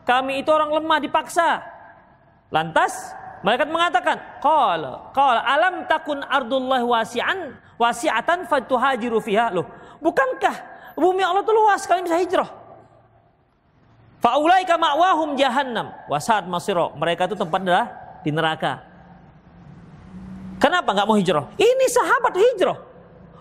Kami 0.04 0.44
itu 0.44 0.50
orang 0.52 0.68
lemah 0.68 1.00
dipaksa. 1.00 1.64
Lantas 2.52 2.92
Malaikat 3.43 3.68
mengatakan, 3.68 4.16
"Qala, 4.38 5.11
qala 5.11 5.43
alam 5.43 5.82
takun 5.90 6.22
ardullahi 6.22 6.86
wasi'an 6.86 7.59
wasi'atan 7.74 8.47
fatuhajiru 8.47 9.18
fiha." 9.18 9.51
Loh, 9.51 9.66
bukankah 9.99 10.55
bumi 10.95 11.26
Allah 11.26 11.43
itu 11.43 11.51
luas 11.51 11.82
kalian 11.82 12.07
bisa 12.07 12.18
hijrah? 12.22 12.51
Faulaika 14.22 14.78
ma'wahum 14.78 15.34
jahannam 15.34 15.90
wasat 16.07 16.47
masiro. 16.47 16.95
Mereka 16.95 17.26
itu 17.26 17.34
tempat 17.34 17.59
adalah 17.66 17.86
di 18.22 18.30
neraka. 18.30 18.78
Kenapa 20.62 20.95
nggak 20.95 21.07
mau 21.11 21.18
hijrah? 21.18 21.51
Ini 21.59 21.86
sahabat 21.90 22.38
hijrah. 22.38 22.78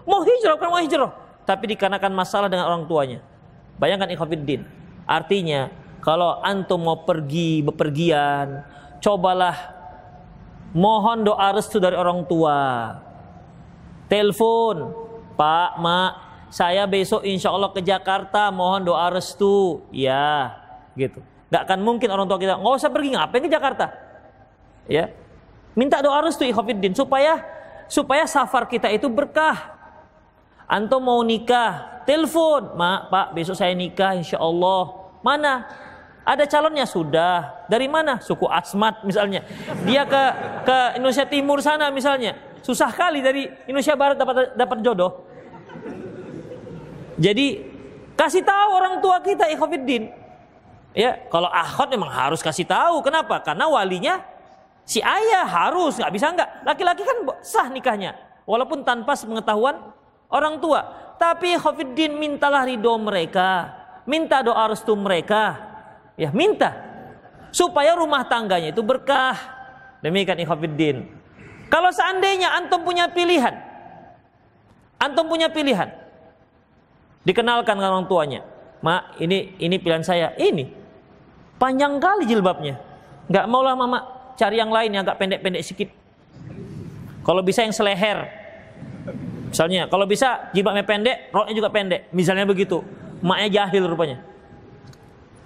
Mau 0.10 0.26
hijrah 0.26 0.58
bukan 0.58 0.70
mau 0.74 0.82
hijrah. 0.82 1.14
Tapi 1.45 1.78
dikarenakan 1.78 2.10
masalah 2.18 2.49
dengan 2.49 2.66
orang 2.66 2.89
tuanya. 2.89 3.22
Bayangkan 3.78 4.10
ikhwafiddin. 4.10 4.66
Artinya 5.06 5.70
kalau 6.02 6.41
antum 6.41 6.82
mau 6.82 7.06
pergi 7.06 7.62
bepergian, 7.62 8.66
cobalah 8.97 9.54
Mohon 10.72 11.28
doa 11.28 11.47
restu 11.51 11.84
dari 11.84 11.99
orang 11.99 12.24
tua. 12.24 12.95
Telepon, 14.07 14.91
Pak, 15.36 15.80
Mak, 15.80 16.11
saya 16.51 16.84
besok 16.88 17.24
insya 17.24 17.51
Allah 17.51 17.72
ke 17.72 17.80
Jakarta, 17.84 18.51
mohon 18.51 18.84
doa 18.84 19.07
restu. 19.11 19.84
Ya, 19.91 20.55
gitu. 20.95 21.24
Gak 21.51 21.67
akan 21.67 21.80
mungkin 21.84 22.07
orang 22.11 22.28
tua 22.28 22.39
kita, 22.39 22.55
nggak 22.59 22.76
usah 22.80 22.91
pergi, 22.91 23.15
ngapain 23.15 23.43
ke 23.43 23.51
Jakarta? 23.51 23.91
Ya, 24.88 25.11
minta 25.76 25.99
doa 25.99 26.24
restu 26.24 26.47
Ikhofiddin 26.47 26.95
supaya 26.95 27.43
supaya 27.91 28.24
safar 28.24 28.67
kita 28.67 28.88
itu 28.91 29.11
berkah. 29.11 29.80
Antum 30.72 31.03
mau 31.03 31.19
nikah, 31.19 32.03
telepon, 32.07 32.80
Mak, 32.80 33.11
Pak, 33.11 33.28
besok 33.36 33.59
saya 33.59 33.76
nikah 33.76 34.15
insya 34.15 34.39
Allah. 34.39 34.95
Mana? 35.19 35.67
Ada 36.22 36.45
calonnya 36.45 36.86
sudah. 36.86 37.65
Dari 37.65 37.89
mana? 37.89 38.22
Suku 38.22 38.45
Asmat 38.45 39.01
misalnya. 39.01 39.41
Dia 39.89 40.05
ke 40.05 40.24
ke 40.61 40.78
Indonesia 41.01 41.26
Timur 41.26 41.57
sana 41.65 41.89
misalnya. 41.89 42.38
Susah 42.61 42.93
kali 42.93 43.26
dari 43.26 43.49
Indonesia 43.65 43.97
Barat 43.97 44.17
dapat 44.22 44.53
dapat 44.53 44.78
jodoh. 44.86 45.26
Jadi 47.17 47.65
kasih 48.13 48.45
tahu 48.45 48.69
orang 48.69 48.95
tua 49.01 49.17
kita 49.22 49.49
ikhwatiddin. 49.49 50.13
Ya, 50.91 51.17
kalau 51.32 51.47
akhwat 51.47 51.89
memang 51.89 52.11
harus 52.11 52.43
kasih 52.43 52.69
tahu. 52.69 53.01
Kenapa? 53.01 53.41
Karena 53.41 53.65
walinya 53.65 54.22
si 54.86 55.01
ayah 55.01 55.47
harus 55.47 55.97
nggak 55.97 56.11
bisa 56.13 56.28
nggak. 56.36 56.49
Laki-laki 56.67 57.01
kan 57.01 57.17
sah 57.41 57.65
nikahnya, 57.72 58.13
walaupun 58.45 58.86
tanpa 58.86 59.17
pengetahuan 59.17 59.80
orang 60.30 60.59
tua. 60.61 60.86
Tapi 61.17 61.55
Khofiddin 61.57 62.17
mintalah 62.17 62.65
ridho 62.65 62.93
mereka, 62.99 63.72
minta 64.05 64.43
doa 64.43 64.69
restu 64.69 64.93
mereka. 64.97 65.70
Ya, 66.22 66.30
minta. 66.30 66.78
Supaya 67.49 67.97
rumah 67.97 68.22
tangganya 68.30 68.69
itu 68.69 68.86
berkah. 68.86 69.34
Demikian 70.05 70.38
ikhwatiddin. 70.38 71.09
Kalau 71.72 71.89
seandainya 71.89 72.53
antum 72.61 72.86
punya 72.86 73.09
pilihan, 73.09 73.57
antum 74.99 75.26
punya 75.26 75.47
pilihan, 75.47 75.88
dikenalkan 77.24 77.80
dengan 77.80 77.95
orang 77.95 78.11
tuanya, 78.11 78.43
mak 78.84 79.15
ini 79.24 79.55
ini 79.55 79.80
pilihan 79.80 80.03
saya, 80.03 80.36
ini. 80.36 80.67
Panjang 81.55 81.95
kali 82.01 82.28
jilbabnya, 82.28 82.76
nggak 83.32 83.45
maulah 83.47 83.74
mama. 83.80 84.03
Cari 84.36 84.59
yang 84.59 84.67
lain 84.67 84.91
yang 84.91 85.07
agak 85.07 85.15
pendek-pendek 85.22 85.63
sedikit. 85.63 85.89
Kalau 87.24 87.39
bisa 87.39 87.63
yang 87.63 87.72
seleher, 87.72 88.28
misalnya, 89.47 89.88
kalau 89.88 90.03
bisa 90.03 90.51
jilbabnya 90.51 90.84
pendek, 90.84 91.32
roknya 91.32 91.55
juga 91.55 91.69
pendek, 91.72 92.11
misalnya 92.11 92.43
begitu, 92.43 92.84
maknya 93.24 93.63
jahil 93.63 93.88
rupanya. 93.88 94.19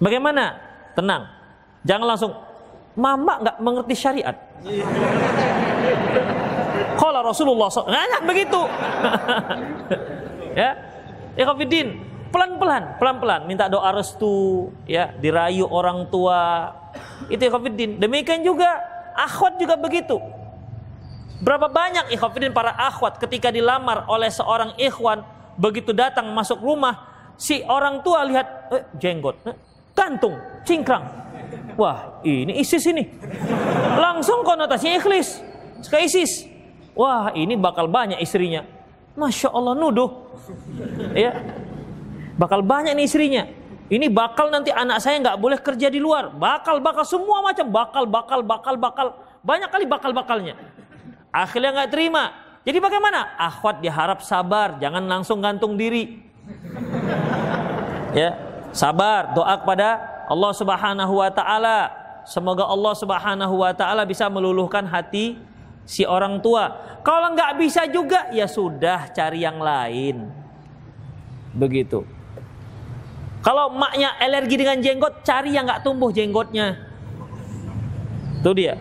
Bagaimana? 0.02 0.65
Tenang. 0.96 1.28
Jangan 1.84 2.06
langsung 2.08 2.32
mama 2.96 3.36
nggak 3.44 3.56
mengerti 3.60 3.94
syariat. 3.94 4.36
Kalau 6.96 7.20
Rasulullah 7.20 7.68
SAW, 7.68 7.92
nah, 7.92 8.22
begitu. 8.24 8.60
ya, 10.58 10.72
ikhafidin, 11.36 12.00
pelan-pelan, 12.32 12.96
pelan-pelan, 12.96 13.44
minta 13.44 13.68
doa 13.68 13.92
restu, 13.92 14.72
ya, 14.88 15.12
dirayu 15.20 15.68
orang 15.68 16.08
tua. 16.08 16.72
Itu 17.28 17.44
ikhafidin. 17.44 18.00
Demikian 18.00 18.40
juga 18.40 18.80
akhwat 19.12 19.60
juga 19.60 19.76
begitu. 19.76 20.16
Berapa 21.44 21.68
banyak 21.68 22.16
ikhafidin 22.16 22.56
para 22.56 22.72
akhwat 22.72 23.20
ketika 23.20 23.52
dilamar 23.52 24.08
oleh 24.08 24.32
seorang 24.32 24.72
ikhwan 24.80 25.20
begitu 25.60 25.92
datang 25.92 26.32
masuk 26.32 26.60
rumah 26.64 27.12
si 27.36 27.60
orang 27.68 28.00
tua 28.00 28.24
lihat 28.24 28.72
eh, 28.72 28.84
jenggot, 28.96 29.36
eh, 29.44 29.56
gantung, 29.96 30.36
cingkrang. 30.68 31.08
Wah, 31.80 32.20
ini 32.24 32.60
ISIS 32.60 32.84
ini. 32.88 33.08
Langsung 33.96 34.44
konotasinya 34.44 35.00
ikhlis 35.00 35.40
ke 35.88 35.96
ISIS. 36.04 36.44
Wah, 36.96 37.32
ini 37.36 37.56
bakal 37.56 37.88
banyak 37.88 38.20
istrinya. 38.20 38.64
Masya 39.16 39.52
Allah 39.52 39.76
nuduh. 39.76 40.36
Ya. 41.12 41.36
Bakal 42.36 42.60
banyak 42.60 42.92
nih 42.96 43.04
istrinya. 43.08 43.44
Ini 43.86 44.10
bakal 44.10 44.50
nanti 44.50 44.72
anak 44.72 44.98
saya 44.98 45.20
nggak 45.20 45.38
boleh 45.38 45.60
kerja 45.60 45.92
di 45.92 46.00
luar. 46.00 46.32
Bakal, 46.32 46.80
bakal 46.80 47.04
semua 47.04 47.44
macam 47.44 47.68
bakal, 47.68 48.04
bakal, 48.08 48.40
bakal, 48.40 48.74
bakal. 48.76 49.06
Banyak 49.44 49.68
kali 49.70 49.84
bakal-bakalnya. 49.86 50.54
Akhirnya 51.30 51.70
nggak 51.76 51.90
terima. 51.92 52.34
Jadi 52.66 52.82
bagaimana? 52.82 53.38
Akhwat 53.38 53.78
diharap 53.78 54.26
sabar, 54.26 54.80
jangan 54.82 55.06
langsung 55.06 55.38
gantung 55.38 55.78
diri. 55.78 56.18
Ya, 58.10 58.34
sabar, 58.76 59.32
doa 59.32 59.56
kepada 59.56 59.98
Allah 60.28 60.52
Subhanahu 60.52 61.14
wa 61.18 61.30
taala. 61.32 61.90
Semoga 62.28 62.68
Allah 62.68 62.94
Subhanahu 62.94 63.54
wa 63.64 63.72
taala 63.72 64.04
bisa 64.04 64.28
meluluhkan 64.28 64.84
hati 64.84 65.40
si 65.88 66.02
orang 66.04 66.42
tua. 66.44 66.98
Kalau 67.00 67.32
nggak 67.32 67.56
bisa 67.56 67.86
juga 67.88 68.28
ya 68.34 68.44
sudah 68.44 69.08
cari 69.14 69.42
yang 69.46 69.62
lain. 69.62 70.28
Begitu. 71.56 72.04
Kalau 73.40 73.70
maknya 73.70 74.18
alergi 74.18 74.58
dengan 74.58 74.82
jenggot, 74.82 75.22
cari 75.22 75.54
yang 75.54 75.70
nggak 75.70 75.86
tumbuh 75.86 76.10
jenggotnya. 76.10 76.74
Itu 78.42 78.50
dia. 78.58 78.74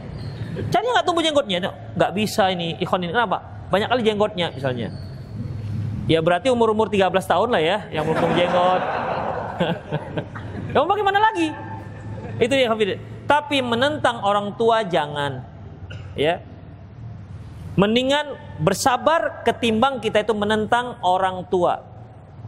Cari 0.74 0.86
nggak 0.90 1.06
tumbuh 1.06 1.22
jenggotnya, 1.22 1.70
nggak 1.94 2.12
bisa 2.18 2.50
ini 2.50 2.74
ikhwan 2.82 3.06
ini 3.06 3.14
kenapa? 3.14 3.70
Banyak 3.70 3.88
kali 3.94 4.02
jenggotnya 4.02 4.50
misalnya. 4.50 4.90
Ya 6.06 6.22
berarti 6.22 6.54
umur-umur 6.54 6.86
13 6.86 7.10
tahun 7.26 7.50
lah 7.50 7.62
ya 7.62 7.78
yang 7.90 8.06
belum 8.06 8.32
jenggot. 8.38 8.82
ya 10.74 10.76
mau 10.78 10.90
bagaimana 10.90 11.18
lagi? 11.18 11.50
Itu 12.38 12.54
ya 12.54 12.70
Hafid. 12.70 13.02
Tapi 13.26 13.66
menentang 13.66 14.22
orang 14.22 14.54
tua 14.54 14.86
jangan. 14.86 15.42
Ya. 16.14 16.46
Mendingan 17.76 18.38
bersabar 18.62 19.44
ketimbang 19.44 20.00
kita 20.00 20.22
itu 20.22 20.32
menentang 20.38 21.02
orang 21.02 21.44
tua. 21.50 21.82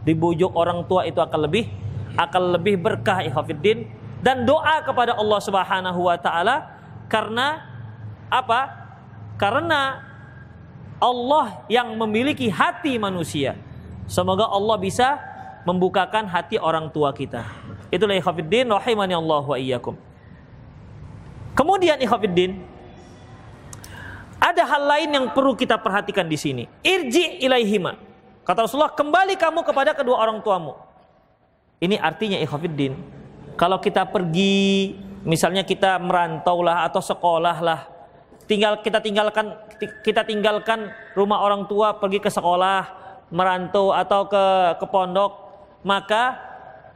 Dibujuk 0.06 0.54
orang 0.54 0.86
tua 0.86 1.04
itu 1.04 1.18
akan 1.18 1.50
lebih 1.50 1.68
akan 2.14 2.56
lebih 2.56 2.80
berkah 2.80 3.22
ikhafidin 3.26 3.90
dan 4.24 4.42
doa 4.42 4.82
kepada 4.82 5.14
Allah 5.14 5.40
Subhanahu 5.42 6.00
wa 6.06 6.16
taala 6.18 6.66
karena 7.06 7.62
apa? 8.30 8.88
Karena 9.38 10.07
Allah 10.98 11.62
yang 11.70 11.94
memiliki 11.94 12.50
hati 12.50 12.98
manusia. 12.98 13.54
Semoga 14.10 14.50
Allah 14.50 14.76
bisa 14.78 15.18
membukakan 15.62 16.26
hati 16.26 16.58
orang 16.58 16.90
tua 16.90 17.14
kita. 17.14 17.46
Itulah 17.88 18.18
ikhwafiddin 18.18 18.68
rahimani 18.68 19.14
Allah 19.14 19.42
wa 19.42 19.56
iyyakum. 19.56 19.94
Kemudian 21.54 21.98
ikhwafiddin 22.02 22.58
ada 24.38 24.62
hal 24.62 24.82
lain 24.86 25.08
yang 25.10 25.26
perlu 25.34 25.58
kita 25.58 25.74
perhatikan 25.78 26.26
di 26.26 26.38
sini. 26.38 26.64
Irji 26.82 27.42
ilaihima. 27.42 27.98
Kata 28.46 28.64
Rasulullah, 28.64 28.94
kembali 28.94 29.34
kamu 29.36 29.60
kepada 29.66 29.92
kedua 29.92 30.24
orang 30.24 30.40
tuamu. 30.40 30.78
Ini 31.82 32.00
artinya 32.00 32.38
ikhwafiddin. 32.40 32.96
Kalau 33.58 33.82
kita 33.82 34.06
pergi, 34.06 34.94
misalnya 35.26 35.66
kita 35.66 35.98
merantau 35.98 36.62
lah 36.62 36.86
atau 36.86 37.02
sekolah 37.02 37.58
lah, 37.60 37.80
tinggal 38.48 38.80
kita 38.80 38.98
tinggalkan 39.04 39.54
kita 40.00 40.24
tinggalkan 40.24 40.88
rumah 41.12 41.44
orang 41.44 41.68
tua 41.68 42.00
pergi 42.00 42.18
ke 42.18 42.32
sekolah 42.32 42.80
merantau 43.28 43.92
atau 43.92 44.24
ke 44.26 44.44
ke 44.80 44.86
pondok. 44.88 45.46
Maka 45.84 46.34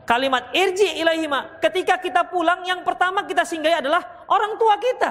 kalimat 0.08 0.50
irji 0.50 0.98
ilaihima 0.98 1.62
ketika 1.62 2.00
kita 2.00 2.26
pulang 2.26 2.66
yang 2.66 2.82
pertama 2.82 3.22
kita 3.28 3.46
singgahi 3.46 3.84
adalah 3.84 4.26
orang 4.26 4.58
tua 4.58 4.74
kita. 4.80 5.10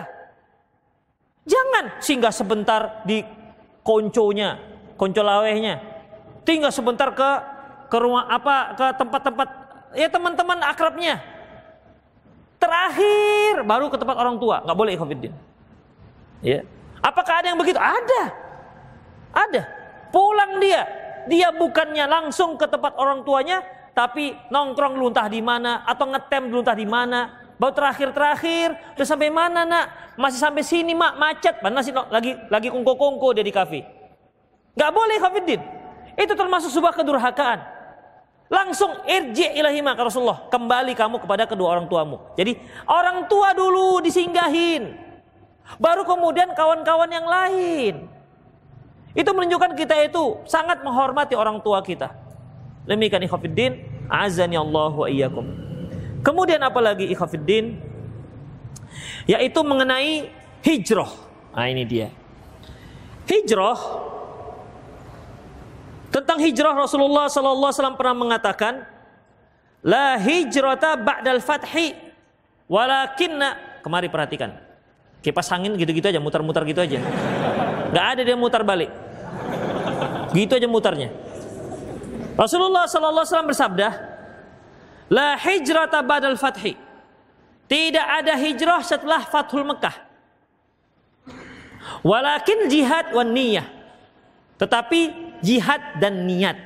Jangan 1.48 2.02
singgah 2.04 2.34
sebentar 2.34 3.06
di 3.08 3.24
konconya 3.86 4.60
konco 4.98 5.22
lawehnya. 5.22 5.80
Tinggal 6.44 6.74
sebentar 6.74 7.14
ke 7.14 7.30
ke 7.88 7.98
rumah 8.02 8.28
apa 8.28 8.76
ke 8.76 8.86
tempat-tempat 8.98 9.48
ya 9.94 10.10
teman-teman 10.10 10.58
akrabnya. 10.66 11.22
Terakhir 12.62 13.66
baru 13.66 13.90
ke 13.90 13.98
tempat 13.98 14.18
orang 14.18 14.38
tua. 14.38 14.62
Nggak 14.62 14.78
boleh 14.78 14.94
ikhwatiddin 14.94 15.34
Ya. 16.42 16.66
Apakah 17.02 17.42
ada 17.42 17.54
yang 17.54 17.60
begitu? 17.62 17.78
Ada. 17.78 18.22
Ada. 19.34 19.62
Pulang 20.14 20.62
dia. 20.62 20.86
Dia 21.30 21.54
bukannya 21.54 22.06
langsung 22.10 22.58
ke 22.58 22.66
tempat 22.66 22.98
orang 22.98 23.22
tuanya, 23.22 23.62
tapi 23.94 24.34
nongkrong 24.50 24.98
luntah 24.98 25.30
di 25.30 25.42
mana 25.42 25.86
atau 25.86 26.10
ngetem 26.10 26.50
luntah 26.50 26.74
di 26.74 26.86
mana. 26.90 27.42
Baru 27.62 27.78
terakhir-terakhir, 27.78 28.98
udah 28.98 29.06
sampai 29.06 29.30
mana 29.30 29.62
nak? 29.62 30.18
Masih 30.18 30.42
sampai 30.42 30.66
sini 30.66 30.98
mak, 30.98 31.14
macet. 31.22 31.62
Mana 31.62 31.86
sih 31.86 31.94
lagi 31.94 32.34
lagi 32.50 32.74
kongko-kongko 32.74 33.38
dia 33.38 33.46
di 33.46 33.54
kafe. 33.54 33.86
Gak 34.74 34.90
boleh 34.90 35.22
kafidin. 35.22 35.62
Itu 36.18 36.34
termasuk 36.34 36.74
sebuah 36.74 36.98
kedurhakaan. 36.98 37.60
Langsung 38.52 38.92
irji 39.08 39.48
ilahima 39.56 39.94
ke 39.94 40.02
Rasulullah. 40.04 40.50
Kembali 40.50 40.98
kamu 40.98 41.22
kepada 41.22 41.46
kedua 41.46 41.78
orang 41.78 41.86
tuamu. 41.86 42.34
Jadi 42.34 42.58
orang 42.90 43.30
tua 43.30 43.54
dulu 43.54 44.02
disinggahin. 44.04 45.11
Baru 45.80 46.04
kemudian 46.04 46.52
kawan-kawan 46.52 47.10
yang 47.10 47.28
lain. 47.28 47.96
Itu 49.12 49.32
menunjukkan 49.36 49.76
kita 49.76 50.08
itu 50.08 50.40
sangat 50.48 50.84
menghormati 50.84 51.36
orang 51.36 51.60
tua 51.60 51.84
kita. 51.84 52.16
Demikian 52.88 53.24
ikhafiddin, 53.28 53.84
azani 54.08 54.56
Allah 54.56 54.92
wa 54.92 55.08
iyyakum. 55.08 55.46
Kemudian 56.24 56.64
apa 56.64 56.80
lagi 56.80 57.12
ikhafiddin? 57.12 57.76
Yaitu 59.28 59.60
mengenai 59.64 60.32
hijrah. 60.64 61.12
Nah 61.52 61.68
ini 61.68 61.84
dia. 61.84 62.08
Hijrah 63.28 63.80
tentang 66.12 66.44
hijrah 66.44 66.76
Rasulullah 66.76 67.32
sallallahu 67.32 67.72
alaihi 67.72 67.80
wasallam 67.80 68.00
pernah 68.00 68.16
mengatakan 68.16 68.74
la 69.80 70.20
hijrata 70.20 71.00
ba'dal 71.00 71.40
fathi 71.40 71.96
walakinna 72.68 73.80
kemari 73.80 74.12
perhatikan 74.12 74.60
Kipas 75.22 75.54
angin 75.54 75.78
gitu-gitu 75.78 76.10
aja, 76.10 76.18
mutar-mutar 76.18 76.66
gitu 76.66 76.82
aja. 76.82 76.98
Gak 77.94 78.06
ada 78.18 78.22
dia 78.26 78.34
mutar 78.34 78.66
balik. 78.66 78.90
Gitu 80.34 80.54
aja 80.58 80.66
mutarnya. 80.66 81.14
Rasulullah 82.34 82.90
sallallahu 82.90 83.22
alaihi 83.22 83.34
wasallam 83.34 83.52
bersabda, 83.54 83.88
"La 85.14 85.38
hijrata 85.38 86.02
ba'dal 86.02 86.40
fathi." 86.40 86.74
Tidak 87.72 88.04
ada 88.04 88.36
hijrah 88.36 88.84
setelah 88.84 89.24
Fathul 89.24 89.64
Mekah. 89.64 89.96
Walakin 92.04 92.68
jihad 92.68 93.16
wan 93.16 93.32
niyah. 93.32 93.64
Tetapi 94.60 95.00
jihad 95.40 95.80
dan 96.04 96.28
niat. 96.28 96.60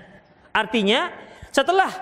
Artinya 0.50 1.14
setelah 1.54 1.94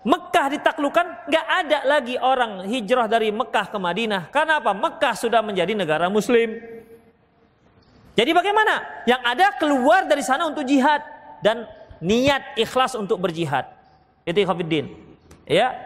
Mekah 0.00 0.46
ditaklukkan, 0.56 1.28
nggak 1.28 1.46
ada 1.60 1.78
lagi 1.84 2.16
orang 2.16 2.64
hijrah 2.64 3.04
dari 3.04 3.28
Mekah 3.28 3.68
ke 3.68 3.76
Madinah. 3.76 4.32
Karena 4.32 4.56
apa? 4.56 4.72
Mekah 4.72 5.12
sudah 5.12 5.44
menjadi 5.44 5.76
negara 5.76 6.08
Muslim. 6.08 6.56
Jadi 8.16 8.30
bagaimana? 8.32 9.04
Yang 9.04 9.22
ada 9.28 9.46
keluar 9.60 10.08
dari 10.08 10.24
sana 10.24 10.48
untuk 10.48 10.64
jihad 10.64 11.04
dan 11.44 11.68
niat 12.00 12.56
ikhlas 12.56 12.96
untuk 12.96 13.20
berjihad. 13.20 13.68
Itu 14.24 14.40
ikhafidin. 14.40 14.88
Ya. 15.44 15.76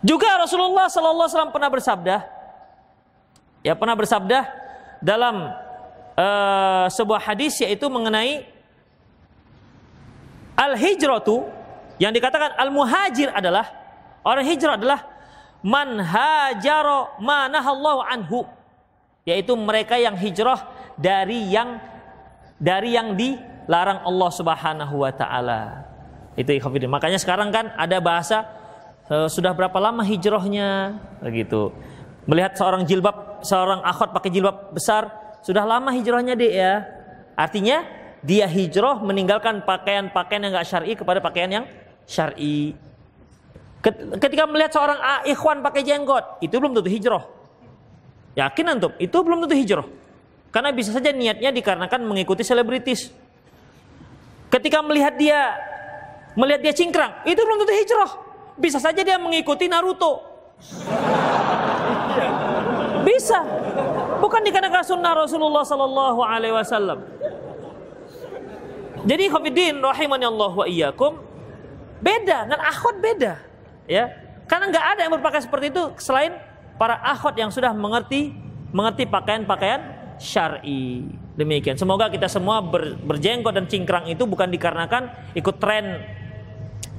Juga 0.00 0.32
Rasulullah 0.40 0.88
Sallallahu 0.88 1.28
Alaihi 1.28 1.34
Wasallam 1.36 1.52
pernah 1.52 1.70
bersabda, 1.72 2.16
ya 3.60 3.76
pernah 3.76 3.96
bersabda 3.98 4.40
dalam 5.04 5.52
uh, 6.16 6.86
sebuah 6.88 7.20
hadis 7.28 7.60
yaitu 7.60 7.90
mengenai 7.92 8.46
al 10.56 10.78
hijratu 10.78 11.44
yang 12.02 12.10
dikatakan 12.10 12.58
al-muhajir 12.58 13.30
adalah 13.30 13.70
orang 14.26 14.42
hijrah 14.42 14.74
adalah 14.74 15.06
man 15.62 16.02
hajaro 16.02 17.14
manahallahu 17.22 18.02
anhu 18.02 18.42
yaitu 19.22 19.54
mereka 19.54 19.94
yang 19.94 20.18
hijrah 20.18 20.66
dari 20.98 21.46
yang 21.46 21.78
dari 22.58 22.98
yang 22.98 23.14
dilarang 23.14 24.02
Allah 24.02 24.30
Subhanahu 24.34 25.06
wa 25.06 25.14
taala. 25.14 25.86
Itu 26.34 26.50
ikhwatiddin. 26.50 26.90
Makanya 26.90 27.22
sekarang 27.22 27.54
kan 27.54 27.70
ada 27.78 28.02
bahasa 28.02 28.50
e, 29.06 29.30
sudah 29.30 29.54
berapa 29.54 29.78
lama 29.78 30.02
hijrahnya 30.02 30.98
begitu. 31.22 31.70
Melihat 32.26 32.58
seorang 32.58 32.82
jilbab, 32.82 33.46
seorang 33.46 33.78
akhwat 33.86 34.10
pakai 34.10 34.30
jilbab 34.34 34.74
besar, 34.74 35.10
sudah 35.46 35.62
lama 35.62 35.94
hijrahnya 35.94 36.34
deh 36.34 36.50
ya. 36.50 36.82
Artinya 37.38 37.86
dia 38.26 38.46
hijrah 38.46 38.98
meninggalkan 39.02 39.62
pakaian-pakaian 39.62 40.46
yang 40.46 40.50
enggak 40.54 40.66
syar'i 40.66 40.94
kepada 40.94 41.18
pakaian 41.18 41.50
yang 41.62 41.64
syar'i. 42.12 42.76
Ketika 44.20 44.44
melihat 44.46 44.70
seorang 44.70 45.00
ikhwan 45.26 45.64
pakai 45.64 45.82
jenggot, 45.82 46.44
itu 46.44 46.54
belum 46.54 46.76
tentu 46.76 46.92
hijrah. 46.92 47.24
Yakin 48.36 48.64
antum? 48.78 48.92
Itu 49.00 49.24
belum 49.24 49.42
tentu 49.42 49.56
hijrah. 49.56 49.88
Karena 50.52 50.68
bisa 50.70 50.92
saja 50.92 51.10
niatnya 51.10 51.48
dikarenakan 51.50 52.04
mengikuti 52.04 52.44
selebritis. 52.44 53.08
Ketika 54.52 54.84
melihat 54.84 55.16
dia 55.16 55.56
melihat 56.36 56.60
dia 56.60 56.76
cingkrang, 56.76 57.24
itu 57.24 57.40
belum 57.40 57.64
tentu 57.64 57.74
hijrah. 57.74 58.10
Bisa 58.60 58.76
saja 58.76 59.00
dia 59.00 59.16
mengikuti 59.16 59.64
Naruto. 59.64 60.20
Bisa. 63.02 63.40
Bukan 64.22 64.46
dikarenakan 64.46 64.84
sunnah 64.86 65.16
Rasulullah 65.16 65.66
Sallallahu 65.66 66.20
Alaihi 66.22 66.54
Wasallam. 66.54 67.02
Jadi 69.02 69.26
Khafidin 69.26 69.82
rahimani 69.82 70.30
Allah 70.30 70.52
wa 70.54 70.62
iyyakum 70.62 71.18
beda 72.02 72.50
dan 72.50 72.58
akhwat 72.58 72.98
beda 72.98 73.38
ya 73.86 74.10
karena 74.50 74.74
nggak 74.74 74.86
ada 74.94 75.00
yang 75.06 75.12
berpakaian 75.16 75.44
seperti 75.46 75.70
itu 75.70 75.82
selain 76.02 76.34
para 76.76 76.98
akhwat 76.98 77.38
yang 77.38 77.48
sudah 77.48 77.70
mengerti 77.72 78.34
mengerti 78.74 79.06
pakaian-pakaian 79.06 79.80
syar'i 80.18 81.06
demikian 81.38 81.78
semoga 81.78 82.10
kita 82.10 82.26
semua 82.26 82.60
ber, 82.60 82.98
berjenggot 82.98 83.54
dan 83.54 83.64
cingkrang 83.70 84.10
itu 84.10 84.26
bukan 84.26 84.50
dikarenakan 84.50 85.32
ikut 85.38 85.56
tren 85.62 86.02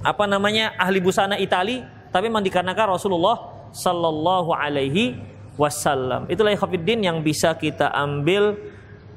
apa 0.04 0.24
namanya 0.26 0.74
ahli 0.80 1.04
busana 1.04 1.36
Itali 1.36 1.84
tapi 2.10 2.32
memang 2.32 2.44
dikarenakan 2.44 2.96
Rasulullah 2.96 3.68
Sallallahu 3.76 4.56
Alaihi 4.56 5.20
Wasallam 5.60 6.32
itulah 6.32 6.56
Khafidin 6.56 7.04
yang 7.04 7.20
bisa 7.22 7.54
kita 7.54 7.92
ambil 7.92 8.58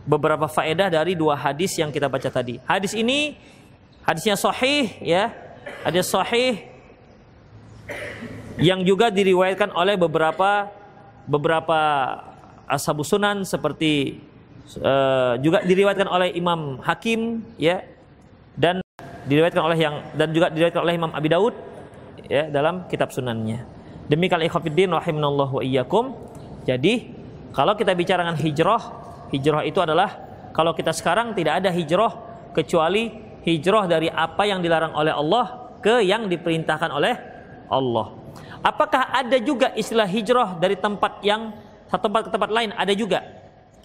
beberapa 0.06 0.46
faedah 0.46 0.88
dari 0.88 1.18
dua 1.18 1.34
hadis 1.34 1.74
yang 1.76 1.90
kita 1.90 2.06
baca 2.06 2.30
tadi. 2.30 2.62
Hadis 2.62 2.94
ini 2.94 3.36
hadisnya 4.06 4.38
sahih 4.38 4.94
ya. 5.02 5.34
Hadis 5.86 6.10
sahih 6.10 6.66
yang 8.58 8.82
juga 8.82 9.12
diriwayatkan 9.12 9.70
oleh 9.76 9.94
beberapa 10.00 10.70
beberapa 11.28 11.80
ashabu 12.66 13.06
sunan 13.06 13.44
seperti 13.46 14.22
uh, 14.80 15.36
juga 15.38 15.62
diriwayatkan 15.62 16.08
oleh 16.08 16.34
Imam 16.34 16.82
Hakim 16.82 17.44
ya 17.60 17.84
dan 18.56 18.82
diriwayatkan 19.28 19.62
oleh 19.62 19.78
yang 19.78 19.94
dan 20.16 20.32
juga 20.32 20.50
diriwayatkan 20.50 20.82
oleh 20.82 20.94
Imam 20.96 21.12
Abi 21.12 21.28
Daud 21.30 21.54
ya 22.26 22.48
dalam 22.48 22.88
kitab 22.90 23.12
sunannya. 23.12 23.62
Demikian 24.06 24.42
ikhwatiddin 24.46 24.90
rahimanallahu 24.94 25.60
wa 25.60 25.62
iyyakum. 25.62 26.14
Jadi 26.66 27.10
kalau 27.54 27.74
kita 27.78 27.94
bicara 27.94 28.22
dengan 28.26 28.38
hijrah 28.38 29.06
Hijrah 29.30 29.66
itu 29.66 29.82
adalah 29.82 30.22
kalau 30.54 30.70
kita 30.70 30.94
sekarang 30.94 31.34
tidak 31.34 31.62
ada 31.62 31.70
hijrah 31.74 32.12
kecuali 32.54 33.10
hijrah 33.46 33.86
dari 33.86 34.10
apa 34.10 34.42
yang 34.42 34.58
dilarang 34.58 34.92
oleh 34.98 35.14
Allah 35.14 35.78
ke 35.78 36.02
yang 36.02 36.26
diperintahkan 36.26 36.90
oleh 36.90 37.14
Allah. 37.70 38.18
Apakah 38.66 39.14
ada 39.14 39.38
juga 39.38 39.70
istilah 39.78 40.10
hijrah 40.10 40.58
dari 40.58 40.74
tempat 40.74 41.22
yang 41.22 41.54
satu 41.86 42.10
tempat 42.10 42.26
ke 42.26 42.30
tempat 42.34 42.50
lain? 42.50 42.74
Ada 42.74 42.92
juga. 42.98 43.22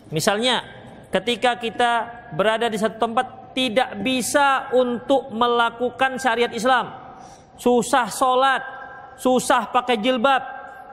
Misalnya 0.09 0.65
ketika 1.13 1.61
kita 1.61 1.91
berada 2.33 2.65
di 2.65 2.81
satu 2.81 2.97
tempat 2.97 3.41
tidak 3.51 3.99
bisa 3.99 4.71
untuk 4.71 5.29
melakukan 5.31 6.17
syariat 6.17 6.51
Islam. 6.51 6.91
Susah 7.59 8.09
sholat, 8.09 8.63
susah 9.19 9.69
pakai 9.69 9.99
jilbab, 10.01 10.41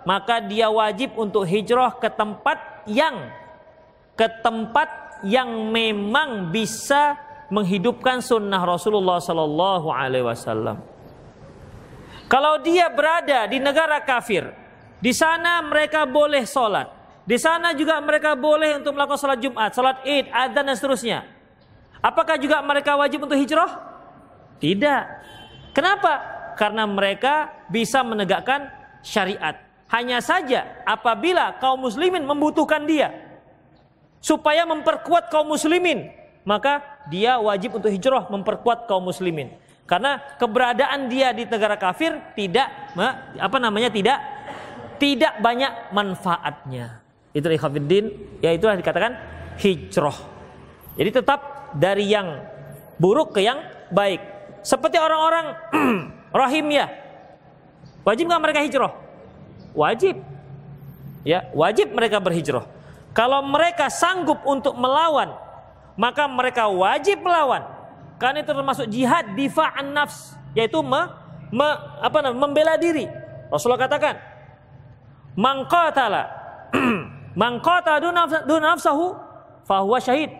maka 0.04 0.42
dia 0.44 0.68
wajib 0.68 1.16
untuk 1.16 1.48
hijrah 1.48 1.96
ke 1.96 2.10
tempat 2.12 2.84
yang 2.84 3.32
ke 4.18 4.26
tempat 4.42 5.22
yang 5.22 5.70
memang 5.70 6.50
bisa 6.50 7.16
menghidupkan 7.48 8.20
sunnah 8.20 8.60
Rasulullah 8.64 9.20
Sallallahu 9.20 9.88
Alaihi 9.88 10.24
Wasallam. 10.24 10.80
Kalau 12.28 12.60
dia 12.60 12.92
berada 12.92 13.48
di 13.48 13.56
negara 13.56 14.04
kafir, 14.04 14.52
di 15.00 15.16
sana 15.16 15.64
mereka 15.64 16.04
boleh 16.04 16.44
sholat, 16.44 16.92
di 17.24 17.40
sana 17.40 17.72
juga 17.72 17.96
mereka 18.04 18.36
boleh 18.36 18.80
untuk 18.84 18.92
melakukan 18.92 19.20
sholat 19.20 19.40
Jumat, 19.40 19.70
sholat 19.72 19.96
Id, 20.04 20.28
adzan 20.28 20.64
dan 20.68 20.76
seterusnya. 20.76 21.18
Apakah 22.04 22.36
juga 22.36 22.60
mereka 22.60 23.00
wajib 23.00 23.24
untuk 23.24 23.40
hijrah? 23.40 23.80
Tidak. 24.60 25.02
Kenapa? 25.72 26.20
Karena 26.60 26.84
mereka 26.84 27.64
bisa 27.72 28.04
menegakkan 28.04 28.68
syariat. 29.00 29.56
Hanya 29.88 30.20
saja 30.20 30.84
apabila 30.84 31.56
kaum 31.56 31.80
muslimin 31.80 32.28
membutuhkan 32.28 32.84
dia, 32.84 33.08
supaya 34.20 34.68
memperkuat 34.68 35.32
kaum 35.32 35.48
muslimin, 35.48 36.12
maka 36.44 36.97
dia 37.08 37.40
wajib 37.40 37.76
untuk 37.76 37.88
hijrah 37.88 38.28
memperkuat 38.28 38.88
kaum 38.88 39.08
muslimin. 39.08 39.52
Karena 39.88 40.20
keberadaan 40.36 41.08
dia 41.08 41.32
di 41.32 41.48
negara 41.48 41.80
kafir 41.80 42.12
tidak 42.36 42.68
apa 43.40 43.56
namanya 43.56 43.88
tidak 43.88 44.20
tidak 45.00 45.40
banyak 45.40 45.72
manfaatnya. 45.96 47.00
Itu 47.32 47.48
ikhwatiddin, 47.48 48.06
yaitu 48.44 48.68
dikatakan 48.68 49.16
hijrah. 49.56 50.16
Jadi 51.00 51.10
tetap 51.14 51.72
dari 51.72 52.04
yang 52.10 52.44
buruk 53.00 53.32
ke 53.32 53.40
yang 53.40 53.64
baik. 53.88 54.20
Seperti 54.60 55.00
orang-orang 55.00 55.56
rahim 56.44 56.66
ya. 56.68 56.90
Wajib 58.04 58.28
nggak 58.28 58.42
mereka 58.44 58.60
hijrah? 58.60 58.92
Wajib. 59.72 60.16
Ya, 61.22 61.48
wajib 61.52 61.92
mereka 61.92 62.20
berhijrah. 62.22 62.64
Kalau 63.12 63.42
mereka 63.44 63.90
sanggup 63.90 64.42
untuk 64.46 64.78
melawan, 64.78 65.34
maka 65.98 66.30
mereka 66.30 66.70
wajib 66.70 67.20
melawan. 67.26 67.66
Karena 68.22 68.46
itu 68.46 68.54
termasuk 68.54 68.86
jihad 68.86 69.34
difa'an 69.34 69.90
nafs, 69.90 70.38
yaitu 70.54 70.78
me, 70.78 71.10
me, 71.50 71.66
apa 71.98 72.22
namanya, 72.22 72.40
membela 72.46 72.74
diri. 72.78 73.10
Rasulullah 73.50 73.82
katakan, 73.82 74.14
"Mangqatala 75.34 76.22
mangqata 77.40 77.98
dun 77.98 78.62
nafsahu 78.62 79.18
fahuwa 79.66 79.98
syahid." 79.98 80.30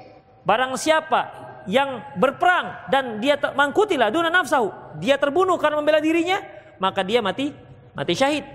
Barang 0.46 0.78
siapa 0.80 1.28
yang 1.68 2.16
berperang 2.16 2.88
dan 2.88 3.20
dia 3.20 3.36
mangkutilah 3.36 4.08
duna 4.08 4.32
nafsahu, 4.32 4.96
dia 5.02 5.20
terbunuh 5.20 5.60
karena 5.60 5.76
membela 5.82 6.00
dirinya, 6.00 6.40
maka 6.80 7.04
dia 7.04 7.20
mati 7.20 7.52
mati 7.92 8.14
syahid. 8.16 8.46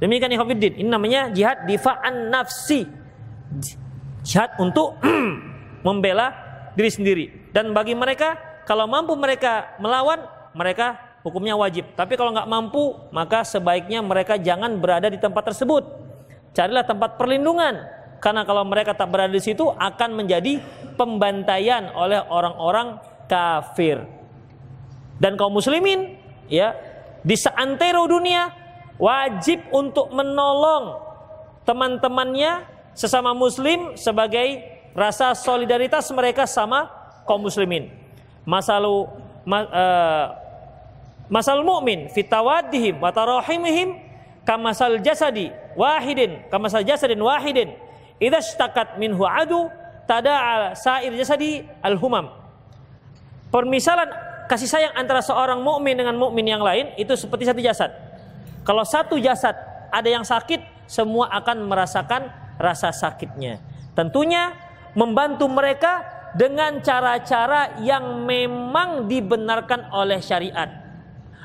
Demikian. 0.00 0.32
Ini 0.32 0.88
namanya 0.88 1.28
jihad 1.28 1.68
difa'an 1.68 2.32
nafsi. 2.32 2.88
Jihad 4.24 4.56
untuk 4.56 4.96
membela 5.80 6.32
diri 6.74 6.90
sendiri. 6.90 7.24
Dan 7.50 7.74
bagi 7.74 7.96
mereka 7.96 8.38
kalau 8.68 8.86
mampu 8.86 9.16
mereka 9.18 9.74
melawan, 9.82 10.22
mereka 10.54 11.18
hukumnya 11.26 11.58
wajib. 11.58 11.90
Tapi 11.98 12.14
kalau 12.14 12.30
nggak 12.30 12.48
mampu, 12.48 12.94
maka 13.10 13.42
sebaiknya 13.42 14.00
mereka 14.00 14.38
jangan 14.38 14.78
berada 14.78 15.10
di 15.10 15.18
tempat 15.18 15.52
tersebut. 15.52 15.82
Carilah 16.54 16.86
tempat 16.86 17.18
perlindungan. 17.18 17.82
Karena 18.20 18.44
kalau 18.44 18.68
mereka 18.68 18.92
tak 18.92 19.08
berada 19.08 19.32
di 19.32 19.40
situ 19.40 19.64
akan 19.64 20.10
menjadi 20.12 20.60
pembantaian 21.00 21.88
oleh 21.96 22.20
orang-orang 22.28 23.00
kafir. 23.24 24.04
Dan 25.16 25.36
kaum 25.40 25.56
muslimin 25.56 26.20
ya 26.48 26.76
di 27.24 27.36
seantero 27.36 28.04
dunia 28.08 28.52
wajib 29.00 29.64
untuk 29.72 30.12
menolong 30.12 31.00
teman-temannya 31.64 32.64
sesama 32.92 33.32
muslim 33.32 33.96
sebagai 33.96 34.79
rasa 34.96 35.34
solidaritas 35.36 36.08
mereka 36.10 36.44
sama 36.44 36.90
kaum 37.26 37.42
muslimin. 37.42 37.90
Masalu 38.42 39.06
ma, 39.46 39.58
uh, 39.66 40.26
masal 41.30 41.62
mu'min 41.62 42.10
fitawadihim 42.10 42.98
wa 42.98 43.12
tarahimihim 43.14 43.94
kamasal 44.42 44.98
jasadi 44.98 45.52
wahidin 45.78 46.42
kamasal 46.50 46.82
jasadin 46.82 47.20
wahidin 47.20 47.70
idza 48.18 48.40
istakat 48.42 48.98
minhu 48.98 49.22
adu 49.22 49.70
tada'a 50.10 50.74
sair 50.74 51.12
jasadi 51.14 51.62
al-humam. 51.84 52.32
Permisalan 53.50 54.10
kasih 54.50 54.66
sayang 54.66 54.94
antara 54.98 55.22
seorang 55.22 55.62
mukmin 55.62 55.94
dengan 55.94 56.18
mukmin 56.18 56.46
yang 56.46 56.62
lain 56.62 56.90
itu 56.98 57.14
seperti 57.14 57.46
satu 57.46 57.62
jasad 57.62 57.90
kalau 58.64 58.84
satu 58.84 59.16
jasad 59.16 59.56
ada 59.90 60.08
yang 60.08 60.24
sakit, 60.24 60.86
semua 60.86 61.32
akan 61.32 61.64
merasakan 61.66 62.28
rasa 62.60 62.92
sakitnya. 62.92 63.58
Tentunya 63.96 64.54
membantu 65.00 65.48
mereka 65.48 66.04
dengan 66.36 66.84
cara-cara 66.84 67.80
yang 67.80 68.28
memang 68.28 69.08
dibenarkan 69.08 69.88
oleh 69.96 70.20
syariat. 70.20 70.68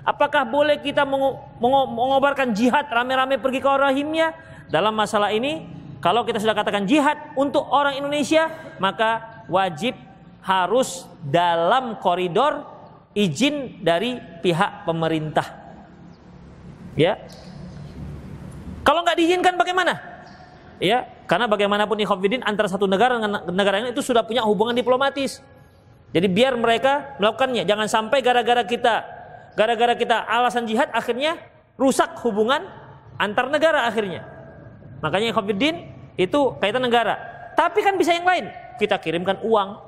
Apakah 0.03 0.43
boleh 0.43 0.83
kita 0.83 1.07
mengobarkan 1.95 2.51
jihad 2.51 2.91
rame-rame 2.91 3.39
pergi 3.39 3.63
ke 3.63 3.65
rahimnya? 3.65 4.35
Dalam 4.67 4.91
masalah 4.93 5.31
ini, 5.31 5.65
kalau 6.03 6.27
kita 6.27 6.37
sudah 6.37 6.53
katakan 6.53 6.83
jihad 6.83 7.17
untuk 7.39 7.63
orang 7.71 7.97
Indonesia, 7.97 8.51
maka 8.77 9.41
wajib 9.47 9.95
harus 10.45 11.09
dalam 11.25 11.97
koridor 11.97 12.67
izin 13.17 13.81
dari 13.81 14.21
pihak 14.43 14.85
pemerintah. 14.85 15.47
Ya. 16.93 17.25
Kalau 18.85 19.01
nggak 19.01 19.17
diizinkan 19.17 19.57
bagaimana? 19.57 19.97
Ya, 20.77 21.09
Karena 21.25 21.49
bagaimanapun 21.49 21.97
ikhwafidin 22.05 22.45
antara 22.45 22.69
satu 22.69 22.85
negara 22.85 23.17
dengan 23.17 23.41
negara 23.49 23.81
lain 23.81 23.93
itu 23.93 24.05
sudah 24.05 24.21
punya 24.21 24.45
hubungan 24.45 24.77
diplomatis. 24.77 25.41
Jadi 26.13 26.27
biar 26.29 26.53
mereka 26.55 27.17
melakukannya. 27.17 27.65
Jangan 27.65 27.87
sampai 27.89 28.21
gara-gara 28.21 28.61
kita 28.63 28.95
gara-gara 29.57 29.95
kita 29.97 30.21
alasan 30.27 30.67
jihad 30.69 30.91
akhirnya 30.91 31.39
rusak 31.79 32.19
hubungan 32.21 32.61
antar 33.17 33.49
negara 33.49 33.89
akhirnya. 33.89 34.21
Makanya 35.01 35.33
ikhwafidin 35.33 35.75
itu 36.15 36.55
kaitan 36.61 36.83
negara. 36.85 37.17
Tapi 37.55 37.81
kan 37.81 37.95
bisa 37.95 38.13
yang 38.13 38.27
lain. 38.27 38.51
Kita 38.75 38.99
kirimkan 38.99 39.39
uang, 39.43 39.79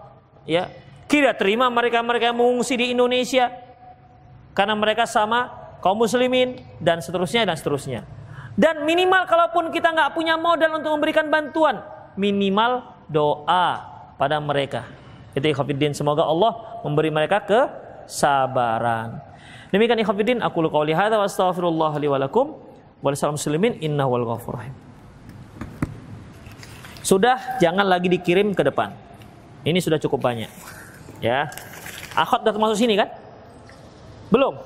ya. 0.48 0.72
Kira 1.08 1.36
terima 1.36 1.72
mereka-mereka 1.72 2.32
yang 2.32 2.40
mengungsi 2.40 2.76
di 2.76 2.92
Indonesia 2.92 3.52
karena 4.52 4.76
mereka 4.76 5.08
sama 5.08 5.52
kaum 5.80 5.96
muslimin 5.96 6.60
dan 6.84 7.00
seterusnya 7.00 7.48
dan 7.48 7.56
seterusnya. 7.56 8.04
Dan 8.58 8.90
minimal 8.90 9.30
kalaupun 9.30 9.70
kita 9.70 9.94
nggak 9.94 10.18
punya 10.18 10.34
modal 10.34 10.82
untuk 10.82 10.90
memberikan 10.98 11.30
bantuan, 11.30 11.78
minimal 12.18 12.82
doa 13.06 13.86
pada 14.18 14.42
mereka. 14.42 14.90
Itu 15.38 15.46
ikhwatiddin. 15.46 15.94
Semoga 15.94 16.26
Allah 16.26 16.82
memberi 16.82 17.14
mereka 17.14 17.38
kesabaran. 17.46 19.22
Demikian 19.70 20.02
ikhwatiddin. 20.02 20.42
Aku 20.42 20.66
lu 20.66 20.74
qawli 20.74 20.98
hadha 20.98 21.22
wa 21.22 21.30
astaghfirullah 21.30 21.94
li 22.02 22.10
walakum. 22.10 22.58
Walisalam 23.06 23.38
muslimin 23.38 23.78
wal. 23.78 24.26
Sudah 27.06 27.62
jangan 27.62 27.86
lagi 27.86 28.10
dikirim 28.10 28.58
ke 28.58 28.66
depan. 28.66 28.90
Ini 29.62 29.78
sudah 29.78 30.02
cukup 30.02 30.26
banyak. 30.26 30.50
Ya. 31.22 31.54
Akhwat 32.18 32.42
sudah 32.42 32.54
termasuk 32.58 32.82
sini 32.82 32.98
kan? 32.98 33.14
Belum? 34.34 34.58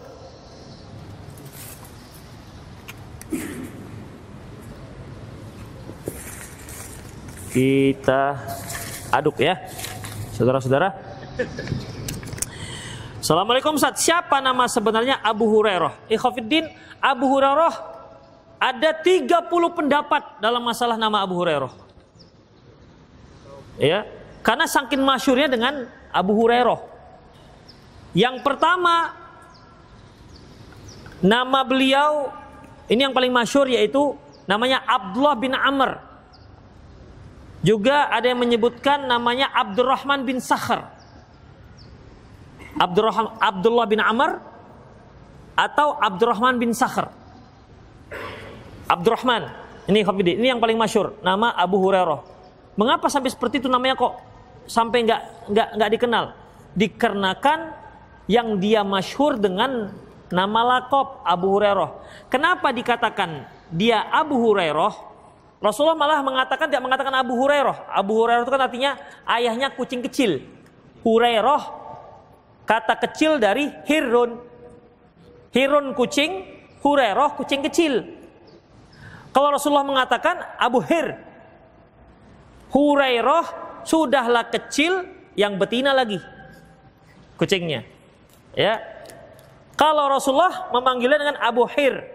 Kita 7.52 8.40
aduk 9.12 9.44
ya. 9.44 9.60
Saudara-saudara. 10.32 10.96
Assalamualaikum 13.20 13.76
Ustaz. 13.76 14.08
Siapa 14.08 14.40
nama 14.40 14.72
sebenarnya 14.72 15.20
Abu 15.20 15.52
Hurairah? 15.52 16.08
Ikhafiddin, 16.08 16.72
Abu 17.04 17.28
Hurairah 17.28 17.76
ada 18.56 18.90
30 18.96 19.28
pendapat 19.76 20.40
dalam 20.40 20.64
masalah 20.64 20.96
nama 20.96 21.20
Abu 21.20 21.36
Hurairah. 21.44 21.74
Ya, 23.82 24.08
karena 24.46 24.64
saking 24.70 25.04
masyurnya 25.04 25.52
dengan 25.52 25.92
Abu 26.16 26.32
Hurairah. 26.40 26.80
Yang 28.16 28.48
pertama 28.48 29.12
nama 31.20 31.68
beliau 31.68 32.32
ini 32.88 33.04
yang 33.04 33.12
paling 33.12 33.32
masyur 33.32 33.68
yaitu 33.68 34.16
namanya 34.48 34.88
Abdullah 34.88 35.36
bin 35.36 35.52
Amr. 35.52 36.11
Juga 37.62 38.10
ada 38.10 38.26
yang 38.26 38.42
menyebutkan 38.42 39.06
namanya 39.06 39.54
Abdurrahman 39.54 40.26
bin 40.26 40.42
Sakhar. 40.42 40.90
Abdurrahman 42.82 43.38
Abdullah 43.38 43.86
bin 43.86 44.02
Amr 44.02 44.42
atau 45.54 45.94
Abdurrahman 46.02 46.58
bin 46.58 46.74
Sakhar. 46.74 47.14
Abdurrahman. 48.90 49.46
Ini 49.86 50.06
ini 50.38 50.48
yang 50.50 50.62
paling 50.62 50.78
masyur, 50.78 51.18
nama 51.22 51.54
Abu 51.58 51.78
Hurairah. 51.82 52.22
Mengapa 52.78 53.10
sampai 53.10 53.30
seperti 53.34 53.62
itu 53.62 53.70
namanya 53.70 53.98
kok 53.98 54.14
sampai 54.66 55.04
nggak 55.06 55.22
nggak 55.52 55.68
nggak 55.78 55.90
dikenal? 55.98 56.26
Dikarenakan 56.74 57.60
yang 58.26 58.58
dia 58.58 58.82
masyhur 58.82 59.36
dengan 59.38 59.92
nama 60.32 60.62
lakop 60.64 61.22
Abu 61.28 61.60
Hurairah. 61.60 61.90
Kenapa 62.32 62.72
dikatakan 62.72 63.46
dia 63.70 64.02
Abu 64.10 64.40
Hurairah? 64.40 65.11
Rasulullah 65.62 65.94
malah 65.94 66.26
mengatakan 66.26 66.66
tidak 66.66 66.82
mengatakan 66.82 67.14
Abu 67.14 67.38
Hurairah. 67.38 67.94
Abu 67.94 68.18
Hurairah 68.18 68.42
itu 68.42 68.52
kan 68.52 68.62
artinya 68.66 68.92
ayahnya 69.30 69.70
kucing 69.78 70.02
kecil. 70.02 70.42
Hurairah 71.06 71.62
kata 72.66 72.98
kecil 72.98 73.38
dari 73.38 73.70
Hirun. 73.86 74.42
Hirun 75.54 75.94
kucing, 75.94 76.50
Hurairah 76.82 77.38
kucing 77.38 77.62
kecil. 77.62 78.10
Kalau 79.30 79.54
Rasulullah 79.54 79.86
mengatakan 79.86 80.42
Abu 80.58 80.82
Hir, 80.82 81.14
Hurairah 82.74 83.46
sudahlah 83.86 84.50
kecil 84.50 85.06
yang 85.38 85.62
betina 85.62 85.94
lagi 85.94 86.18
kucingnya. 87.38 87.86
Ya. 88.58 88.82
Kalau 89.78 90.10
Rasulullah 90.10 90.74
memanggilnya 90.74 91.18
dengan 91.22 91.38
Abu 91.42 91.70
Hir, 91.70 92.06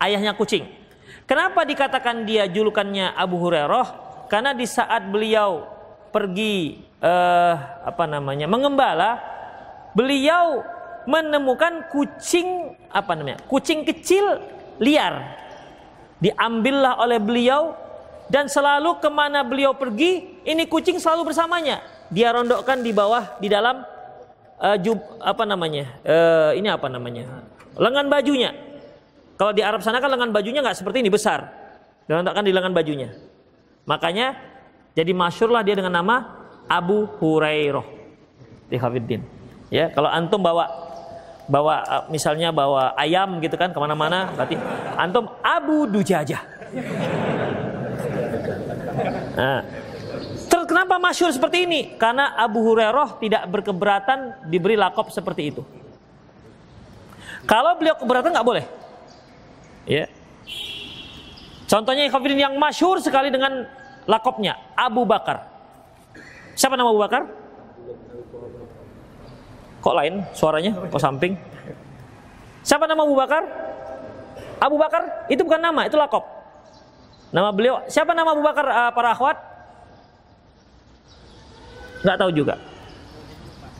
ayahnya 0.00 0.32
kucing. 0.32 0.81
Kenapa 1.26 1.62
dikatakan 1.62 2.26
dia 2.26 2.50
julukannya 2.50 3.14
Abu 3.14 3.38
Hurairah? 3.38 3.86
Karena 4.26 4.56
di 4.56 4.66
saat 4.66 5.06
beliau 5.06 5.68
pergi 6.12 6.82
uh, 7.00 7.54
apa 7.86 8.04
namanya 8.08 8.48
mengembala, 8.50 9.20
beliau 9.94 10.64
menemukan 11.08 11.90
kucing 11.90 12.74
apa 12.90 13.12
namanya 13.14 13.38
kucing 13.46 13.86
kecil 13.86 14.38
liar. 14.82 15.40
Diambillah 16.22 17.02
oleh 17.02 17.18
beliau 17.18 17.74
dan 18.30 18.46
selalu 18.46 19.02
ke 19.02 19.10
mana 19.10 19.42
beliau 19.42 19.74
pergi 19.74 20.42
ini 20.46 20.66
kucing 20.70 21.02
selalu 21.02 21.34
bersamanya. 21.34 21.82
Dia 22.12 22.30
rondokkan 22.30 22.84
di 22.84 22.94
bawah 22.94 23.40
di 23.42 23.50
dalam 23.50 23.82
uh, 24.62 24.76
jub, 24.78 24.98
apa 25.18 25.42
namanya 25.42 25.90
uh, 26.06 26.50
ini 26.54 26.68
apa 26.70 26.86
namanya 26.86 27.42
lengan 27.74 28.06
bajunya 28.06 28.52
kalau 29.42 29.50
di 29.50 29.58
Arab 29.58 29.82
sana 29.82 29.98
kan 29.98 30.06
lengan 30.06 30.30
bajunya 30.30 30.62
nggak 30.62 30.78
seperti 30.78 31.02
ini 31.02 31.10
besar 31.10 31.50
dirondokkan 32.06 32.46
di 32.46 32.54
lengan 32.54 32.70
bajunya 32.70 33.10
makanya 33.90 34.38
jadi 34.94 35.10
masyurlah 35.10 35.66
dia 35.66 35.74
dengan 35.74 35.98
nama 35.98 36.46
Abu 36.70 37.10
Hurairah 37.18 37.82
di 38.70 38.78
Hafiddin 38.78 39.26
ya 39.66 39.90
kalau 39.90 40.06
antum 40.06 40.38
bawa 40.38 40.70
bawa 41.50 41.74
eh, 41.82 42.04
misalnya 42.14 42.54
bawa 42.54 42.94
ayam 42.94 43.42
gitu 43.42 43.58
kan 43.58 43.74
ke 43.74 43.78
mana-mana 43.82 44.30
berarti 44.30 44.54
antum 44.94 45.26
Abu 45.42 45.90
Dujajah 45.90 46.42
Nah, 49.32 49.64
terus 50.52 50.68
kenapa 50.68 51.00
masyur 51.00 51.32
seperti 51.32 51.64
ini? 51.64 51.96
Karena 51.96 52.36
Abu 52.36 52.60
Hurairah 52.60 53.16
tidak 53.16 53.48
berkeberatan 53.48 54.46
diberi 54.52 54.76
lakop 54.76 55.08
seperti 55.08 55.42
itu. 55.48 55.64
Kalau 57.48 57.74
beliau 57.80 57.96
keberatan 57.96 58.30
nggak 58.30 58.44
boleh. 58.46 58.64
Ya. 59.88 60.06
Contohnya 61.66 62.06
yang 62.36 62.54
masyur 62.60 63.00
sekali 63.00 63.32
dengan 63.32 63.64
lakopnya 64.04 64.58
Abu 64.76 65.08
Bakar. 65.08 65.48
Siapa 66.52 66.76
nama 66.76 66.92
Abu 66.92 67.00
Bakar? 67.00 67.22
Kok 69.82 69.94
lain 69.98 70.14
suaranya? 70.36 70.72
Kok 70.92 71.02
samping? 71.02 71.34
Siapa 72.62 72.86
nama 72.86 73.02
Abu 73.02 73.16
Bakar? 73.18 73.42
Abu 74.62 74.76
Bakar 74.78 75.26
itu 75.26 75.42
bukan 75.42 75.58
nama, 75.58 75.90
itu 75.90 75.98
lakop. 75.98 76.22
Nama 77.34 77.50
beliau, 77.50 77.82
siapa 77.90 78.14
nama 78.14 78.30
Abu 78.30 78.44
Bakar 78.44 78.66
uh, 78.68 78.92
para 78.94 79.10
akhwat? 79.10 79.36
Nggak 82.06 82.18
tahu 82.20 82.30
juga. 82.30 82.54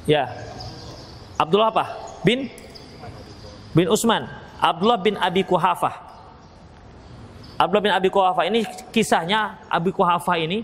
Ya. 0.09 0.27
Abdullah 1.39 1.71
apa? 1.71 1.85
Bin 2.27 2.51
bin 3.77 3.87
Usman. 3.87 4.42
Abdullah 4.63 5.03
bin 5.03 5.19
Abi 5.19 5.43
Kuhafah. 5.43 5.91
Abdullah 7.59 7.83
bin 7.83 7.91
Abi 7.91 8.09
Kuhafah 8.15 8.47
ini 8.47 8.63
kisahnya 8.95 9.59
Abi 9.67 9.91
Kuhafah 9.91 10.39
ini 10.39 10.63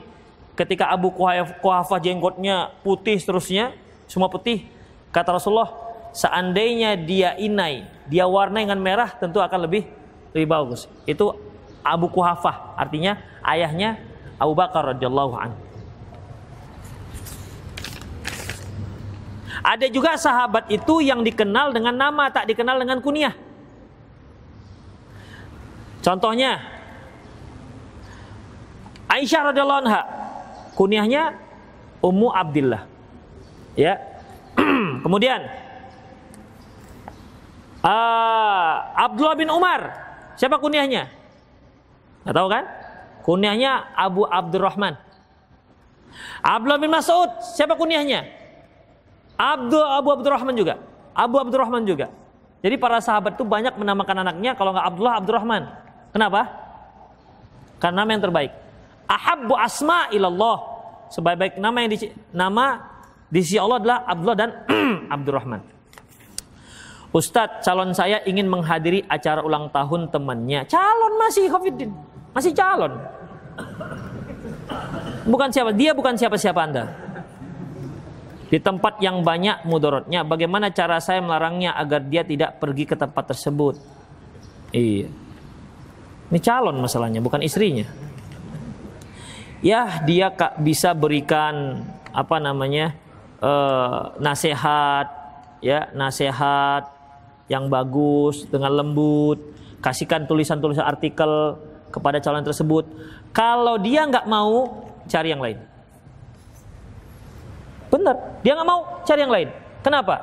ketika 0.54 0.86
Abu 0.86 1.10
Kuhafah 1.10 1.98
jenggotnya 1.98 2.70
putih 2.86 3.18
seterusnya, 3.18 3.74
semua 4.06 4.30
putih. 4.30 4.70
Kata 5.10 5.34
Rasulullah, 5.34 5.74
seandainya 6.14 6.94
dia 6.94 7.34
inai, 7.34 7.90
dia 8.06 8.22
warna 8.30 8.62
dengan 8.62 8.78
merah 8.78 9.10
tentu 9.18 9.42
akan 9.42 9.66
lebih 9.66 9.90
lebih 10.30 10.46
bagus. 10.46 10.86
Itu 11.02 11.34
Abu 11.82 12.06
Kuhafah, 12.06 12.78
artinya 12.78 13.18
ayahnya 13.42 13.98
Abu 14.38 14.54
Bakar 14.54 14.94
radhiyallahu 14.94 15.34
anhu. 15.34 15.58
Ada 19.58 19.90
juga 19.90 20.14
sahabat 20.14 20.70
itu 20.70 21.02
yang 21.02 21.26
dikenal 21.26 21.74
dengan 21.74 21.98
nama 21.98 22.30
tak 22.30 22.46
dikenal 22.46 22.78
dengan 22.78 23.02
kunyah. 23.02 23.47
Contohnya 26.02 26.78
Aisyah 29.08 29.40
radhiyallahu 29.50 29.80
anha, 29.88 30.02
kunyahnya 30.76 31.32
Ummu 32.04 32.28
Abdillah. 32.28 32.84
Ya. 33.72 33.96
Kemudian 35.04 35.48
uh, 37.80 38.74
Abdullah 38.94 39.34
bin 39.38 39.48
Umar, 39.48 39.96
siapa 40.36 40.60
kunyahnya? 40.60 41.08
Nggak 42.22 42.36
tahu 42.36 42.48
kan? 42.52 42.64
Kunyahnya 43.24 43.88
Abu 43.96 44.28
Abdurrahman. 44.28 45.00
Abdullah 46.44 46.80
bin 46.80 46.92
Mas'ud, 46.92 47.30
siapa 47.56 47.74
kunyahnya? 47.80 48.28
Abdul 49.38 49.86
Abu 49.86 50.08
Abdurrahman 50.12 50.52
juga. 50.52 50.82
Abu 51.16 51.40
Abdurrahman 51.40 51.86
juga. 51.88 52.12
Jadi 52.60 52.74
para 52.74 52.98
sahabat 52.98 53.38
itu 53.38 53.46
banyak 53.46 53.78
menamakan 53.78 54.26
anaknya 54.26 54.58
kalau 54.58 54.74
nggak 54.74 54.86
Abdullah 54.86 55.14
Abdurrahman. 55.22 55.87
Kenapa? 56.12 56.48
Karena 57.78 58.02
nama 58.02 58.10
yang 58.14 58.22
terbaik. 58.24 58.52
Ahabbu 59.08 59.54
asma 59.54 60.10
ilallah. 60.12 60.58
Sebaik-baik 61.08 61.56
nama 61.56 61.76
yang 61.80 61.90
di, 61.94 61.98
nama 62.34 62.64
di 63.32 63.40
sisi 63.40 63.56
Allah 63.56 63.80
adalah 63.80 63.98
Abdullah 64.04 64.36
dan 64.36 64.50
Abdurrahman. 65.14 65.60
Ustadz, 67.08 67.64
calon 67.64 67.96
saya 67.96 68.20
ingin 68.28 68.44
menghadiri 68.44 69.00
acara 69.08 69.40
ulang 69.40 69.72
tahun 69.72 70.12
temannya. 70.12 70.68
Calon 70.68 71.16
masih 71.16 71.48
Hafidin. 71.48 71.90
Masih 72.36 72.52
calon. 72.52 72.92
Bukan 75.24 75.48
siapa, 75.48 75.72
dia 75.72 75.96
bukan 75.96 76.16
siapa-siapa 76.16 76.60
Anda. 76.60 76.84
Di 78.48 78.56
tempat 78.60 79.00
yang 79.04 79.20
banyak 79.24 79.68
mudorotnya, 79.68 80.24
bagaimana 80.24 80.72
cara 80.72 81.00
saya 81.04 81.20
melarangnya 81.20 81.76
agar 81.76 82.00
dia 82.04 82.24
tidak 82.24 82.56
pergi 82.60 82.84
ke 82.88 82.96
tempat 82.96 83.36
tersebut? 83.36 83.76
Iya. 84.72 85.08
Ini 86.28 86.38
calon 86.44 86.76
masalahnya, 86.76 87.24
bukan 87.24 87.40
istrinya. 87.40 87.88
Ya, 89.64 90.04
dia 90.04 90.30
kak 90.30 90.60
bisa 90.60 90.92
berikan 90.92 91.82
apa 92.12 92.36
namanya 92.38 92.94
uh, 93.40 94.14
nasihat, 94.20 95.08
ya 95.64 95.90
nasihat 95.96 96.86
yang 97.48 97.66
bagus 97.72 98.44
dengan 98.46 98.76
lembut, 98.76 99.40
kasihkan 99.80 100.28
tulisan-tulisan 100.28 100.84
artikel 100.84 101.56
kepada 101.88 102.20
calon 102.20 102.44
tersebut. 102.44 102.84
Kalau 103.32 103.80
dia 103.80 104.04
nggak 104.04 104.28
mau, 104.28 104.84
cari 105.08 105.32
yang 105.32 105.40
lain. 105.40 105.58
Benar, 107.88 108.16
dia 108.44 108.52
nggak 108.52 108.68
mau 108.68 108.80
cari 109.08 109.20
yang 109.24 109.32
lain. 109.32 109.48
Kenapa? 109.80 110.20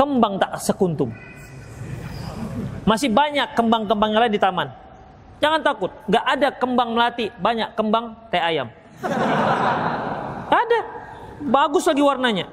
Kembang 0.00 0.40
tak 0.40 0.56
sekuntum. 0.64 1.12
Masih 2.82 3.08
banyak 3.10 3.54
kembang-kembang 3.54 4.10
lain 4.10 4.32
di 4.34 4.42
taman. 4.42 4.68
Jangan 5.42 5.60
takut, 5.62 5.90
nggak 6.06 6.24
ada 6.38 6.48
kembang 6.54 6.94
melati, 6.94 7.26
banyak 7.38 7.74
kembang 7.74 8.14
teh 8.30 8.38
ayam. 8.38 8.70
Ada, 10.50 10.80
bagus 11.42 11.82
lagi 11.86 12.02
warnanya. 12.02 12.46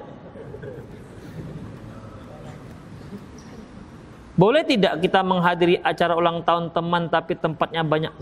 Boleh 4.34 4.64
tidak 4.64 4.98
kita 5.04 5.20
menghadiri 5.20 5.78
acara 5.84 6.16
ulang 6.16 6.40
tahun 6.42 6.72
teman 6.72 7.06
tapi 7.12 7.36
tempatnya 7.36 7.84
banyak? 7.84 8.14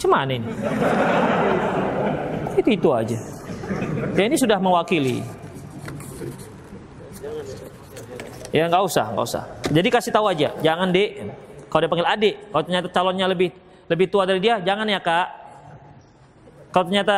Cuma 0.00 0.24
ini. 0.24 0.42
Itu 2.58 2.70
itu 2.74 2.88
aja. 2.90 3.18
Ya 4.16 4.24
ini 4.26 4.34
sudah 4.34 4.58
mewakili. 4.58 5.22
Ya 8.50 8.64
nggak 8.66 8.82
usah, 8.82 9.12
nggak 9.12 9.26
usah. 9.28 9.44
Jadi 9.68 9.88
kasih 9.92 10.10
tahu 10.10 10.26
aja, 10.32 10.56
jangan 10.64 10.88
dek. 10.88 11.46
Kalau 11.68 11.80
dia 11.84 11.90
panggil 11.92 12.08
adik, 12.08 12.34
kalau 12.48 12.62
ternyata 12.64 12.88
calonnya 12.88 13.26
lebih 13.28 13.48
lebih 13.88 14.06
tua 14.08 14.24
dari 14.24 14.40
dia, 14.40 14.60
jangan 14.60 14.88
ya 14.88 15.00
kak. 15.00 15.26
Kalau 16.72 16.84
ternyata 16.88 17.16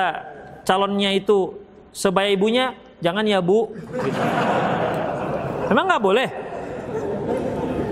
calonnya 0.63 1.11
itu 1.15 1.59
sebaya 1.91 2.31
ibunya, 2.31 2.75
jangan 3.03 3.27
ya 3.27 3.43
bu. 3.43 3.71
Emang 5.71 5.87
nggak 5.87 6.03
boleh? 6.03 6.29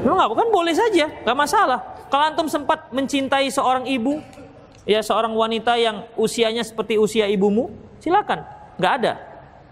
Emang 0.03 0.17
nggak 0.19 0.31
kan 0.35 0.49
boleh 0.51 0.75
saja, 0.75 1.07
nggak 1.27 1.39
masalah. 1.39 1.81
Kalau 2.09 2.25
antum 2.25 2.49
sempat 2.49 2.89
mencintai 2.95 3.51
seorang 3.51 3.85
ibu, 3.87 4.23
ya 4.89 5.03
seorang 5.03 5.35
wanita 5.35 5.77
yang 5.77 6.07
usianya 6.15 6.63
seperti 6.63 6.97
usia 6.97 7.27
ibumu, 7.27 7.71
silakan. 7.99 8.47
Nggak 8.79 8.93
ada, 9.03 9.13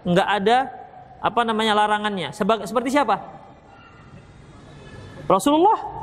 nggak 0.03 0.27
ada 0.43 0.57
apa 1.23 1.41
namanya 1.47 1.73
larangannya. 1.73 2.29
Seperti 2.35 2.91
siapa? 2.91 3.17
Rasulullah 5.27 5.96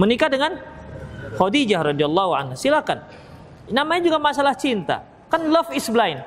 menikah 0.00 0.32
dengan 0.32 0.56
Khadijah 1.36 1.92
radhiyallahu 1.92 2.32
anha. 2.32 2.54
Silakan. 2.56 3.04
Namanya 3.68 4.08
juga 4.08 4.18
masalah 4.18 4.56
cinta. 4.56 5.04
Kan 5.28 5.52
love 5.52 5.70
is 5.76 5.86
blind. 5.92 6.24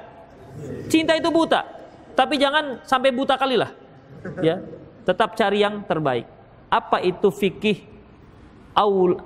Cinta 0.87 1.17
itu 1.17 1.33
buta. 1.33 1.65
Tapi 2.13 2.37
jangan 2.37 2.85
sampai 2.85 3.09
buta 3.09 3.33
kali 3.35 3.57
lah. 3.57 3.73
Ya. 4.39 4.61
Tetap 5.03 5.33
cari 5.33 5.65
yang 5.65 5.81
terbaik. 5.83 6.29
Apa 6.71 7.03
itu 7.03 7.27
fikih 7.33 7.83
aul, 8.77 9.19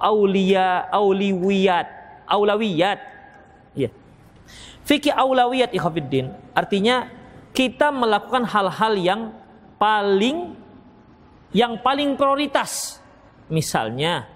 aulia 0.00 0.88
auliwiyat 0.88 1.86
aulawiyat 2.26 2.98
ya 3.76 3.90
fikih 4.86 5.12
aulawiyat 5.12 5.74
ikhafiddin 5.74 6.32
artinya 6.54 7.10
kita 7.52 7.90
melakukan 7.90 8.44
hal-hal 8.46 8.94
yang 8.96 9.20
paling 9.76 10.54
yang 11.52 11.80
paling 11.80 12.14
prioritas 12.14 13.00
Misalnya, 13.46 14.26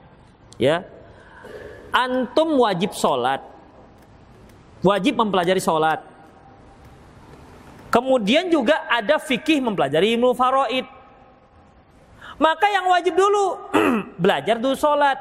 ya, 0.55 0.87
antum 1.91 2.63
wajib 2.63 2.95
sholat, 2.95 3.43
wajib 4.87 5.19
mempelajari 5.19 5.59
sholat. 5.59 5.99
Kemudian 7.91 8.47
juga 8.47 8.87
ada 8.87 9.19
fikih 9.19 9.59
mempelajari 9.59 10.15
ilmu 10.15 10.31
faraid. 10.39 10.87
Maka 12.39 12.67
yang 12.71 12.87
wajib 12.87 13.19
dulu 13.19 13.59
belajar 14.23 14.57
dulu 14.63 14.79
sholat. 14.79 15.19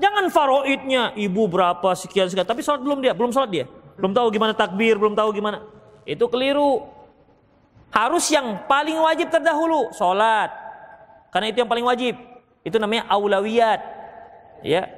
Jangan 0.00 0.28
faraidnya 0.32 1.12
ibu 1.16 1.48
berapa 1.48 1.92
sekian 1.96 2.28
sekian, 2.28 2.48
tapi 2.48 2.64
sholat 2.64 2.80
belum 2.80 3.04
dia, 3.04 3.12
belum 3.12 3.32
sholat 3.32 3.50
dia, 3.52 3.64
belum 4.00 4.16
tahu 4.16 4.32
gimana 4.32 4.52
takbir, 4.56 4.96
belum 4.96 5.12
tahu 5.12 5.28
gimana. 5.32 5.64
Itu 6.08 6.28
keliru. 6.28 6.88
Harus 7.90 8.30
yang 8.30 8.64
paling 8.70 8.96
wajib 9.02 9.34
terdahulu 9.34 9.90
sholat, 9.98 10.54
karena 11.34 11.50
itu 11.50 11.58
yang 11.58 11.66
paling 11.66 11.82
wajib. 11.82 12.29
Itu 12.60 12.76
namanya 12.76 13.08
aulawiyat. 13.08 13.80
Ya. 14.60 14.88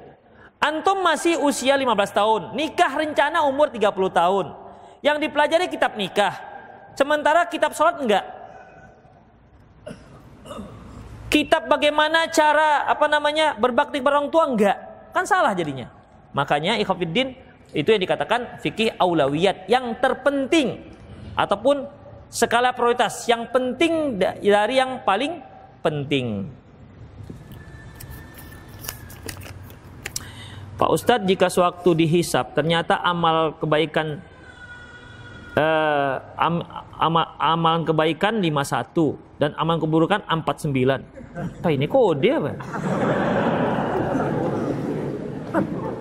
Antum 0.63 1.03
masih 1.03 1.39
usia 1.43 1.75
15 1.75 1.91
tahun, 2.15 2.41
nikah 2.55 2.91
rencana 2.95 3.43
umur 3.43 3.67
30 3.67 3.91
tahun. 4.11 4.45
Yang 5.03 5.17
dipelajari 5.27 5.67
kitab 5.67 5.99
nikah. 5.99 6.39
Sementara 6.95 7.43
kitab 7.51 7.75
sholat 7.75 7.99
enggak. 7.99 8.23
Kitab 11.27 11.67
bagaimana 11.67 12.29
cara 12.31 12.87
apa 12.87 13.09
namanya 13.09 13.57
berbakti 13.59 13.99
kepada 13.99 14.23
orang 14.23 14.31
tua 14.31 14.47
enggak. 14.47 14.77
Kan 15.11 15.27
salah 15.27 15.51
jadinya. 15.51 15.91
Makanya 16.31 16.79
ikhwafiddin 16.79 17.35
itu 17.73 17.89
yang 17.89 18.01
dikatakan 18.05 18.61
fikih 18.61 18.95
aulawiyat 18.95 19.65
yang 19.67 19.97
terpenting 19.97 20.93
ataupun 21.33 21.89
skala 22.29 22.71
prioritas 22.71 23.25
yang 23.25 23.49
penting 23.49 24.21
dari 24.21 24.77
yang 24.77 25.01
paling 25.01 25.41
penting. 25.81 26.47
Pak 30.83 30.91
Ustadz 30.91 31.23
jika 31.23 31.47
sewaktu 31.47 31.95
dihisap 31.95 32.59
ternyata 32.59 32.99
amal 32.99 33.55
kebaikan 33.55 34.19
uh, 35.55 36.19
am, 36.35 36.59
amal, 37.39 37.87
kebaikan 37.87 38.43
51 38.43 38.91
dan 39.39 39.55
amalan 39.55 39.79
keburukan 39.79 40.19
49. 40.27 41.63
Apa 41.63 41.69
ini 41.71 41.87
kode 41.87 42.29
apa? 42.35 42.51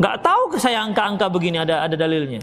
Gak 0.03 0.17
tahu 0.19 0.59
saya 0.59 0.83
angka-angka 0.83 1.31
begini 1.31 1.63
ada 1.63 1.87
ada 1.87 1.95
dalilnya. 1.95 2.43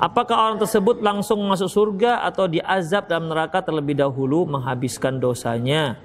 Apakah 0.00 0.48
orang 0.48 0.64
tersebut 0.64 1.04
langsung 1.04 1.44
masuk 1.44 1.68
surga 1.68 2.24
atau 2.24 2.48
diazab 2.48 3.04
dalam 3.04 3.28
neraka 3.28 3.60
terlebih 3.60 4.00
dahulu 4.00 4.48
menghabiskan 4.48 5.20
dosanya? 5.20 6.00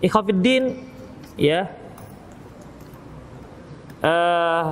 Ikhwafiddin 0.00 0.88
ya 1.36 1.79
uh, 4.04 4.64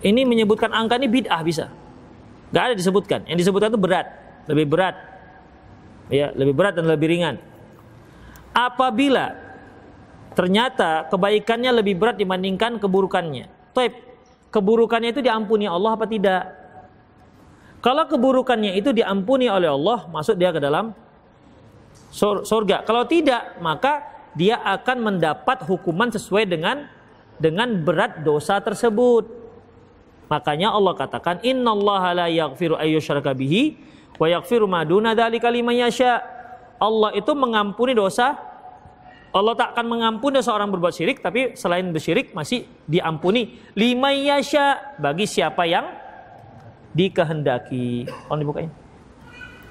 ini 0.00 0.24
menyebutkan 0.24 0.72
angka 0.72 0.96
ini 0.96 1.08
bid'ah 1.08 1.40
bisa. 1.44 1.68
Gak 2.50 2.72
ada 2.72 2.74
disebutkan. 2.74 3.28
Yang 3.30 3.46
disebutkan 3.46 3.70
itu 3.70 3.80
berat, 3.80 4.06
lebih 4.50 4.66
berat. 4.66 4.96
Ya, 6.10 6.34
lebih 6.34 6.58
berat 6.58 6.74
dan 6.74 6.90
lebih 6.90 7.06
ringan. 7.06 7.38
Apabila 8.50 9.38
ternyata 10.34 11.06
kebaikannya 11.06 11.70
lebih 11.82 11.94
berat 11.94 12.18
dibandingkan 12.18 12.82
keburukannya. 12.82 13.46
Taib, 13.70 13.94
keburukannya 14.50 15.14
itu 15.14 15.22
diampuni 15.22 15.70
Allah 15.70 15.94
apa 15.94 16.06
tidak? 16.10 16.58
Kalau 17.80 18.04
keburukannya 18.10 18.76
itu 18.76 18.92
diampuni 18.92 19.48
oleh 19.48 19.70
Allah, 19.70 20.04
masuk 20.12 20.36
dia 20.36 20.52
ke 20.52 20.60
dalam 20.60 20.92
surga. 22.44 22.84
Kalau 22.84 23.06
tidak, 23.08 23.56
maka 23.62 24.04
dia 24.34 24.58
akan 24.60 25.14
mendapat 25.14 25.64
hukuman 25.64 26.12
sesuai 26.12 26.44
dengan 26.44 26.90
dengan 27.40 27.72
berat 27.80 28.20
dosa 28.20 28.60
tersebut. 28.60 29.26
Makanya 30.28 30.70
Allah 30.70 30.94
katakan 30.94 31.42
innallaha 31.42 32.14
la 32.14 32.26
yaghfiru 32.30 32.78
ayyusyraka 32.78 33.34
bihi 33.34 33.74
wa 34.20 34.28
yaghfiru 34.30 34.68
ma 34.68 34.84
duna 34.84 35.16
dzalika 35.16 35.48
liman 35.48 35.74
yasha. 35.74 36.22
Allah 36.80 37.12
itu 37.16 37.32
mengampuni 37.34 37.92
dosa 37.96 38.50
Allah 39.30 39.54
tak 39.54 39.78
akan 39.78 39.86
mengampuni 39.86 40.42
dosa 40.42 40.50
orang 40.50 40.74
berbuat 40.74 40.90
syirik 40.90 41.22
tapi 41.22 41.54
selain 41.54 41.86
bersyirik 41.94 42.34
masih 42.34 42.66
diampuni 42.90 43.62
lima 43.78 44.10
yasha 44.10 44.98
bagi 44.98 45.22
siapa 45.30 45.70
yang 45.70 45.86
dikehendaki. 46.90 48.10
Oh 48.26 48.34
dibukanya. 48.34 48.74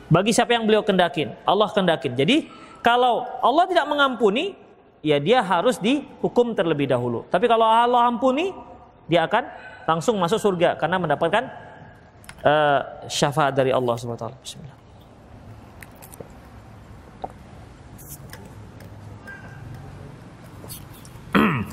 Bagi 0.08 0.32
siapa 0.32 0.56
yang 0.56 0.64
beliau 0.64 0.82
kendakin, 0.82 1.36
Allah 1.44 1.68
kendakin. 1.76 2.16
Jadi 2.16 2.48
kalau 2.80 3.28
Allah 3.44 3.68
tidak 3.68 3.86
mengampuni, 3.92 4.56
ya 5.00 5.20
dia 5.20 5.44
harus 5.44 5.80
dihukum 5.80 6.56
terlebih 6.56 6.88
dahulu. 6.88 7.24
Tapi 7.32 7.48
kalau 7.48 7.66
Allah 7.66 8.08
ampuni, 8.08 8.52
dia 9.08 9.26
akan 9.26 9.44
langsung 9.90 10.20
masuk 10.22 10.38
surga 10.38 10.78
karena 10.78 11.02
mendapatkan 11.02 11.50
uh, 12.46 13.08
syafaat 13.10 13.58
dari 13.58 13.74
Allah 13.74 13.96
Subhanahu 13.98 14.22
wa 14.22 14.24
taala. 14.30 14.38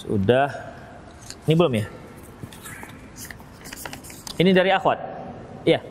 Sudah. 0.00 0.48
Ini 1.44 1.54
belum 1.58 1.74
ya? 1.74 1.86
Ini 4.40 4.56
dari 4.56 4.72
akhwat. 4.72 4.96
Iya. 5.68 5.84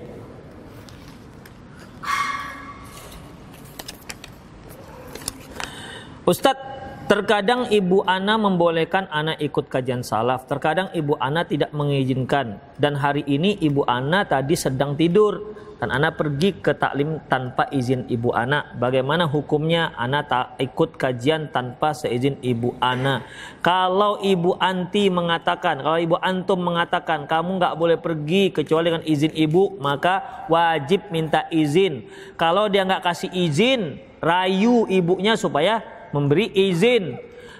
Ustadz, 6.29 6.61
terkadang 7.09 7.73
ibu 7.73 8.05
Ana 8.05 8.37
membolehkan 8.37 9.09
anak 9.09 9.41
ikut 9.41 9.65
kajian 9.65 10.05
salaf. 10.05 10.45
Terkadang 10.45 10.93
ibu 10.93 11.17
Ana 11.17 11.41
tidak 11.41 11.73
mengizinkan. 11.73 12.61
Dan 12.77 13.01
hari 13.01 13.25
ini 13.25 13.57
ibu 13.57 13.81
Ana 13.89 14.29
tadi 14.29 14.53
sedang 14.53 14.93
tidur 14.93 15.57
dan 15.81 15.89
anak 15.89 16.21
pergi 16.21 16.53
ke 16.61 16.77
taklim 16.77 17.17
tanpa 17.25 17.65
izin 17.73 18.05
ibu 18.13 18.29
anak. 18.29 18.77
Bagaimana 18.77 19.25
hukumnya 19.25 19.89
anak 19.97 20.29
tak 20.29 20.45
ikut 20.61 21.01
kajian 21.01 21.49
tanpa 21.49 21.97
seizin 21.97 22.37
ibu 22.45 22.77
anak? 22.77 23.25
Kalau 23.65 24.21
ibu 24.21 24.53
anti 24.61 25.09
mengatakan, 25.09 25.81
kalau 25.81 25.97
ibu 25.97 26.13
antum 26.21 26.61
mengatakan 26.61 27.25
kamu 27.25 27.57
nggak 27.57 27.73
boleh 27.73 27.97
pergi 27.97 28.53
kecuali 28.53 28.93
dengan 28.93 29.01
izin 29.01 29.33
ibu, 29.33 29.81
maka 29.81 30.45
wajib 30.45 31.09
minta 31.09 31.49
izin. 31.49 32.05
Kalau 32.37 32.69
dia 32.69 32.85
nggak 32.85 33.01
kasih 33.01 33.33
izin, 33.33 33.97
rayu 34.21 34.85
ibunya 34.93 35.33
supaya 35.33 35.97
memberi 36.11 36.49
izin. 36.53 37.17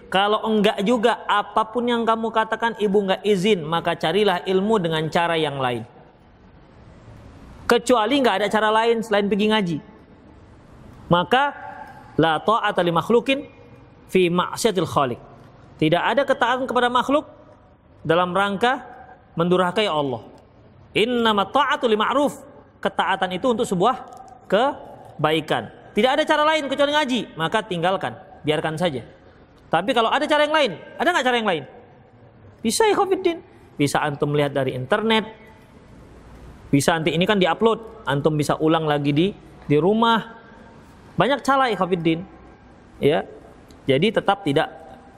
Kalau 0.09 0.41
enggak 0.41 0.81
juga, 0.81 1.21
apa 1.30 1.69
pun 1.69 1.85
yang 1.85 2.01
kamu 2.01 2.34
katakan 2.34 2.73
ibu 2.81 2.97
enggak 3.05 3.21
izin, 3.21 3.61
maka 3.61 3.93
carilah 3.93 4.41
ilmu 4.41 4.81
dengan 4.81 5.05
cara 5.13 5.38
yang 5.38 5.61
lain. 5.61 5.85
Kecuali 7.69 8.17
enggak 8.17 8.41
ada 8.41 8.47
cara 8.49 8.69
lain 8.73 9.05
selain 9.05 9.30
pergi 9.30 9.45
ngaji. 9.53 9.77
Maka 11.13 11.53
la 12.17 12.41
ta'ata 12.41 12.81
li 12.81 12.89
makhlukin 12.89 13.45
fi 14.09 14.34
ma'siyatil 14.34 14.89
khaliq. 14.89 15.21
Tidak 15.77 16.01
ada 16.01 16.26
ketaatan 16.26 16.65
kepada 16.65 16.89
makhluk 16.89 17.30
dalam 18.01 18.34
rangka 18.34 18.81
mendurhakai 19.38 19.85
Allah. 19.85 20.26
Innama 20.97 21.45
ta'atu 21.45 21.85
li 21.85 21.93
ma'ruf. 21.93 22.34
Ketaatan 22.81 23.30
itu 23.30 23.45
untuk 23.45 23.69
sebuah 23.69 24.09
kebaikan. 24.49 25.69
Tidak 25.93 26.09
ada 26.17 26.26
cara 26.26 26.41
lain 26.49 26.65
kecuali 26.65 26.97
ngaji, 26.97 27.38
maka 27.38 27.61
tinggalkan 27.61 28.28
biarkan 28.43 28.75
saja. 28.79 29.03
Tapi 29.69 29.93
kalau 29.93 30.09
ada 30.09 30.25
cara 30.25 30.49
yang 30.49 30.55
lain, 30.55 30.71
ada 30.97 31.07
nggak 31.13 31.25
cara 31.25 31.37
yang 31.37 31.49
lain? 31.49 31.63
Bisa 32.59 32.89
ya 32.89 32.95
Khofiddin. 32.97 33.39
Bisa 33.79 34.03
antum 34.03 34.35
lihat 34.35 34.51
dari 34.51 34.75
internet. 34.75 35.29
Bisa 36.69 36.93
nanti 36.97 37.15
ini 37.15 37.23
kan 37.23 37.39
diupload, 37.39 38.03
antum 38.05 38.35
bisa 38.35 38.59
ulang 38.59 38.89
lagi 38.89 39.13
di 39.15 39.27
di 39.69 39.77
rumah. 39.77 40.35
Banyak 41.15 41.39
cara 41.45 41.71
ya 41.71 41.77
Khofiddin. 41.77 42.25
Ya. 42.99 43.23
Jadi 43.87 44.13
tetap 44.13 44.43
tidak 44.43 44.69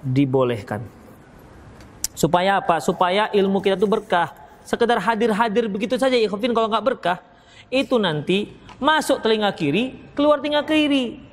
dibolehkan. 0.04 0.86
Supaya 2.14 2.62
apa? 2.62 2.78
Supaya 2.84 3.32
ilmu 3.32 3.64
kita 3.64 3.80
itu 3.80 3.90
berkah. 3.90 4.32
Sekedar 4.62 5.02
hadir-hadir 5.02 5.66
begitu 5.66 5.98
saja 5.98 6.14
ya 6.14 6.30
kalau 6.30 6.70
nggak 6.70 6.86
berkah, 6.86 7.18
itu 7.74 7.98
nanti 7.98 8.54
masuk 8.78 9.24
telinga 9.26 9.50
kiri, 9.58 9.98
keluar 10.14 10.38
telinga 10.38 10.62
kiri. 10.68 11.31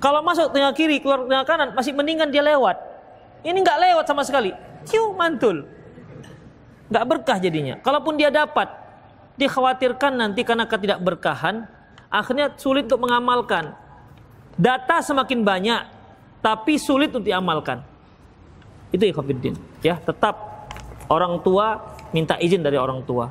Kalau 0.00 0.24
masuk 0.24 0.48
tengah 0.56 0.72
kiri, 0.72 0.96
keluar 1.04 1.28
tengah 1.28 1.44
kanan, 1.44 1.68
masih 1.76 1.92
mendingan 1.92 2.32
dia 2.32 2.40
lewat. 2.40 2.80
Ini 3.44 3.56
nggak 3.56 3.78
lewat 3.78 4.04
sama 4.08 4.24
sekali. 4.24 4.56
Ciu, 4.88 5.12
mantul. 5.12 5.68
Nggak 6.88 7.04
berkah 7.04 7.36
jadinya. 7.36 7.76
Kalaupun 7.84 8.16
dia 8.16 8.32
dapat, 8.32 8.72
dikhawatirkan 9.36 10.16
nanti 10.16 10.40
karena 10.40 10.64
ketidakberkahan, 10.64 11.68
akhirnya 12.08 12.56
sulit 12.56 12.88
untuk 12.88 13.04
mengamalkan. 13.04 13.76
Data 14.56 15.04
semakin 15.04 15.44
banyak, 15.44 15.80
tapi 16.40 16.80
sulit 16.80 17.12
untuk 17.12 17.28
diamalkan. 17.28 17.84
Itu 18.88 19.04
ikhwafiddin. 19.04 19.54
Ya, 19.84 20.00
tetap 20.00 20.64
orang 21.12 21.44
tua 21.44 21.76
minta 22.16 22.40
izin 22.40 22.64
dari 22.64 22.80
orang 22.80 23.04
tua. 23.04 23.28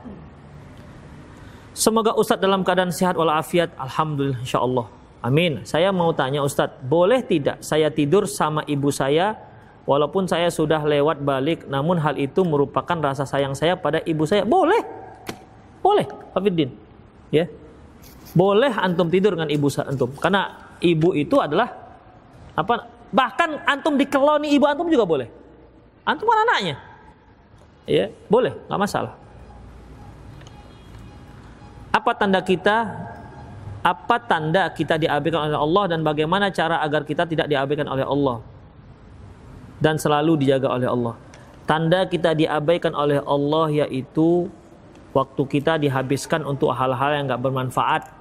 Semoga 1.74 2.14
Ustadz 2.14 2.44
dalam 2.44 2.62
keadaan 2.62 2.94
sehat 2.94 3.18
walafiat. 3.18 3.74
Alhamdulillah 3.78 4.42
insyaallah. 4.46 4.99
Amin. 5.20 5.68
Saya 5.68 5.92
mau 5.92 6.16
tanya 6.16 6.40
Ustadz, 6.40 6.80
boleh 6.80 7.20
tidak 7.20 7.60
saya 7.60 7.92
tidur 7.92 8.24
sama 8.24 8.64
ibu 8.64 8.88
saya 8.88 9.36
walaupun 9.84 10.32
saya 10.32 10.48
sudah 10.48 10.80
lewat 10.80 11.20
balik 11.20 11.68
namun 11.68 12.00
hal 12.00 12.16
itu 12.16 12.48
merupakan 12.48 12.96
rasa 13.04 13.28
sayang 13.28 13.52
saya 13.52 13.76
pada 13.76 14.00
ibu 14.08 14.24
saya? 14.24 14.48
Boleh. 14.48 14.80
Boleh, 15.84 16.08
Hafiddin. 16.32 16.72
Ya. 17.36 17.52
Boleh 18.32 18.72
antum 18.72 19.12
tidur 19.12 19.36
dengan 19.36 19.52
ibu 19.52 19.68
antum 19.82 20.12
karena 20.24 20.72
ibu 20.80 21.12
itu 21.12 21.36
adalah 21.36 21.68
apa? 22.56 22.88
Bahkan 23.10 23.66
antum 23.68 24.00
dikeloni 24.00 24.56
ibu 24.56 24.64
antum 24.70 24.88
juga 24.88 25.04
boleh. 25.04 25.28
Antum 26.08 26.30
kan 26.30 26.46
anaknya. 26.48 26.76
Ya, 27.90 28.14
boleh, 28.30 28.54
nggak 28.70 28.80
masalah. 28.80 29.18
Apa 31.90 32.14
tanda 32.14 32.38
kita 32.46 32.86
apa 33.80 34.20
tanda 34.20 34.68
kita 34.76 35.00
diabaikan 35.00 35.48
oleh 35.48 35.56
Allah 35.56 35.84
dan 35.96 36.04
bagaimana 36.04 36.52
cara 36.52 36.84
agar 36.84 37.08
kita 37.08 37.24
tidak 37.24 37.48
diabaikan 37.48 37.88
oleh 37.88 38.04
Allah 38.04 38.44
dan 39.80 39.96
selalu 39.96 40.36
dijaga 40.44 40.68
oleh 40.68 40.88
Allah. 40.88 41.16
Tanda 41.64 42.04
kita 42.04 42.36
diabaikan 42.36 42.92
oleh 42.92 43.24
Allah 43.24 43.88
yaitu 43.88 44.52
waktu 45.16 45.42
kita 45.48 45.80
dihabiskan 45.80 46.44
untuk 46.44 46.76
hal-hal 46.76 47.16
yang 47.16 47.26
nggak 47.32 47.40
bermanfaat. 47.40 48.12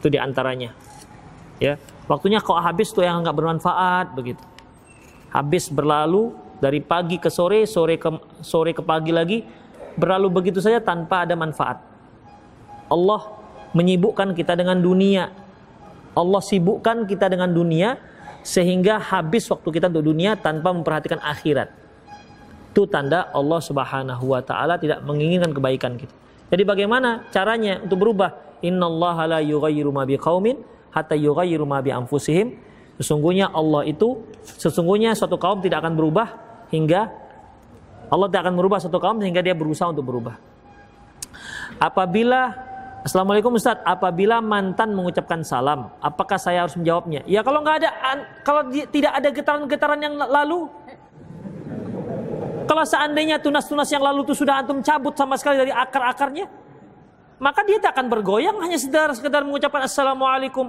Itu 0.00 0.08
di 0.08 0.16
antaranya. 0.16 0.72
Ya, 1.58 1.76
waktunya 2.06 2.38
kok 2.38 2.56
habis 2.62 2.94
tuh 2.94 3.04
yang 3.04 3.20
nggak 3.20 3.36
bermanfaat 3.36 4.14
begitu. 4.16 4.40
Habis 5.28 5.68
berlalu 5.68 6.32
dari 6.62 6.80
pagi 6.80 7.20
ke 7.20 7.28
sore, 7.28 7.68
sore 7.68 8.00
ke 8.00 8.08
sore 8.40 8.72
ke 8.72 8.80
pagi 8.80 9.12
lagi, 9.12 9.44
berlalu 9.98 10.30
begitu 10.32 10.62
saja 10.62 10.80
tanpa 10.80 11.26
ada 11.26 11.34
manfaat. 11.36 11.82
Allah 12.88 13.37
menyibukkan 13.78 14.34
kita 14.34 14.58
dengan 14.58 14.82
dunia. 14.82 15.30
Allah 16.18 16.42
sibukkan 16.42 17.06
kita 17.06 17.30
dengan 17.30 17.54
dunia 17.54 17.94
sehingga 18.42 18.98
habis 18.98 19.46
waktu 19.46 19.70
kita 19.70 19.86
untuk 19.86 20.10
dunia 20.10 20.34
tanpa 20.34 20.74
memperhatikan 20.74 21.22
akhirat. 21.22 21.70
Itu 22.74 22.90
tanda 22.90 23.30
Allah 23.30 23.62
Subhanahu 23.62 24.34
wa 24.34 24.42
taala 24.42 24.74
tidak 24.82 25.06
menginginkan 25.06 25.54
kebaikan 25.54 25.94
kita. 25.94 26.10
Jadi 26.50 26.62
bagaimana 26.66 27.28
caranya 27.30 27.78
untuk 27.78 28.02
berubah? 28.02 28.34
Innallaha 28.58 29.38
la 29.38 29.40
yughayyiru 29.44 29.94
ma 29.94 30.02
biqaumin 30.02 30.58
hatta 30.90 31.14
yughayyiru 31.14 31.62
ma 31.62 31.78
bi 31.78 31.94
anfusihim. 31.94 32.58
Sesungguhnya 32.98 33.54
Allah 33.54 33.86
itu 33.86 34.26
sesungguhnya 34.42 35.14
suatu 35.14 35.38
kaum 35.38 35.62
tidak 35.62 35.86
akan 35.86 35.94
berubah 35.94 36.34
hingga 36.74 37.06
Allah 38.10 38.26
tidak 38.26 38.42
akan 38.48 38.54
merubah 38.58 38.82
suatu 38.82 38.98
kaum 38.98 39.22
sehingga 39.22 39.38
dia 39.38 39.54
berusaha 39.54 39.86
untuk 39.94 40.02
berubah. 40.02 40.34
Apabila 41.78 42.67
Assalamualaikum 43.08 43.56
Ustaz, 43.56 43.80
apabila 43.88 44.44
mantan 44.44 44.92
mengucapkan 44.92 45.40
salam, 45.40 45.88
apakah 45.96 46.36
saya 46.36 46.68
harus 46.68 46.76
menjawabnya? 46.76 47.24
Ya 47.24 47.40
kalau 47.40 47.64
nggak 47.64 47.80
ada, 47.80 47.90
kalau 48.44 48.68
tidak 48.68 49.16
ada 49.16 49.28
getaran-getaran 49.32 49.96
yang 49.96 50.12
lalu, 50.12 50.68
kalau 52.68 52.84
seandainya 52.84 53.40
tunas-tunas 53.40 53.88
yang 53.88 54.04
lalu 54.04 54.28
itu 54.28 54.36
sudah 54.36 54.60
antum 54.60 54.84
cabut 54.84 55.16
sama 55.16 55.40
sekali 55.40 55.56
dari 55.56 55.72
akar-akarnya, 55.72 56.52
maka 57.40 57.64
dia 57.64 57.80
tak 57.80 57.96
akan 57.96 58.12
bergoyang 58.12 58.60
hanya 58.60 58.76
sekedar 58.76 59.08
sekedar 59.16 59.40
mengucapkan 59.40 59.88
assalamualaikum. 59.88 60.68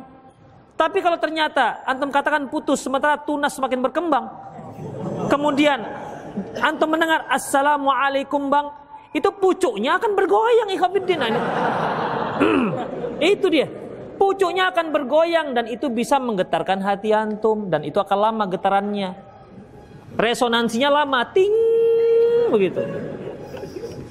Tapi 0.80 1.03
kalau 1.03 1.20
ternyata 1.20 1.84
antum 1.84 2.07
katakan 2.07 2.48
putus 2.48 2.80
sementara 2.80 3.20
tunas 3.20 3.52
semakin 3.52 3.84
berkembang, 3.84 4.32
kemudian 5.28 5.84
antum 6.64 6.88
mendengar 6.88 7.28
assalamualaikum 7.28 8.48
bang, 8.48 8.72
itu 9.11 9.28
pucuknya 9.28 9.99
akan 9.99 10.16
bergoyang 10.16 10.72
ikhwatiddin. 10.72 11.36
itu 13.34 13.48
dia. 13.52 13.68
Pucuknya 14.20 14.68
akan 14.68 14.91
bergoyang 14.91 15.56
dan 15.56 15.72
itu 15.72 15.88
bisa 15.88 16.20
menggetarkan 16.20 16.84
hati 16.84 17.16
antum 17.16 17.72
dan 17.72 17.88
itu 17.88 17.95
akan 17.95 18.18
lama 18.20 18.44
getarannya. 18.52 19.16
Resonansinya 20.20 20.91
lama, 20.91 21.24
ting 21.32 21.52
begitu. 22.52 22.84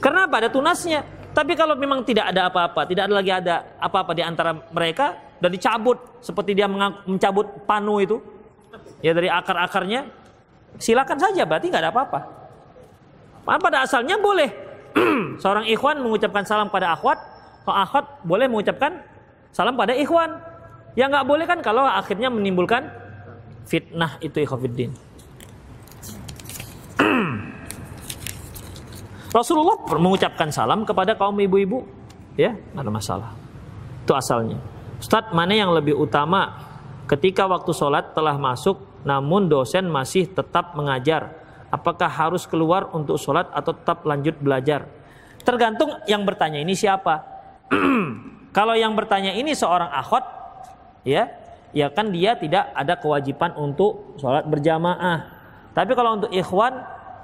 Karena 0.01 0.25
apa? 0.25 0.41
Ada 0.41 0.49
tunasnya. 0.49 1.05
Tapi 1.37 1.53
kalau 1.55 1.77
memang 1.77 2.03
tidak 2.03 2.33
ada 2.33 2.49
apa-apa, 2.49 2.89
tidak 2.89 3.05
ada 3.07 3.15
lagi 3.15 3.31
ada 3.31 3.77
apa-apa 3.79 4.17
di 4.17 4.23
antara 4.25 4.57
mereka 4.73 5.15
dan 5.39 5.53
dicabut 5.53 6.01
seperti 6.25 6.57
dia 6.57 6.67
mencabut 6.67 7.63
panu 7.69 8.01
itu 8.03 8.19
ya 9.05 9.15
dari 9.15 9.31
akar-akarnya, 9.31 10.09
silakan 10.81 11.19
saja 11.21 11.45
berarti 11.45 11.69
nggak 11.69 11.83
ada 11.85 11.93
apa-apa. 11.95 12.21
Pada 13.45 13.85
asalnya 13.85 14.19
boleh 14.19 14.51
seorang 15.43 15.69
ikhwan 15.69 16.01
mengucapkan 16.01 16.43
salam 16.49 16.73
pada 16.73 16.97
akhwat 16.97 17.38
akhwat 17.73 18.25
boleh 18.25 18.47
mengucapkan 18.51 19.03
salam 19.53 19.77
pada 19.77 19.95
ikhwan. 19.97 20.41
Yang 20.99 21.09
nggak 21.15 21.27
boleh 21.29 21.47
kan 21.47 21.59
kalau 21.63 21.87
akhirnya 21.87 22.27
menimbulkan 22.33 22.91
fitnah 23.69 24.19
itu 24.25 24.43
ikhafidin. 24.43 24.91
Rasulullah 29.39 29.77
mengucapkan 29.95 30.49
salam 30.49 30.89
kepada 30.89 31.15
kaum 31.15 31.37
ibu-ibu, 31.37 31.85
ya, 32.35 32.57
ada 32.75 32.89
masalah. 32.89 33.31
Itu 34.03 34.17
asalnya. 34.17 34.57
Ustaz, 34.99 35.31
mana 35.31 35.55
yang 35.55 35.71
lebih 35.71 35.95
utama 35.95 36.59
ketika 37.07 37.47
waktu 37.47 37.71
sholat 37.71 38.17
telah 38.17 38.35
masuk 38.35 38.83
namun 39.07 39.47
dosen 39.47 39.87
masih 39.87 40.27
tetap 40.27 40.75
mengajar? 40.75 41.39
Apakah 41.69 42.09
harus 42.09 42.49
keluar 42.49 42.89
untuk 42.97 43.21
sholat 43.21 43.53
atau 43.53 43.77
tetap 43.77 44.03
lanjut 44.09 44.41
belajar? 44.41 44.89
Tergantung 45.45 45.93
yang 46.09 46.25
bertanya 46.25 46.59
ini 46.65 46.73
siapa. 46.73 47.38
Kalau 48.57 48.75
yang 48.75 48.97
bertanya 48.97 49.37
ini 49.37 49.55
seorang 49.55 49.93
akhwat, 49.93 50.25
ya, 51.05 51.31
ya 51.71 51.93
kan 51.93 52.11
dia 52.11 52.35
tidak 52.35 52.73
ada 52.75 52.95
kewajiban 52.97 53.55
untuk 53.55 54.19
sholat 54.19 54.43
berjamaah. 54.49 55.37
Tapi 55.77 55.93
kalau 55.95 56.19
untuk 56.19 56.33
ikhwan, 56.33 56.75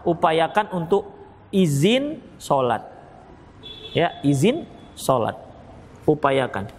upayakan 0.06 0.70
untuk 0.70 1.10
izin 1.50 2.22
sholat. 2.38 2.86
Ya, 3.96 4.14
izin 4.22 4.68
sholat. 4.94 5.34
Upayakan. 6.04 6.70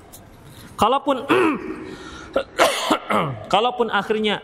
Kalaupun 0.78 1.26
kalaupun 3.54 3.88
akhirnya 3.92 4.40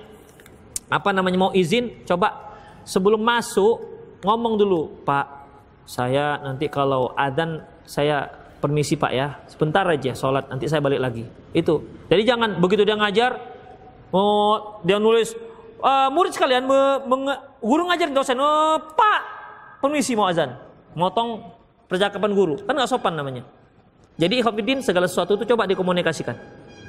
apa 0.91 1.15
namanya 1.15 1.39
mau 1.39 1.51
izin, 1.55 2.03
coba 2.03 2.51
sebelum 2.83 3.21
masuk 3.21 3.79
ngomong 4.27 4.59
dulu, 4.59 4.91
Pak, 5.07 5.25
saya 5.87 6.35
nanti 6.43 6.67
kalau 6.67 7.15
adzan 7.15 7.63
saya 7.87 8.40
permisi 8.61 8.93
Pak 8.93 9.11
ya, 9.11 9.41
sebentar 9.49 9.81
aja 9.89 10.13
sholat, 10.13 10.45
nanti 10.47 10.69
saya 10.69 10.79
balik 10.79 11.01
lagi. 11.01 11.25
Itu. 11.51 11.81
Jadi 12.07 12.21
jangan 12.21 12.61
begitu 12.61 12.85
dia 12.85 12.93
ngajar, 12.93 13.35
mau 14.13 14.79
dia 14.85 15.01
nulis 15.01 15.33
uh, 15.81 16.07
murid 16.13 16.31
sekalian, 16.31 16.69
guru 17.59 17.83
ngajar 17.89 18.13
dosen, 18.13 18.37
oh, 18.37 18.77
Pak 18.93 19.21
permisi 19.81 20.13
mau 20.13 20.29
azan, 20.29 20.53
motong 20.93 21.41
percakapan 21.89 22.31
guru, 22.37 22.61
kan 22.63 22.77
nggak 22.77 22.87
sopan 22.87 23.17
namanya. 23.17 23.41
Jadi 24.21 24.45
ikhwatiddin 24.45 24.85
segala 24.85 25.09
sesuatu 25.09 25.33
itu 25.33 25.49
coba 25.49 25.65
dikomunikasikan. 25.65 26.37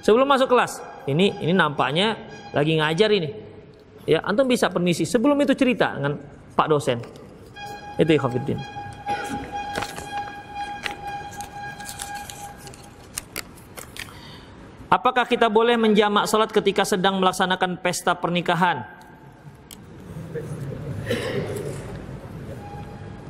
Sebelum 0.04 0.28
masuk 0.28 0.52
kelas, 0.52 0.84
ini 1.08 1.32
ini 1.40 1.56
nampaknya 1.56 2.20
lagi 2.52 2.76
ngajar 2.76 3.08
ini. 3.08 3.30
Ya, 4.04 4.18
antum 4.26 4.50
bisa 4.50 4.66
permisi. 4.66 5.06
Sebelum 5.06 5.38
itu 5.40 5.54
cerita 5.54 5.94
dengan 5.94 6.18
Pak 6.58 6.66
dosen. 6.66 6.98
Itu 7.96 8.10
ikhwatiddin. 8.10 8.81
Apakah 14.92 15.24
kita 15.24 15.48
boleh 15.48 15.80
menjamak 15.80 16.28
salat 16.28 16.52
ketika 16.52 16.84
sedang 16.84 17.16
melaksanakan 17.16 17.80
pesta 17.80 18.12
pernikahan? 18.12 18.84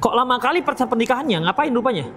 Kok 0.03 0.11
lama 0.11 0.43
kali 0.43 0.67
pernikahannya? 0.67 1.39
Ngapain 1.47 1.71
rupanya? 1.71 2.11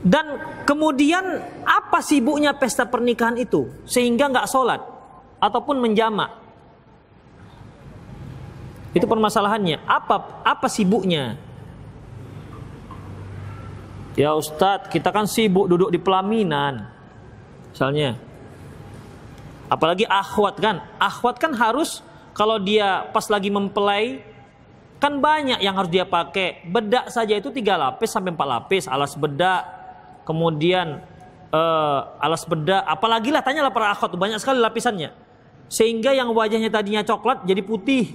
Dan 0.00 0.40
kemudian 0.64 1.44
apa 1.68 2.00
sibuknya 2.00 2.56
pesta 2.56 2.88
pernikahan 2.88 3.36
itu 3.36 3.68
sehingga 3.84 4.32
nggak 4.32 4.48
sholat 4.48 4.80
ataupun 5.44 5.76
menjamak? 5.76 6.40
Itu 8.96 9.04
permasalahannya. 9.04 9.84
Apa 9.84 10.40
apa 10.40 10.72
sibuknya? 10.72 11.51
Ya 14.12 14.36
Ustadz, 14.36 14.92
kita 14.92 15.08
kan 15.08 15.24
sibuk 15.24 15.68
duduk 15.68 15.88
di 15.88 15.96
pelaminan. 15.96 16.84
Misalnya, 17.72 18.20
Apalagi 19.72 20.04
akhwat 20.04 20.60
kan. 20.60 20.84
Akhwat 21.00 21.40
kan 21.40 21.56
harus 21.56 22.04
kalau 22.36 22.60
dia 22.60 23.08
pas 23.08 23.24
lagi 23.32 23.48
mempelai 23.48 24.20
kan 25.00 25.16
banyak 25.16 25.64
yang 25.64 25.72
harus 25.72 25.88
dia 25.88 26.04
pakai. 26.04 26.68
Bedak 26.68 27.08
saja 27.08 27.32
itu 27.32 27.48
tiga 27.48 27.80
lapis 27.80 28.12
sampai 28.12 28.36
empat 28.36 28.48
lapis. 28.52 28.84
Alas 28.84 29.16
bedak, 29.16 29.64
kemudian 30.28 31.00
uh, 31.48 32.00
alas 32.20 32.44
bedak. 32.44 32.84
Apalagi 32.84 33.32
lah 33.32 33.40
tanyalah 33.40 33.72
para 33.72 33.96
akhwat 33.96 34.12
banyak 34.12 34.36
sekali 34.36 34.60
lapisannya. 34.60 35.08
Sehingga 35.72 36.12
yang 36.12 36.28
wajahnya 36.36 36.68
tadinya 36.68 37.00
coklat 37.00 37.48
jadi 37.48 37.64
putih. 37.64 38.12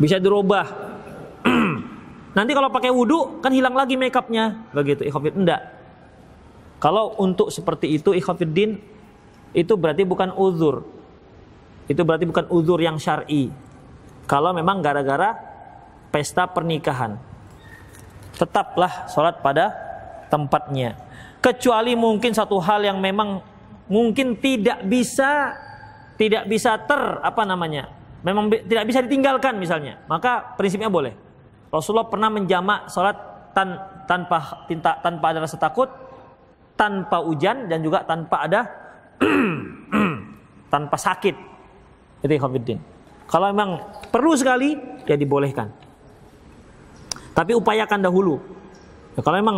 Bisa 0.00 0.16
dirubah. 0.16 0.81
Nanti 2.32 2.56
kalau 2.56 2.72
pakai 2.72 2.88
wudhu 2.88 3.44
kan 3.44 3.52
hilang 3.52 3.76
lagi 3.76 3.96
makeupnya. 4.00 4.72
Begitu 4.72 5.04
ikhafid 5.04 5.36
enggak. 5.36 5.60
Kalau 6.82 7.14
untuk 7.22 7.52
seperti 7.52 7.94
itu 7.94 8.10
ikhwafiddin 8.10 8.80
itu 9.54 9.72
berarti 9.76 10.02
bukan 10.02 10.34
uzur. 10.34 10.82
Itu 11.86 12.02
berarti 12.02 12.26
bukan 12.26 12.50
uzur 12.50 12.80
yang 12.80 12.98
syar'i. 12.98 13.52
Kalau 14.26 14.50
memang 14.50 14.82
gara-gara 14.82 15.36
pesta 16.10 16.48
pernikahan. 16.48 17.20
Tetaplah 18.34 19.06
sholat 19.12 19.44
pada 19.44 19.70
tempatnya. 20.32 20.96
Kecuali 21.38 21.94
mungkin 21.94 22.32
satu 22.32 22.58
hal 22.58 22.82
yang 22.82 22.98
memang 22.98 23.44
mungkin 23.92 24.40
tidak 24.40 24.82
bisa 24.88 25.52
tidak 26.16 26.48
bisa 26.48 26.78
ter 26.80 27.02
apa 27.18 27.42
namanya 27.42 27.90
memang 28.22 28.46
tidak 28.48 28.86
bisa 28.86 29.02
ditinggalkan 29.02 29.58
misalnya 29.58 29.98
maka 30.06 30.54
prinsipnya 30.54 30.86
boleh 30.86 31.12
Rasulullah 31.72 32.06
pernah 32.06 32.28
menjamak 32.28 32.92
sholat 32.92 33.16
tan, 33.56 33.80
tanpa 34.04 34.68
tinta, 34.68 35.00
tanpa 35.00 35.32
ada 35.32 35.40
rasa 35.40 35.56
takut 35.56 35.88
tanpa 36.76 37.24
hujan 37.24 37.68
dan 37.68 37.80
juga 37.80 38.04
tanpa 38.04 38.44
ada 38.44 38.60
tanpa 40.72 40.96
sakit. 41.00 41.36
Itu 42.20 42.32
ikhwatiddin. 42.32 42.78
Kalau 43.24 43.48
memang 43.48 43.80
perlu 44.12 44.36
sekali 44.36 44.76
ya 45.08 45.16
dibolehkan. 45.16 45.72
Tapi 47.32 47.56
upayakan 47.56 48.04
dahulu. 48.04 48.36
Ya, 49.16 49.24
kalau 49.24 49.40
memang 49.40 49.56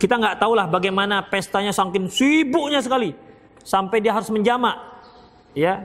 kita 0.00 0.16
nggak 0.16 0.40
tahu 0.40 0.56
lah 0.56 0.64
bagaimana 0.64 1.28
pestanya 1.28 1.76
saking 1.76 2.08
sibuknya 2.08 2.80
sekali 2.80 3.12
sampai 3.60 4.00
dia 4.00 4.16
harus 4.16 4.32
menjamak, 4.32 4.80
ya 5.52 5.84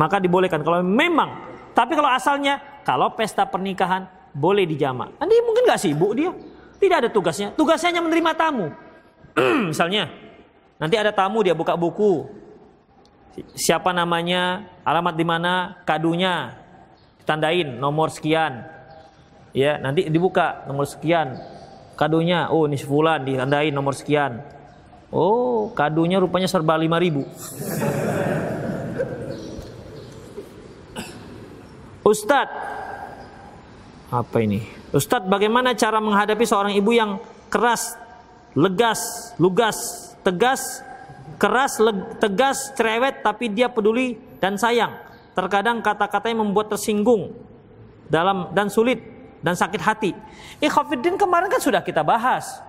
maka 0.00 0.16
dibolehkan. 0.16 0.64
Kalau 0.64 0.80
memang, 0.80 1.36
tapi 1.76 1.92
kalau 1.92 2.08
asalnya 2.08 2.60
kalau 2.88 3.12
pesta 3.12 3.44
pernikahan 3.44 4.15
boleh 4.36 4.68
dijamak. 4.68 5.16
Nanti 5.16 5.34
mungkin 5.40 5.64
nggak 5.64 5.80
sibuk 5.80 6.12
dia, 6.12 6.30
tidak 6.76 6.96
ada 7.00 7.08
tugasnya. 7.08 7.56
Tugasnya 7.56 7.96
hanya 7.96 8.02
menerima 8.04 8.32
tamu. 8.36 8.68
Misalnya, 9.72 10.12
Nanti 10.76 10.94
ada 11.00 11.12
tamu 11.12 11.40
dia 11.40 11.56
buka 11.56 11.72
buku. 11.72 12.28
Siapa 13.56 13.92
namanya, 13.92 14.64
alamat 14.84 15.14
di 15.16 15.24
mana, 15.24 15.80
kadunya, 15.84 16.56
tandain 17.24 17.68
nomor 17.80 18.12
sekian. 18.12 18.64
Ya, 19.56 19.80
nanti 19.80 20.08
dibuka 20.08 20.64
nomor 20.68 20.84
sekian. 20.88 21.36
Kadunya, 21.96 22.52
oh 22.52 22.68
ini 22.68 22.76
sebulan 22.76 23.24
ditandain 23.24 23.72
nomor 23.72 23.96
sekian. 23.96 24.40
Oh, 25.08 25.72
kadunya 25.72 26.20
rupanya 26.20 26.48
serba 26.48 26.76
lima 26.76 27.00
ribu. 27.00 27.24
Ustadz, 32.04 32.75
apa 34.10 34.36
ini? 34.38 34.62
Ustadz, 34.94 35.26
bagaimana 35.26 35.74
cara 35.74 35.98
menghadapi 35.98 36.44
seorang 36.46 36.72
ibu 36.78 36.94
yang 36.94 37.18
keras, 37.50 37.98
legas, 38.54 39.32
lugas, 39.36 40.12
tegas, 40.22 40.82
keras, 41.36 41.78
tegas, 42.22 42.70
cerewet, 42.78 43.20
tapi 43.22 43.50
dia 43.50 43.66
peduli 43.66 44.18
dan 44.38 44.54
sayang. 44.54 44.94
Terkadang 45.36 45.84
kata-katanya 45.84 46.40
membuat 46.40 46.72
tersinggung 46.72 47.34
dalam 48.08 48.54
dan 48.56 48.70
sulit 48.72 49.02
dan 49.44 49.52
sakit 49.52 49.82
hati. 49.82 50.10
Ikhwafiddin 50.62 51.20
kemarin 51.20 51.52
kan 51.52 51.60
sudah 51.60 51.84
kita 51.84 52.00
bahas. 52.00 52.62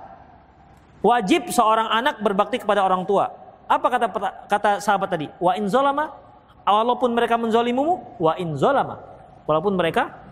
Wajib 0.99 1.53
seorang 1.53 1.88
anak 1.93 2.19
berbakti 2.19 2.59
kepada 2.59 2.84
orang 2.84 3.05
tua. 3.07 3.30
Apa 3.69 3.88
kata 3.88 4.07
kata 4.49 4.72
sahabat 4.84 5.07
tadi? 5.14 5.27
Wa 5.39 5.55
in 5.55 5.69
zolama, 5.72 6.11
walaupun 6.68 7.14
mereka 7.15 7.39
menzolimumu, 7.39 8.19
wa 8.19 8.34
in 8.35 8.57
zolama, 8.59 8.99
walaupun 9.47 9.77
mereka 9.77 10.26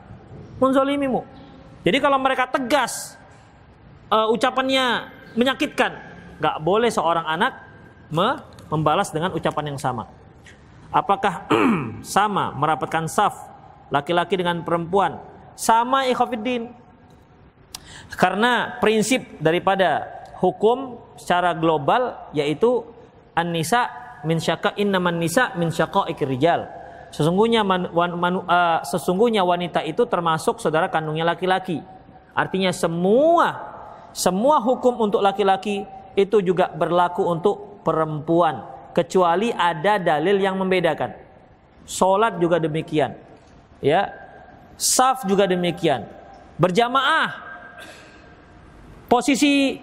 menzolimimu. 0.57 1.22
Jadi 1.86 1.98
kalau 2.02 2.18
mereka 2.18 2.49
tegas, 2.49 3.15
uh, 4.10 4.32
ucapannya 4.34 5.11
menyakitkan, 5.36 6.15
Gak 6.36 6.60
boleh 6.60 6.91
seorang 6.91 7.23
anak 7.23 7.64
membalas 8.68 9.07
dengan 9.11 9.32
ucapan 9.32 9.72
yang 9.72 9.80
sama. 9.80 10.11
Apakah 10.91 11.48
sama 12.15 12.52
merapatkan 12.56 13.07
saf 13.07 13.36
laki-laki 13.88 14.36
dengan 14.36 14.60
perempuan? 14.64 15.19
Sama 15.56 16.03
ikhwafiddin. 16.11 16.68
Karena 18.19 18.76
prinsip 18.84 19.40
daripada 19.40 20.03
hukum 20.44 20.99
secara 21.15 21.56
global 21.56 22.32
yaitu 22.36 22.84
an-nisa 23.32 23.88
min 24.27 24.40
syaka 24.44 24.76
innaman 24.76 25.15
nisa 25.15 25.56
min 25.56 25.72
syaqaiq. 25.72 26.19
Sesungguhnya 27.16 27.64
man, 27.64 27.88
man, 27.96 28.44
uh, 28.44 28.84
sesungguhnya 28.84 29.40
wanita 29.48 29.88
itu 29.88 30.04
termasuk 30.04 30.60
saudara 30.60 30.92
kandungnya 30.92 31.24
laki-laki. 31.24 31.80
Artinya 32.36 32.76
semua 32.76 33.56
semua 34.12 34.60
hukum 34.60 35.00
untuk 35.00 35.24
laki-laki 35.24 35.88
itu 36.20 36.44
juga 36.44 36.68
berlaku 36.76 37.24
untuk 37.24 37.80
perempuan 37.88 38.68
kecuali 38.92 39.48
ada 39.56 39.96
dalil 39.96 40.36
yang 40.44 40.60
membedakan. 40.60 41.16
Sholat 41.88 42.36
juga 42.36 42.60
demikian. 42.60 43.16
Ya. 43.80 44.12
Saf 44.76 45.24
juga 45.24 45.48
demikian. 45.48 46.04
Berjamaah. 46.60 47.32
Posisi 49.08 49.80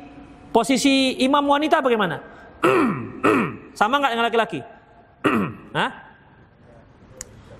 posisi 0.52 1.16
imam 1.24 1.48
wanita 1.48 1.80
bagaimana? 1.80 2.20
sama 3.80 4.04
nggak 4.04 4.12
dengan 4.12 4.26
laki-laki? 4.28 4.60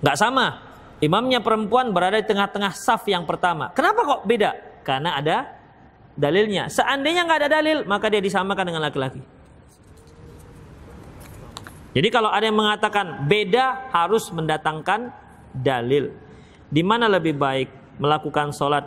Nggak 0.03 0.17
sama. 0.19 0.59
Imamnya 0.99 1.39
perempuan 1.39 1.91
berada 1.95 2.19
di 2.19 2.27
tengah-tengah 2.27 2.75
saf 2.75 3.07
yang 3.07 3.23
pertama. 3.23 3.71
Kenapa 3.71 4.03
kok 4.03 4.21
beda? 4.27 4.55
Karena 4.83 5.15
ada 5.19 5.47
dalilnya. 6.15 6.67
Seandainya 6.67 7.23
nggak 7.23 7.39
ada 7.43 7.49
dalil, 7.59 7.77
maka 7.87 8.11
dia 8.11 8.19
disamakan 8.19 8.67
dengan 8.67 8.83
laki-laki. 8.83 9.23
Jadi 11.93 12.07
kalau 12.09 12.31
ada 12.31 12.43
yang 12.43 12.57
mengatakan 12.57 13.29
beda 13.29 13.91
harus 13.95 14.27
mendatangkan 14.33 15.13
dalil. 15.55 16.11
Di 16.73 16.81
mana 16.81 17.05
lebih 17.05 17.37
baik 17.37 17.69
melakukan 18.01 18.49
sholat 18.49 18.83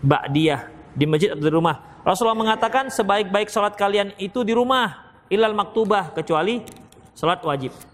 ba'diyah 0.00 0.72
di 0.96 1.04
masjid 1.04 1.36
atau 1.36 1.44
di 1.44 1.52
rumah? 1.52 2.00
Rasulullah 2.00 2.36
mengatakan 2.36 2.88
sebaik-baik 2.88 3.52
sholat 3.52 3.76
kalian 3.76 4.16
itu 4.16 4.40
di 4.40 4.56
rumah 4.56 5.12
ilal 5.28 5.52
maktubah 5.52 6.16
kecuali 6.16 6.64
sholat 7.12 7.44
wajib. 7.44 7.93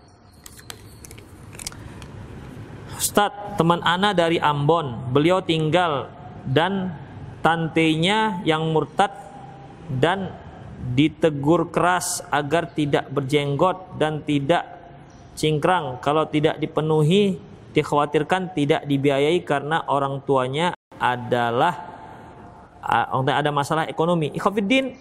Ustaz, 3.01 3.33
teman 3.57 3.81
Ana 3.81 4.13
dari 4.13 4.37
Ambon, 4.37 5.09
beliau 5.09 5.41
tinggal 5.41 6.13
dan 6.45 6.93
tantenya 7.41 8.45
yang 8.45 8.77
murtad 8.77 9.09
dan 9.89 10.37
ditegur 10.93 11.73
keras 11.73 12.21
agar 12.29 12.69
tidak 12.77 13.09
berjenggot 13.09 13.97
dan 13.97 14.21
tidak 14.21 14.69
cingkrang. 15.33 15.97
Kalau 16.05 16.29
tidak 16.29 16.61
dipenuhi 16.61 17.41
dikhawatirkan 17.73 18.53
tidak 18.53 18.85
dibiayai 18.85 19.41
karena 19.49 19.81
orang 19.89 20.21
tuanya 20.29 20.77
adalah 21.01 21.73
ada 22.85 23.49
masalah 23.49 23.89
ekonomi. 23.89 24.29
Ikhafidin 24.37 24.93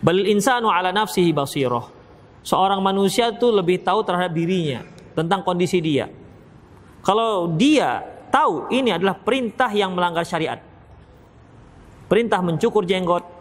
balil 0.00 0.32
insanu 0.32 0.72
ala 0.72 0.88
nafsihi 0.88 1.36
basiroh 1.36 1.92
seorang 2.40 2.80
manusia 2.80 3.28
itu 3.28 3.48
lebih 3.52 3.84
tahu 3.84 4.00
terhadap 4.04 4.32
dirinya 4.32 4.84
tentang 5.16 5.44
kondisi 5.44 5.80
dia 5.80 6.08
kalau 7.06 7.54
dia 7.54 8.02
tahu 8.34 8.66
ini 8.74 8.90
adalah 8.90 9.14
perintah 9.14 9.70
yang 9.70 9.94
melanggar 9.94 10.26
syariat 10.26 10.58
perintah 12.10 12.42
mencukur 12.42 12.82
jenggot 12.82 13.36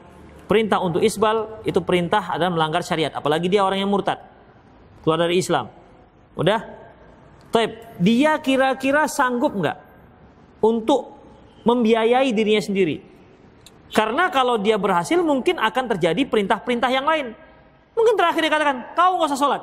Perintah 0.46 0.78
untuk 0.78 1.02
isbal 1.02 1.66
itu 1.66 1.82
perintah 1.82 2.38
adalah 2.38 2.54
melanggar 2.54 2.86
syariat, 2.86 3.10
apalagi 3.18 3.50
dia 3.50 3.66
orang 3.66 3.82
yang 3.82 3.90
murtad. 3.90 4.22
Keluar 5.02 5.18
dari 5.18 5.42
Islam. 5.42 5.74
Udah? 6.38 6.62
Taib, 7.50 7.98
dia 7.98 8.38
kira-kira 8.38 9.10
sanggup 9.10 9.58
nggak 9.58 9.78
untuk 10.62 11.18
membiayai 11.66 12.30
dirinya 12.30 12.62
sendiri? 12.62 13.02
Karena 13.90 14.30
kalau 14.30 14.62
dia 14.62 14.78
berhasil 14.78 15.18
mungkin 15.18 15.58
akan 15.58 15.98
terjadi 15.98 16.22
perintah-perintah 16.30 16.90
yang 16.94 17.06
lain. 17.10 17.34
Mungkin 17.98 18.14
terakhir 18.14 18.42
dikatakan, 18.46 18.78
kau 18.94 19.18
nggak 19.18 19.30
usah 19.34 19.40
sholat. 19.40 19.62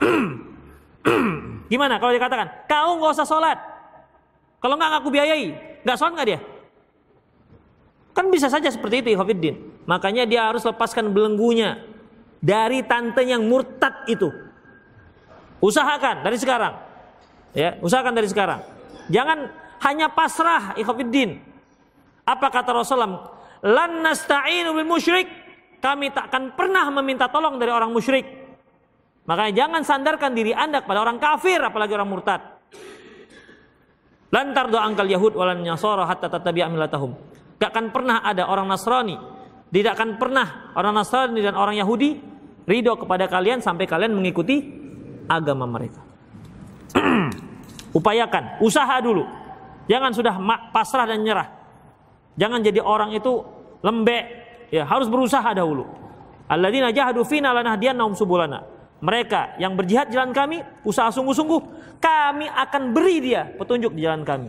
Gimana 1.68 1.96
kalau 1.96 2.12
dikatakan, 2.12 2.68
kau 2.68 3.00
nggak 3.00 3.12
usah 3.16 3.26
sholat. 3.28 3.58
Kalau 4.60 4.74
nggak 4.76 5.00
aku 5.00 5.08
biayai, 5.08 5.52
nggak 5.84 5.96
sholat 5.96 6.12
nggak 6.16 6.28
dia? 6.28 6.40
Kan 8.14 8.30
bisa 8.30 8.46
saja 8.46 8.70
seperti 8.70 9.02
itu 9.02 9.08
Ikhwafiddin. 9.18 9.58
Makanya 9.90 10.24
dia 10.24 10.46
harus 10.46 10.62
lepaskan 10.62 11.10
belenggunya 11.10 11.82
dari 12.38 12.84
tante 12.84 13.24
yang 13.26 13.42
murtad 13.44 14.06
itu. 14.06 14.30
Usahakan 15.58 16.22
dari 16.22 16.36
sekarang. 16.36 16.76
Ya, 17.56 17.80
usahakan 17.80 18.12
dari 18.12 18.28
sekarang. 18.28 18.60
Jangan 19.08 19.48
hanya 19.82 20.12
pasrah 20.12 20.76
Ikhwafiddin. 20.76 21.40
Apa 22.24 22.48
kata 22.52 22.72
Rasulullah? 22.72 23.32
Lan 23.64 24.04
nasta'inu 24.04 24.76
bil 24.76 24.88
musyrik. 24.88 25.28
Kami 25.80 26.08
tak 26.12 26.32
akan 26.32 26.56
pernah 26.56 26.88
meminta 26.88 27.28
tolong 27.28 27.60
dari 27.60 27.68
orang 27.68 27.92
musyrik. 27.92 28.43
Makanya 29.24 29.52
jangan 29.56 29.82
sandarkan 29.82 30.36
diri 30.36 30.52
Anda 30.52 30.84
kepada 30.84 31.00
orang 31.00 31.16
kafir 31.16 31.56
apalagi 31.60 31.96
orang 31.96 32.10
murtad. 32.12 32.40
Lantar 34.28 34.66
doa 34.68 34.82
angkal 34.84 35.06
Yahud 35.08 35.32
walan 35.38 35.62
nyasara 35.62 36.04
hatta 36.04 36.28
tatabi'a 36.28 36.68
milatahum. 36.68 37.14
Gak 37.56 37.70
akan 37.70 37.94
pernah 37.94 38.20
ada 38.20 38.50
orang 38.50 38.66
Nasrani, 38.66 39.14
tidak 39.70 39.94
akan 39.94 40.18
pernah 40.18 40.74
orang 40.74 40.92
Nasrani 40.92 41.38
dan 41.38 41.54
orang 41.54 41.78
Yahudi 41.78 42.18
ridho 42.66 42.98
kepada 42.98 43.30
kalian 43.30 43.62
sampai 43.62 43.86
kalian 43.86 44.12
mengikuti 44.12 44.58
agama 45.30 45.64
mereka. 45.70 46.02
Upayakan, 47.98 48.58
usaha 48.60 48.98
dulu. 48.98 49.22
Jangan 49.86 50.10
sudah 50.10 50.34
pasrah 50.74 51.06
dan 51.06 51.22
nyerah. 51.22 51.48
Jangan 52.34 52.58
jadi 52.66 52.82
orang 52.82 53.14
itu 53.14 53.46
lembek, 53.86 54.24
ya 54.74 54.82
harus 54.82 55.06
berusaha 55.06 55.46
dahulu. 55.54 55.86
Alladzina 56.50 56.90
jahadu 56.90 57.22
fina 57.22 57.54
lanahdiyannahum 57.54 58.18
subulana. 58.18 58.73
Mereka 59.04 59.60
yang 59.60 59.76
berjihad 59.76 60.08
jalan 60.08 60.32
kami, 60.32 60.64
usaha 60.80 61.12
sungguh-sungguh, 61.12 61.60
kami 62.00 62.48
akan 62.48 62.96
beri 62.96 63.20
dia 63.20 63.52
petunjuk 63.60 63.92
di 63.92 64.00
jalan 64.00 64.24
kami. 64.24 64.48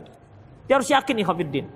Dia 0.63 0.79
harus 0.79 0.87
yakin 0.87 1.19
ikhafidin. 1.19 1.67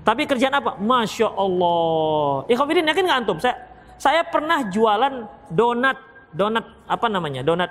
Tapi 0.00 0.24
kerjaan 0.24 0.56
apa? 0.56 0.80
Masya 0.80 1.28
Allah. 1.28 2.48
Ikhwafidin 2.48 2.88
yakin 2.88 3.04
nggak 3.04 3.20
antum? 3.20 3.36
Saya 3.36 3.52
saya 4.00 4.24
pernah 4.24 4.64
jualan 4.72 5.28
donat, 5.52 6.00
donat 6.32 6.64
apa 6.88 7.06
namanya? 7.12 7.44
Donat 7.44 7.68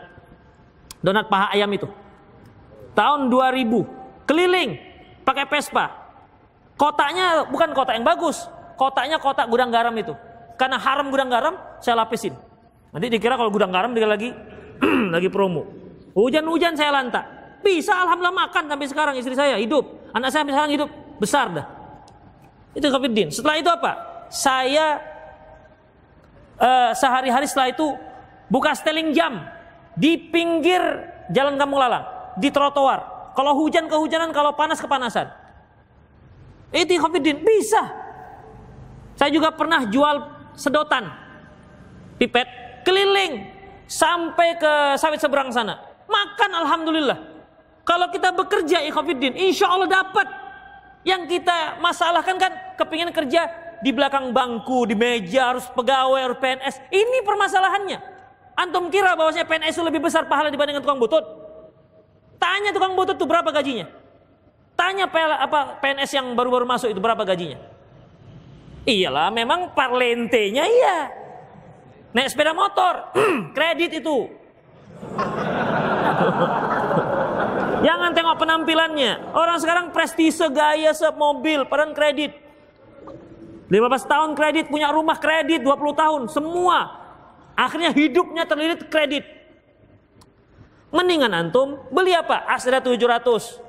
donat 1.01 1.25
paha 1.25 1.49
ayam 1.57 1.73
itu. 1.73 1.89
Tahun 2.93 3.33
2000, 3.33 4.29
keliling 4.29 4.77
pakai 5.25 5.49
Vespa. 5.49 5.89
Kotaknya 6.77 7.49
bukan 7.49 7.73
kotak 7.73 7.97
yang 7.97 8.05
bagus, 8.05 8.45
kotaknya 8.77 9.17
kotak 9.17 9.49
gudang 9.49 9.73
garam 9.73 9.91
itu. 9.97 10.13
Karena 10.53 10.77
haram 10.77 11.09
gudang 11.09 11.33
garam, 11.33 11.57
saya 11.81 11.97
lapisin. 11.97 12.37
Nanti 12.89 13.05
dikira 13.09 13.37
kalau 13.37 13.53
gudang 13.53 13.69
garam 13.69 13.93
dia 13.93 14.09
lagi 14.09 14.33
lagi 15.15 15.29
promo. 15.29 15.65
Hujan-hujan 16.17 16.73
saya 16.73 16.89
lantak. 16.89 17.25
Bisa 17.61 17.93
alhamdulillah 17.93 18.49
makan 18.49 18.63
sampai 18.71 18.87
sekarang 18.89 19.13
istri 19.19 19.35
saya 19.37 19.59
hidup. 19.61 20.09
Anak 20.15 20.33
saya 20.33 20.41
sampai 20.41 20.53
sekarang 20.57 20.73
hidup 20.73 20.89
besar 21.21 21.45
dah. 21.53 21.65
Itu 22.73 22.89
kafirin. 22.89 23.29
Setelah 23.29 23.55
itu 23.59 23.69
apa? 23.69 23.91
Saya 24.29 25.01
uh, 26.57 26.91
sehari-hari 26.93 27.45
setelah 27.45 27.69
itu 27.73 27.87
buka 28.49 28.73
steling 28.73 29.13
jam 29.13 29.45
di 29.93 30.17
pinggir 30.17 30.81
jalan 31.29 31.59
Kampung 31.59 31.77
Lalang, 31.77 32.05
di 32.37 32.49
trotoar. 32.49 33.33
Kalau 33.37 33.53
hujan 33.55 33.85
kehujanan, 33.85 34.33
kalau 34.33 34.57
panas 34.57 34.81
kepanasan. 34.81 35.29
Itu 36.73 36.97
kafirin 36.97 37.41
bisa. 37.41 37.81
Saya 39.17 39.29
juga 39.35 39.51
pernah 39.51 39.83
jual 39.89 40.15
sedotan 40.55 41.11
pipet 42.15 42.68
keliling 42.85 43.49
sampai 43.89 44.55
ke 44.55 44.73
sawit 45.01 45.17
seberang 45.17 45.49
sana. 45.49 45.81
Makan 46.05 46.51
alhamdulillah. 46.65 47.17
Kalau 47.85 48.07
kita 48.13 48.29
bekerja 48.33 48.85
ikhafidin, 48.85 49.33
insya 49.33 49.65
Allah 49.69 49.89
dapat 49.89 50.29
yang 51.01 51.25
kita 51.25 51.81
masalahkan 51.81 52.37
kan 52.37 52.51
kepingin 52.77 53.09
kerja 53.09 53.49
di 53.81 53.89
belakang 53.89 54.29
bangku, 54.29 54.85
di 54.85 54.93
meja, 54.93 55.55
harus 55.55 55.65
pegawai, 55.73 56.21
harus 56.21 56.37
PNS. 56.37 56.75
Ini 56.91 57.25
permasalahannya. 57.25 57.99
Antum 58.59 58.91
kira 58.91 59.15
bahwasanya 59.15 59.47
PNS 59.47 59.73
itu 59.79 59.83
lebih 59.87 60.03
besar 60.03 60.27
pahala 60.27 60.51
dibandingkan 60.51 60.83
tukang 60.83 60.99
butut? 60.99 61.23
Tanya 62.35 62.75
tukang 62.75 62.93
butut 62.93 63.15
itu 63.15 63.25
berapa 63.25 63.47
gajinya? 63.49 63.87
Tanya 64.75 65.07
apa 65.11 65.79
PNS 65.79 66.11
yang 66.15 66.27
baru-baru 66.35 66.67
masuk 66.67 66.91
itu 66.91 66.99
berapa 66.99 67.23
gajinya? 67.23 67.59
Iyalah, 68.87 69.31
memang 69.31 69.71
parlentenya 69.75 70.63
iya. 70.63 70.97
Naik 72.09 72.33
sepeda 72.33 72.57
motor, 72.57 73.13
kredit 73.57 74.01
itu. 74.01 74.17
Jangan 77.79 78.11
tengok 78.11 78.35
penampilannya. 78.41 79.31
Orang 79.31 79.61
sekarang 79.61 79.93
prestise 79.93 80.41
gaya 80.49 80.91
mobil, 81.13 81.63
padahal 81.69 81.93
kredit. 81.93 82.33
15 83.69 84.09
tahun 84.09 84.29
kredit, 84.33 84.65
punya 84.73 84.89
rumah 84.89 85.21
kredit 85.21 85.61
20 85.61 85.93
tahun, 85.93 86.21
semua. 86.33 86.97
Akhirnya 87.53 87.93
hidupnya 87.93 88.49
terlilit 88.49 88.89
kredit. 88.89 89.21
Mendingan 90.89 91.29
antum 91.37 91.77
beli 91.93 92.17
apa? 92.17 92.49
Astra 92.49 92.81
700. 92.81 93.61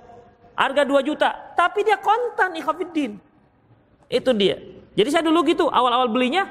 Harga 0.57 0.83
2 0.89 1.05
juta, 1.05 1.29
tapi 1.53 1.85
dia 1.85 2.01
kontan 2.01 2.57
ikhafidin. 2.57 3.21
Itu 4.09 4.33
dia. 4.33 4.57
Jadi 4.97 5.09
saya 5.13 5.25
dulu 5.25 5.45
gitu, 5.47 5.69
awal-awal 5.69 6.09
belinya 6.11 6.49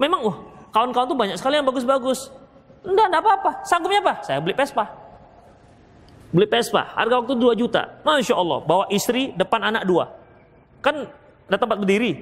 memang 0.00 0.20
wah, 0.24 0.38
kawan-kawan 0.74 1.06
tuh 1.06 1.14
banyak 1.14 1.36
sekali 1.38 1.62
yang 1.62 1.66
bagus-bagus. 1.70 2.34
Enggak, 2.82 3.06
enggak 3.06 3.22
apa-apa. 3.22 3.50
Sanggupnya 3.62 4.02
apa? 4.02 4.14
Saya 4.26 4.42
beli 4.42 4.58
Vespa. 4.58 4.84
Beli 6.34 6.50
Vespa, 6.50 6.82
harga 6.98 7.14
waktu 7.22 7.34
2 7.38 7.54
juta. 7.54 7.82
Masya 8.02 8.34
Allah, 8.34 8.58
bawa 8.66 8.84
istri 8.90 9.30
depan 9.38 9.62
anak 9.70 9.86
dua. 9.86 10.10
Kan 10.82 11.06
ada 11.46 11.56
tempat 11.56 11.78
berdiri. 11.78 12.12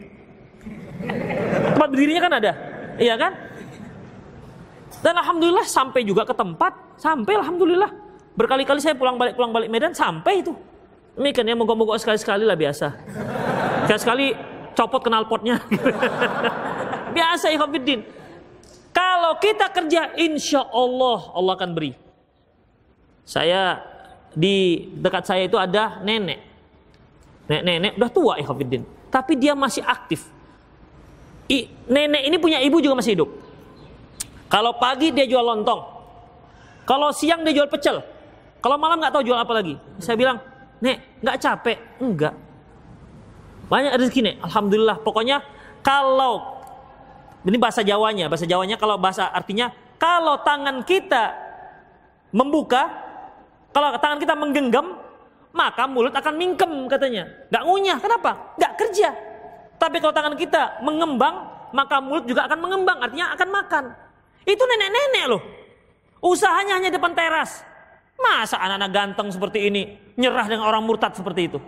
Tempat 1.73 1.89
berdirinya 1.89 2.23
kan 2.23 2.33
ada. 2.37 2.53
Iya 3.01 3.15
kan? 3.17 3.33
Dan 5.03 5.15
Alhamdulillah 5.19 5.67
sampai 5.67 6.05
juga 6.05 6.29
ke 6.29 6.37
tempat. 6.37 6.77
Sampai 7.01 7.41
Alhamdulillah. 7.41 7.91
Berkali-kali 8.39 8.79
saya 8.79 8.95
pulang 8.95 9.19
balik 9.19 9.35
pulang 9.35 9.51
balik 9.51 9.73
Medan 9.73 9.97
sampai 9.97 10.45
itu. 10.45 10.55
Demikian 11.19 11.49
ya 11.49 11.57
mogok-mogok 11.59 11.99
sekali-sekali 11.99 12.47
lah 12.47 12.55
biasa. 12.55 12.87
Sekali-sekali 13.89 14.27
copot 14.79 15.01
kenal 15.03 15.27
potnya. 15.27 15.59
biasa 17.17 17.51
ikhwatiddin. 17.51 18.22
Kalau 18.93 19.41
kita 19.41 19.73
kerja 19.73 20.13
insya 20.21 20.61
Allah 20.69 21.33
Allah 21.33 21.53
akan 21.57 21.71
beri. 21.73 21.93
Saya 23.25 23.81
di 24.33 24.89
dekat 24.97 25.25
saya 25.25 25.49
itu 25.49 25.57
ada 25.57 26.01
nenek. 26.05 26.41
Nenek-nenek 27.49 27.93
udah 27.97 28.11
tua 28.13 28.33
ikhwatiddin. 28.41 28.85
Tapi 29.09 29.37
dia 29.37 29.57
masih 29.57 29.85
aktif. 29.85 30.29
I, 31.49 31.69
nenek 31.89 32.29
ini 32.29 32.37
punya 32.37 32.61
ibu 32.61 32.81
juga 32.81 32.97
masih 32.97 33.17
hidup. 33.17 33.31
Kalau 34.53 34.77
pagi 34.77 35.09
dia 35.13 35.25
jual 35.25 35.41
lontong. 35.41 35.81
Kalau 36.85 37.09
siang 37.13 37.41
dia 37.45 37.57
jual 37.57 37.69
pecel. 37.73 38.05
Kalau 38.61 38.77
malam 38.77 39.01
nggak 39.01 39.13
tahu 39.17 39.25
jual 39.25 39.37
apa 39.41 39.53
lagi. 39.57 39.75
Saya 39.97 40.15
bilang, 40.15 40.39
Nek, 40.83 41.23
nggak 41.23 41.39
capek? 41.39 41.79
Enggak. 42.03 42.35
Banyak 43.71 43.95
rezeki 44.03 44.21
nek. 44.27 44.37
Alhamdulillah. 44.43 44.99
Pokoknya 45.01 45.39
kalau 45.81 46.52
ini 47.43 47.59
bahasa 47.59 47.83
Jawanya, 47.83 48.31
bahasa 48.31 48.47
Jawanya 48.47 48.79
kalau 48.79 48.95
bahasa 48.99 49.27
artinya 49.31 49.75
kalau 49.99 50.39
tangan 50.43 50.83
kita 50.87 51.35
membuka, 52.35 52.91
kalau 53.71 53.95
tangan 53.99 54.19
kita 54.19 54.35
menggenggam, 54.35 54.99
maka 55.55 55.85
mulut 55.87 56.11
akan 56.11 56.35
mingkem 56.35 56.89
katanya. 56.89 57.29
Nggak 57.53 57.63
ngunyah. 57.63 57.99
Kenapa? 58.01 58.31
Nggak 58.59 58.73
kerja. 58.81 59.09
Tapi 59.77 59.97
kalau 60.01 60.15
tangan 60.15 60.35
kita 60.35 60.83
mengembang, 60.83 61.47
maka 61.71 62.01
mulut 62.01 62.25
juga 62.27 62.49
akan 62.49 62.59
mengembang. 62.59 62.99
Artinya 62.99 63.31
akan 63.37 63.49
makan. 63.53 63.85
Itu 64.43 64.63
nenek-nenek 64.65 65.25
loh. 65.31 65.43
Usahanya 66.23 66.79
hanya 66.83 66.91
depan 66.91 67.15
teras. 67.15 67.63
Masa 68.19 68.59
anak-anak 68.59 68.91
ganteng 68.91 69.29
seperti 69.35 69.67
ini 69.67 69.99
nyerah 70.15 70.47
dengan 70.47 70.71
orang 70.71 70.83
murtad 70.87 71.15
seperti 71.15 71.51
itu? 71.51 71.59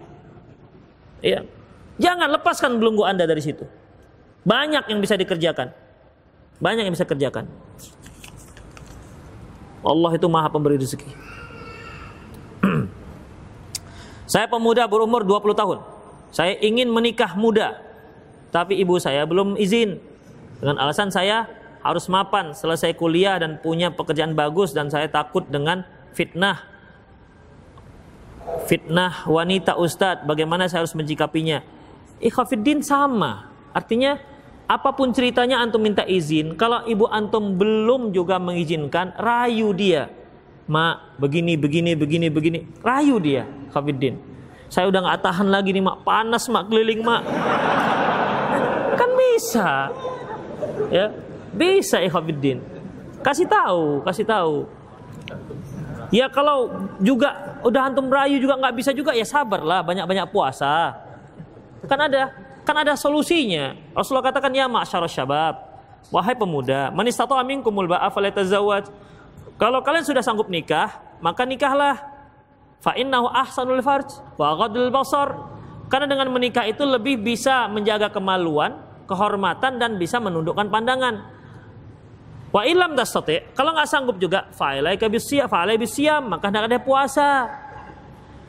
Iya. 1.22 1.42
Jangan 1.98 2.30
lepaskan 2.34 2.78
belenggu 2.78 3.06
Anda 3.06 3.26
dari 3.26 3.42
situ. 3.42 3.66
Banyak 4.44 4.88
yang 4.92 5.00
bisa 5.00 5.16
dikerjakan. 5.16 5.72
Banyak 6.60 6.84
yang 6.86 6.94
bisa 6.94 7.08
kerjakan. 7.08 7.48
Allah 9.84 10.10
itu 10.16 10.26
maha 10.28 10.48
pemberi 10.48 10.80
rezeki. 10.80 11.08
saya 14.32 14.48
pemuda 14.48 14.88
berumur 14.88 15.24
20 15.24 15.60
tahun. 15.60 15.78
Saya 16.32 16.56
ingin 16.60 16.88
menikah 16.88 17.36
muda. 17.36 17.80
Tapi 18.48 18.80
ibu 18.80 18.96
saya 18.96 19.24
belum 19.28 19.60
izin. 19.60 20.00
Dengan 20.60 20.80
alasan 20.80 21.12
saya 21.12 21.48
harus 21.84 22.08
mapan 22.08 22.56
selesai 22.56 22.96
kuliah 22.96 23.36
dan 23.36 23.60
punya 23.60 23.92
pekerjaan 23.92 24.32
bagus 24.32 24.72
dan 24.72 24.88
saya 24.88 25.04
takut 25.04 25.44
dengan 25.52 25.84
fitnah 26.16 26.64
fitnah 28.64 29.28
wanita 29.28 29.76
ustadz 29.76 30.24
bagaimana 30.24 30.64
saya 30.64 30.88
harus 30.88 30.96
mencikapinya 30.96 31.60
ikhafiddin 32.24 32.80
sama 32.80 33.52
artinya 33.76 34.16
apa 34.64 34.96
pun 34.96 35.12
ceritanya 35.12 35.60
antum 35.60 35.80
minta 35.80 36.02
izin. 36.08 36.56
Kalau 36.56 36.84
ibu 36.88 37.04
antum 37.08 37.56
belum 37.56 38.12
juga 38.16 38.40
mengizinkan 38.40 39.12
rayu 39.20 39.72
dia. 39.76 40.08
Mak 40.64 41.20
begini 41.20 41.60
begini 41.60 41.92
begini 41.92 42.26
begini. 42.32 42.58
Rayu 42.80 43.20
dia 43.20 43.44
Khafiddin 43.68 44.34
saya 44.74 44.90
udah 44.90 45.00
nggak 45.06 45.20
tahan 45.22 45.48
lagi 45.54 45.70
nih 45.70 45.86
mak 45.86 46.02
panas 46.02 46.50
mak 46.50 46.66
keliling 46.66 47.06
mak 47.06 47.22
kan 48.98 49.10
bisa. 49.14 49.92
Ya 50.90 51.14
bisa 51.54 52.02
Khafiddin 52.10 52.58
kasih 53.22 53.46
tahu 53.46 54.02
kasih 54.02 54.26
tahu. 54.26 54.66
Ya 56.10 56.26
kalau 56.26 56.70
juga 56.98 57.58
udah 57.62 57.90
antum 57.90 58.10
rayu 58.10 58.42
juga 58.42 58.58
nggak 58.58 58.74
bisa 58.74 58.90
juga 58.90 59.14
ya 59.14 59.22
sabarlah. 59.22 59.86
Banyak-banyak 59.86 60.26
puasa. 60.34 60.94
Kan 61.86 62.00
ada 62.10 62.34
kan 62.64 62.76
ada 62.80 62.96
solusinya. 62.96 63.76
Rasulullah 63.92 64.32
katakan 64.32 64.50
ya 64.50 64.64
ma'syarus 64.66 65.12
syabab, 65.12 65.60
wahai 66.08 66.34
pemuda, 66.34 66.90
man 66.90 67.04
istata'a 67.04 67.44
minkumul 67.44 67.86
ba'a. 67.86 68.08
Kalau 69.54 69.78
kalian 69.86 70.02
sudah 70.02 70.24
sanggup 70.24 70.50
nikah, 70.50 70.90
maka 71.22 71.46
nikahlah. 71.46 72.00
Fa 72.82 72.92
innahu 72.98 73.30
ahsanul 73.30 73.80
farj 73.80 74.18
wa 74.34 74.58
ghadul 74.58 74.90
basar. 74.90 75.30
Karena 75.86 76.10
dengan 76.10 76.32
menikah 76.32 76.66
itu 76.66 76.82
lebih 76.82 77.22
bisa 77.22 77.70
menjaga 77.70 78.10
kemaluan, 78.10 78.82
kehormatan 79.06 79.78
dan 79.78 80.00
bisa 80.00 80.18
menundukkan 80.18 80.66
pandangan. 80.72 81.22
Wa 82.50 82.66
ilam 82.66 82.98
dastati, 82.98 83.54
kalau 83.54 83.74
nggak 83.74 83.88
sanggup 83.88 84.16
juga, 84.18 84.46
fa'alaika 84.54 85.06
bisiyam, 85.10 85.46
fa'alai 85.46 85.76
bisiyam, 85.78 86.22
maka 86.34 86.50
tidak 86.50 86.70
ada 86.70 86.78
puasa. 86.82 87.28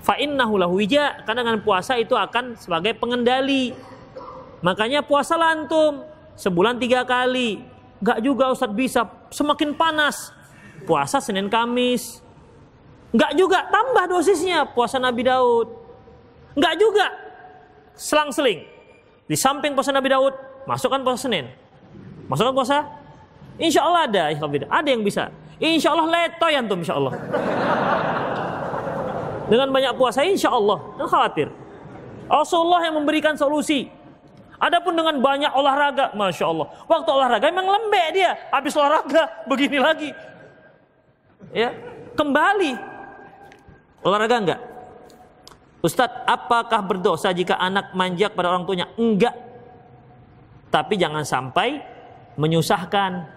Fa 0.05 0.13
innahu 0.21 0.61
lahu 0.61 0.77
wija, 0.77 1.25
karena 1.25 1.41
dengan 1.41 1.59
puasa 1.65 1.97
itu 1.97 2.13
akan 2.13 2.57
sebagai 2.57 2.93
pengendali. 2.97 3.73
Makanya 4.65 5.05
puasa 5.05 5.37
lantum 5.37 6.01
sebulan 6.33 6.81
tiga 6.81 7.05
kali. 7.05 7.61
Nggak 8.01 8.19
juga 8.25 8.49
Ustaz 8.49 8.73
bisa, 8.73 9.05
semakin 9.29 9.77
panas. 9.77 10.33
Puasa 10.89 11.21
Senin 11.21 11.53
Kamis. 11.53 12.25
Nggak 13.13 13.31
juga, 13.37 13.69
tambah 13.69 14.09
dosisnya 14.09 14.65
puasa 14.65 14.97
Nabi 14.97 15.21
Daud. 15.21 15.69
Nggak 16.57 16.73
juga, 16.81 17.05
selang-seling. 17.93 18.65
Di 19.29 19.37
samping 19.37 19.77
puasa 19.77 19.93
Nabi 19.93 20.09
Daud, 20.09 20.33
masukkan 20.65 20.99
puasa 21.05 21.29
Senin. 21.29 21.45
Masukkan 22.25 22.57
puasa 22.57 23.05
Insya 23.55 23.87
Allah 23.87 24.01
ada, 24.11 24.23
ada 24.67 24.89
yang 24.89 24.99
bisa. 24.99 25.31
Insya 25.63 25.95
Allah 25.95 26.11
letoy 26.11 26.53
antum, 26.59 26.83
insya 26.83 26.99
Allah. 26.99 27.15
Dengan 29.47 29.71
banyak 29.71 29.93
puasa, 29.95 30.27
insya 30.27 30.51
Allah. 30.51 30.83
Jangan 30.99 31.07
khawatir. 31.07 31.47
Rasulullah 32.27 32.83
yang 32.83 32.99
memberikan 32.99 33.39
solusi. 33.39 33.87
Adapun 34.55 34.95
dengan 34.95 35.19
banyak 35.19 35.51
olahraga, 35.51 36.15
masya 36.15 36.47
Allah. 36.47 36.67
Waktu 36.87 37.09
olahraga 37.11 37.45
memang 37.51 37.67
lembek 37.67 38.07
dia. 38.15 38.31
Habis 38.51 38.73
olahraga, 38.79 39.23
begini 39.51 39.77
lagi. 39.79 40.09
Ya, 41.51 41.75
kembali. 42.15 42.71
Olahraga 44.05 44.35
enggak? 44.37 44.61
Ustadz, 45.83 46.25
apakah 46.25 46.81
berdosa 46.81 47.29
jika 47.35 47.59
anak 47.61 47.93
manjak 47.93 48.33
pada 48.33 48.49
orang 48.49 48.65
tuanya? 48.65 48.89
Enggak. 48.97 49.35
Tapi 50.73 50.97
jangan 50.97 51.23
sampai 51.23 51.79
menyusahkan 52.35 53.31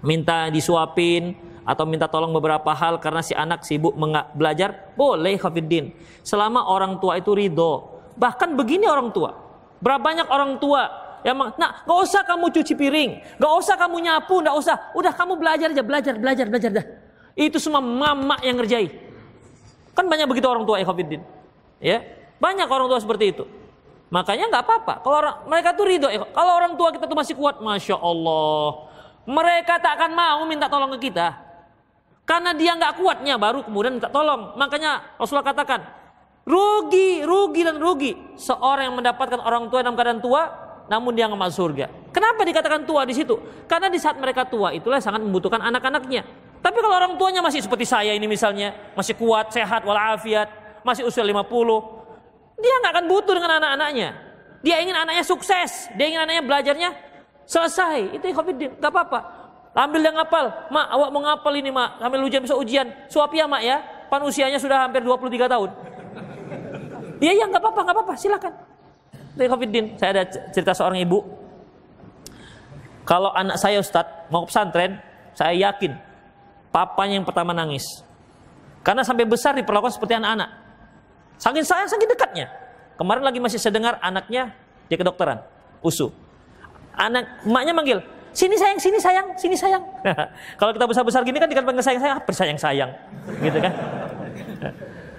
minta 0.00 0.48
disuapin 0.48 1.36
atau 1.64 1.84
minta 1.88 2.08
tolong 2.08 2.32
beberapa 2.32 2.72
hal 2.76 3.00
karena 3.00 3.24
si 3.24 3.32
anak 3.32 3.64
sibuk 3.64 3.96
belajar, 4.36 4.92
boleh 4.96 5.36
Khafiddin. 5.40 5.92
Selama 6.20 6.68
orang 6.68 7.00
tua 7.00 7.16
itu 7.16 7.32
ridho. 7.32 8.04
Bahkan 8.14 8.54
begini 8.54 8.88
orang 8.88 9.10
tua. 9.10 9.43
Berapa 9.84 10.00
banyak 10.00 10.24
orang 10.32 10.56
tua 10.56 10.88
yang 11.20 11.36
nah 11.60 11.84
gak 11.84 11.98
usah 12.00 12.24
kamu 12.24 12.48
cuci 12.48 12.72
piring, 12.72 13.10
gak 13.36 13.52
usah 13.60 13.76
kamu 13.76 14.00
nyapu, 14.00 14.40
gak 14.40 14.56
usah. 14.56 14.76
Udah 14.96 15.12
kamu 15.12 15.36
belajar 15.36 15.68
aja, 15.68 15.84
belajar, 15.84 16.14
belajar, 16.16 16.46
belajar 16.48 16.70
dah. 16.72 16.86
Itu 17.36 17.60
semua 17.60 17.84
mama 17.84 18.40
yang 18.40 18.56
ngerjai. 18.56 18.88
Kan 19.92 20.08
banyak 20.08 20.24
begitu 20.24 20.48
orang 20.48 20.64
tua 20.64 20.80
Khafiddin. 20.80 21.20
Ya, 21.84 22.00
banyak 22.40 22.64
orang 22.64 22.88
tua 22.88 22.96
seperti 22.96 23.36
itu. 23.36 23.44
Makanya 24.08 24.48
nggak 24.48 24.64
apa-apa. 24.64 24.94
Kalau 25.04 25.16
orang 25.20 25.36
mereka 25.52 25.76
tuh 25.76 25.84
ridho. 25.84 26.08
Kalau 26.08 26.52
orang 26.56 26.72
tua 26.80 26.88
kita 26.88 27.04
tuh 27.04 27.18
masih 27.18 27.36
kuat, 27.36 27.60
masya 27.60 28.00
Allah 28.00 28.88
mereka 29.24 29.80
tak 29.80 29.96
akan 30.00 30.10
mau 30.12 30.40
minta 30.44 30.68
tolong 30.68 30.92
ke 30.96 31.08
kita. 31.10 31.32
Karena 32.24 32.56
dia 32.56 32.72
nggak 32.72 33.00
kuatnya 33.00 33.36
baru 33.36 33.64
kemudian 33.64 34.00
minta 34.00 34.08
tolong. 34.08 34.56
Makanya 34.56 35.16
Rasulullah 35.20 35.44
katakan, 35.44 35.84
rugi, 36.44 37.24
rugi 37.24 37.62
dan 37.64 37.76
rugi 37.80 38.12
seorang 38.36 38.92
yang 38.92 38.96
mendapatkan 38.96 39.40
orang 39.40 39.68
tua 39.72 39.80
dalam 39.80 39.96
keadaan 39.96 40.20
tua, 40.20 40.42
namun 40.88 41.16
dia 41.16 41.28
nggak 41.28 41.40
masuk 41.40 41.56
surga. 41.68 41.86
Kenapa 42.14 42.44
dikatakan 42.44 42.84
tua 42.84 43.02
di 43.08 43.14
situ? 43.16 43.34
Karena 43.66 43.90
di 43.90 43.98
saat 43.98 44.16
mereka 44.20 44.46
tua 44.46 44.70
itulah 44.70 45.00
sangat 45.00 45.24
membutuhkan 45.24 45.58
anak-anaknya. 45.58 46.22
Tapi 46.64 46.76
kalau 46.80 46.96
orang 46.96 47.12
tuanya 47.20 47.44
masih 47.44 47.60
seperti 47.60 47.84
saya 47.84 48.16
ini 48.16 48.24
misalnya, 48.24 48.72
masih 48.96 49.16
kuat, 49.16 49.52
sehat, 49.52 49.84
walafiat, 49.84 50.80
masih 50.80 51.04
usia 51.04 51.20
50, 51.20 51.36
dia 52.60 52.74
nggak 52.80 52.92
akan 52.96 53.04
butuh 53.10 53.34
dengan 53.36 53.60
anak-anaknya. 53.60 54.08
Dia 54.64 54.80
ingin 54.80 54.96
anaknya 54.96 55.24
sukses, 55.28 55.92
dia 55.92 56.08
ingin 56.08 56.24
anaknya 56.24 56.40
belajarnya 56.40 56.90
Selesai. 57.44 58.16
Itu 58.16 58.24
Khofiddin. 58.32 58.80
Gak 58.80 58.90
apa-apa. 58.90 59.20
Ambil 59.74 60.06
yang 60.06 60.16
ngapal. 60.16 60.70
Mak, 60.70 60.86
awak 60.86 61.08
mau 61.10 61.20
ngapal 61.24 61.52
ini, 61.58 61.70
Mak. 61.70 62.00
Sambil 62.00 62.20
ujian 62.24 62.40
bisa 62.44 62.54
ujian. 62.56 62.86
Suapi 63.10 63.42
ya, 63.42 63.46
Mak 63.46 63.62
ya. 63.62 63.76
Pan 64.08 64.22
usianya 64.22 64.60
sudah 64.60 64.86
hampir 64.86 65.02
23 65.02 65.50
tahun. 65.50 65.70
Iya, 67.24 67.32
iya, 67.40 67.44
nggak 67.48 67.62
apa-apa, 67.64 67.80
nggak 67.88 67.96
apa-apa, 67.96 68.14
silakan. 68.20 68.52
Khofiddin. 69.40 69.96
Saya 69.96 70.10
ada 70.20 70.24
cerita 70.52 70.76
seorang 70.76 71.00
ibu. 71.00 71.24
Kalau 73.08 73.32
anak 73.32 73.56
saya 73.56 73.80
Ustadz 73.80 74.28
mau 74.28 74.44
pesantren, 74.44 75.00
saya 75.32 75.56
yakin 75.56 75.96
papanya 76.68 77.20
yang 77.20 77.24
pertama 77.24 77.56
nangis. 77.56 78.04
Karena 78.84 79.00
sampai 79.00 79.24
besar 79.24 79.56
diperlakukan 79.56 79.96
seperti 79.96 80.20
anak-anak. 80.20 80.52
Saking 81.40 81.64
sayang, 81.64 81.88
saking 81.88 82.12
dekatnya. 82.12 82.46
Kemarin 83.00 83.24
lagi 83.24 83.40
masih 83.40 83.56
sedengar 83.56 83.96
anaknya 84.04 84.52
di 84.86 84.94
kedokteran, 84.94 85.40
usu. 85.80 86.12
Anak 86.94 87.42
emaknya 87.42 87.72
manggil, 87.74 87.98
Sini 88.34 88.58
sayang, 88.58 88.78
sini 88.82 88.98
sayang, 88.98 89.26
sini 89.38 89.54
sayang. 89.54 89.82
Kalau 90.58 90.74
kita 90.74 90.90
besar-besar 90.90 91.22
gini 91.22 91.38
kan 91.38 91.46
dikatakan 91.46 91.78
sayang 91.78 92.02
sayang, 92.02 92.18
bersayang 92.26 92.58
sayang, 92.58 92.90
gitu 93.38 93.58
kan? 93.62 93.72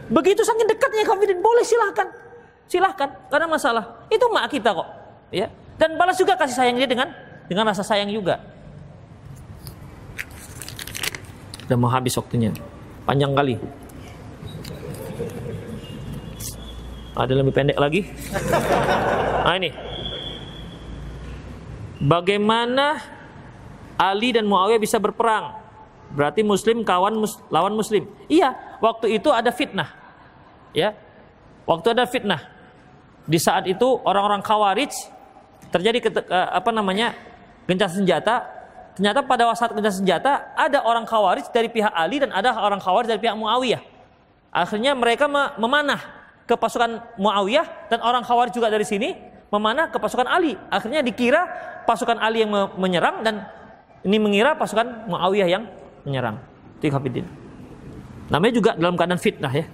Begitu 0.06 0.46
saking 0.46 0.70
dekatnya 0.70 1.02
Khafidin, 1.02 1.42
boleh 1.42 1.66
silahkan, 1.66 2.08
silahkan, 2.70 3.10
karena 3.34 3.48
masalah. 3.50 4.06
Itu 4.14 4.30
mak 4.30 4.54
kita 4.54 4.74
kok, 4.74 4.88
ya. 5.34 5.50
Dan 5.82 5.98
balas 5.98 6.16
juga 6.16 6.38
kasih 6.38 6.56
sayang 6.56 6.78
dia 6.78 6.86
dengan 6.86 7.10
dengan 7.50 7.66
rasa 7.74 7.82
sayang 7.82 8.14
juga. 8.14 8.38
Udah 11.66 11.78
mau 11.82 11.90
habis 11.90 12.14
waktunya, 12.14 12.54
panjang 13.10 13.34
kali. 13.34 13.58
Ada 17.16 17.34
lebih 17.34 17.54
pendek 17.56 17.78
lagi? 17.80 18.02
Nah 19.46 19.62
ini. 19.62 19.70
Bagaimana 22.02 22.98
Ali 23.94 24.34
dan 24.34 24.50
Muawiyah 24.50 24.82
bisa 24.82 24.98
berperang? 24.98 25.65
Berarti 26.16 26.42
Muslim 26.48 26.88
kawan 26.88 27.20
mus, 27.20 27.36
lawan 27.52 27.76
Muslim. 27.76 28.08
Iya, 28.32 28.56
waktu 28.80 29.20
itu 29.20 29.30
ada 29.30 29.52
fitnah. 29.52 29.92
Ya, 30.72 30.96
waktu 31.68 31.92
ada 31.92 32.08
fitnah. 32.08 32.40
Di 33.28 33.36
saat 33.36 33.68
itu 33.68 34.00
orang-orang 34.08 34.40
Khawarij 34.40 34.96
terjadi 35.70 36.00
ke, 36.00 36.10
eh, 36.16 36.50
apa 36.56 36.72
namanya 36.72 37.12
gencatan 37.68 38.02
senjata. 38.02 38.48
Ternyata 38.96 39.28
pada 39.28 39.52
saat 39.52 39.76
gencatan 39.76 40.00
senjata 40.00 40.56
ada 40.56 40.88
orang 40.88 41.04
Khawarij 41.04 41.52
dari 41.52 41.68
pihak 41.68 41.92
Ali 41.92 42.24
dan 42.24 42.32
ada 42.32 42.56
orang 42.56 42.80
Khawarij 42.80 43.12
dari 43.12 43.20
pihak 43.20 43.36
Muawiyah. 43.36 43.84
Akhirnya 44.56 44.96
mereka 44.96 45.28
memanah 45.60 46.00
ke 46.48 46.56
pasukan 46.56 47.04
Muawiyah 47.20 47.92
dan 47.92 48.00
orang 48.00 48.24
Khawarij 48.24 48.56
juga 48.56 48.72
dari 48.72 48.88
sini 48.88 49.12
memanah 49.52 49.92
ke 49.92 50.00
pasukan 50.00 50.32
Ali. 50.32 50.56
Akhirnya 50.72 51.04
dikira 51.04 51.44
pasukan 51.84 52.24
Ali 52.24 52.48
yang 52.48 52.56
menyerang 52.80 53.20
dan 53.20 53.44
ini 54.06 54.16
mengira 54.16 54.56
pasukan 54.56 55.12
Muawiyah 55.12 55.50
yang 55.50 55.66
menyerang. 56.06 56.38
Tikafidin. 56.80 57.26
Namanya 58.30 58.54
juga 58.54 58.72
dalam 58.78 58.96
keadaan 58.96 59.22
fitnah 59.22 59.52
ya. 59.52 59.66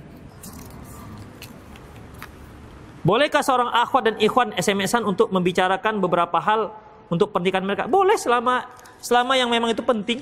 Bolehkah 3.01 3.41
seorang 3.41 3.69
akhwat 3.73 4.03
dan 4.13 4.15
ikhwan 4.21 4.53
SMS-an 4.53 5.01
untuk 5.09 5.33
membicarakan 5.33 5.97
beberapa 5.97 6.37
hal 6.37 6.69
untuk 7.09 7.33
pernikahan 7.33 7.65
mereka? 7.65 7.89
Boleh 7.89 8.13
selama 8.13 8.69
selama 9.01 9.33
yang 9.33 9.49
memang 9.49 9.73
itu 9.73 9.81
penting. 9.81 10.21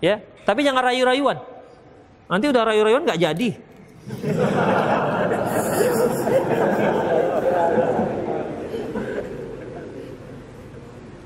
Ya, 0.00 0.22
tapi 0.48 0.64
jangan 0.64 0.88
rayu-rayuan. 0.88 1.36
Nanti 2.30 2.46
udah 2.48 2.62
rayu-rayuan 2.64 3.02
nggak 3.04 3.20
jadi. 3.20 3.48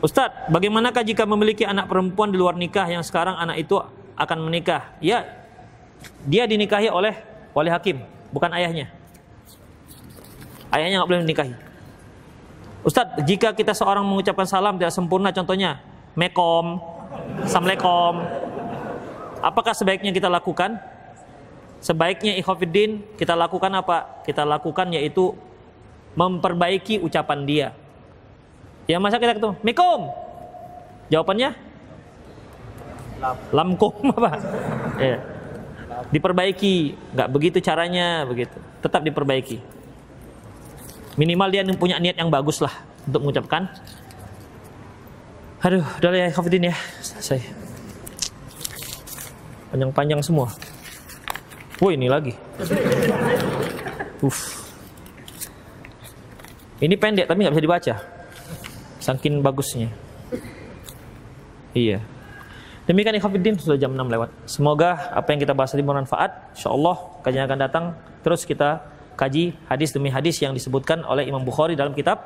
Ustadz, 0.02 0.50
bagaimanakah 0.50 1.06
jika 1.06 1.22
memiliki 1.22 1.62
anak 1.62 1.86
perempuan 1.86 2.34
di 2.34 2.38
luar 2.42 2.58
nikah 2.58 2.90
yang 2.90 3.06
sekarang 3.06 3.38
anak 3.38 3.62
itu 3.62 3.78
akan 4.16 4.38
menikah? 4.48 4.92
Ya, 4.98 5.24
dia 6.26 6.44
dinikahi 6.46 6.88
oleh 6.88 7.14
wali 7.52 7.70
hakim, 7.70 8.02
bukan 8.34 8.50
ayahnya. 8.54 8.90
Ayahnya 10.72 11.02
nggak 11.02 11.10
boleh 11.10 11.22
menikahi. 11.24 11.54
Ustadz, 12.82 13.22
jika 13.28 13.54
kita 13.54 13.76
seorang 13.76 14.02
mengucapkan 14.02 14.48
salam 14.48 14.74
tidak 14.74 14.90
sempurna, 14.90 15.30
contohnya 15.30 15.78
mekom, 16.18 16.82
assalamualaikum, 17.46 18.24
apakah 19.38 19.70
sebaiknya 19.76 20.10
kita 20.10 20.26
lakukan? 20.26 20.80
Sebaiknya 21.82 22.38
ikhwafiddin 22.38 23.02
kita 23.18 23.34
lakukan 23.34 23.70
apa? 23.74 24.22
Kita 24.22 24.46
lakukan 24.46 24.94
yaitu 24.94 25.34
memperbaiki 26.14 27.02
ucapan 27.02 27.38
dia. 27.42 27.68
Ya 28.86 28.98
masa 28.98 29.18
kita 29.18 29.38
ketemu, 29.38 29.54
Mikum. 29.62 30.10
Jawabannya? 31.10 31.54
Lamkum 33.54 33.94
apa? 34.18 34.30
ya. 34.98 35.16
Diperbaiki, 36.10 36.98
nggak 37.14 37.28
begitu 37.30 37.58
caranya 37.62 38.26
begitu. 38.26 38.58
Tetap 38.82 39.06
diperbaiki. 39.06 39.62
Minimal 41.16 41.48
dia 41.52 41.62
punya 41.76 42.00
niat 42.00 42.16
yang 42.18 42.32
bagus 42.32 42.58
lah 42.58 42.72
untuk 43.06 43.28
mengucapkan. 43.28 43.68
Aduh, 45.62 45.84
udah 46.02 46.10
ya 46.10 46.28
Khafidin 46.34 46.72
ya. 46.72 46.76
Saya 47.00 47.44
panjang-panjang 49.72 50.20
semua. 50.20 50.52
Wah 51.80 51.90
ini 51.90 52.06
lagi. 52.12 52.36
Uff. 54.20 54.68
Ini 56.78 56.94
pendek 57.00 57.26
tapi 57.26 57.42
nggak 57.42 57.54
bisa 57.56 57.64
dibaca. 57.64 57.94
Saking 59.00 59.40
bagusnya. 59.40 59.88
Iya. 61.72 62.04
Demikian 62.82 63.14
ikhafidin 63.14 63.54
sudah 63.62 63.78
jam 63.78 63.94
6 63.94 64.10
lewat. 64.10 64.28
Semoga 64.50 65.14
apa 65.14 65.30
yang 65.30 65.38
kita 65.38 65.54
bahas 65.54 65.70
tadi 65.70 65.86
bermanfaat. 65.86 66.58
Insyaallah 66.58 67.22
kajian 67.22 67.46
akan 67.46 67.58
datang 67.62 67.84
terus 68.26 68.42
kita 68.42 68.82
kaji 69.14 69.54
hadis 69.70 69.94
demi 69.94 70.10
hadis 70.10 70.42
yang 70.42 70.50
disebutkan 70.50 71.06
oleh 71.06 71.22
Imam 71.30 71.46
Bukhari 71.46 71.78
dalam 71.78 71.94
kitab 71.94 72.18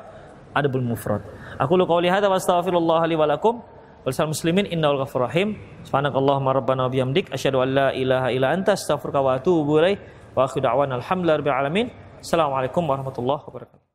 Adabul 0.57 0.81
Mufrad. 0.81 1.21
Aku 1.61 1.77
lu 1.77 1.85
qauli 1.85 2.09
wa 2.09 2.33
astaghfirullah 2.33 3.01
li 3.05 3.13
wa 3.13 3.29
lakum. 3.29 3.61
Muslimin 4.07 4.65
innahu 4.71 5.03
ghafurur 5.03 5.29
rahim. 5.29 5.59
Subhanakallahumma 5.85 6.55
rabbana 6.55 6.87
wa 6.87 6.89
bihamdik 6.89 7.29
asyhadu 7.29 7.61
an 7.61 7.69
la 7.75 7.87
ilaha 7.93 8.33
illa 8.33 8.55
anta 8.55 8.73
astaghfiruka 8.73 9.19
wa 9.21 9.37
atubu 9.37 9.77
ilaik. 9.77 9.99
Wa 10.33 10.49
akhiru 10.49 10.65
da'wana 10.65 10.97
alhamdulillahi 10.97 11.37
rabbil 11.43 11.57
alamin. 11.59 11.87
Assalamualaikum 12.17 12.81
warahmatullahi 12.87 13.43
wabarakatuh. 13.45 13.86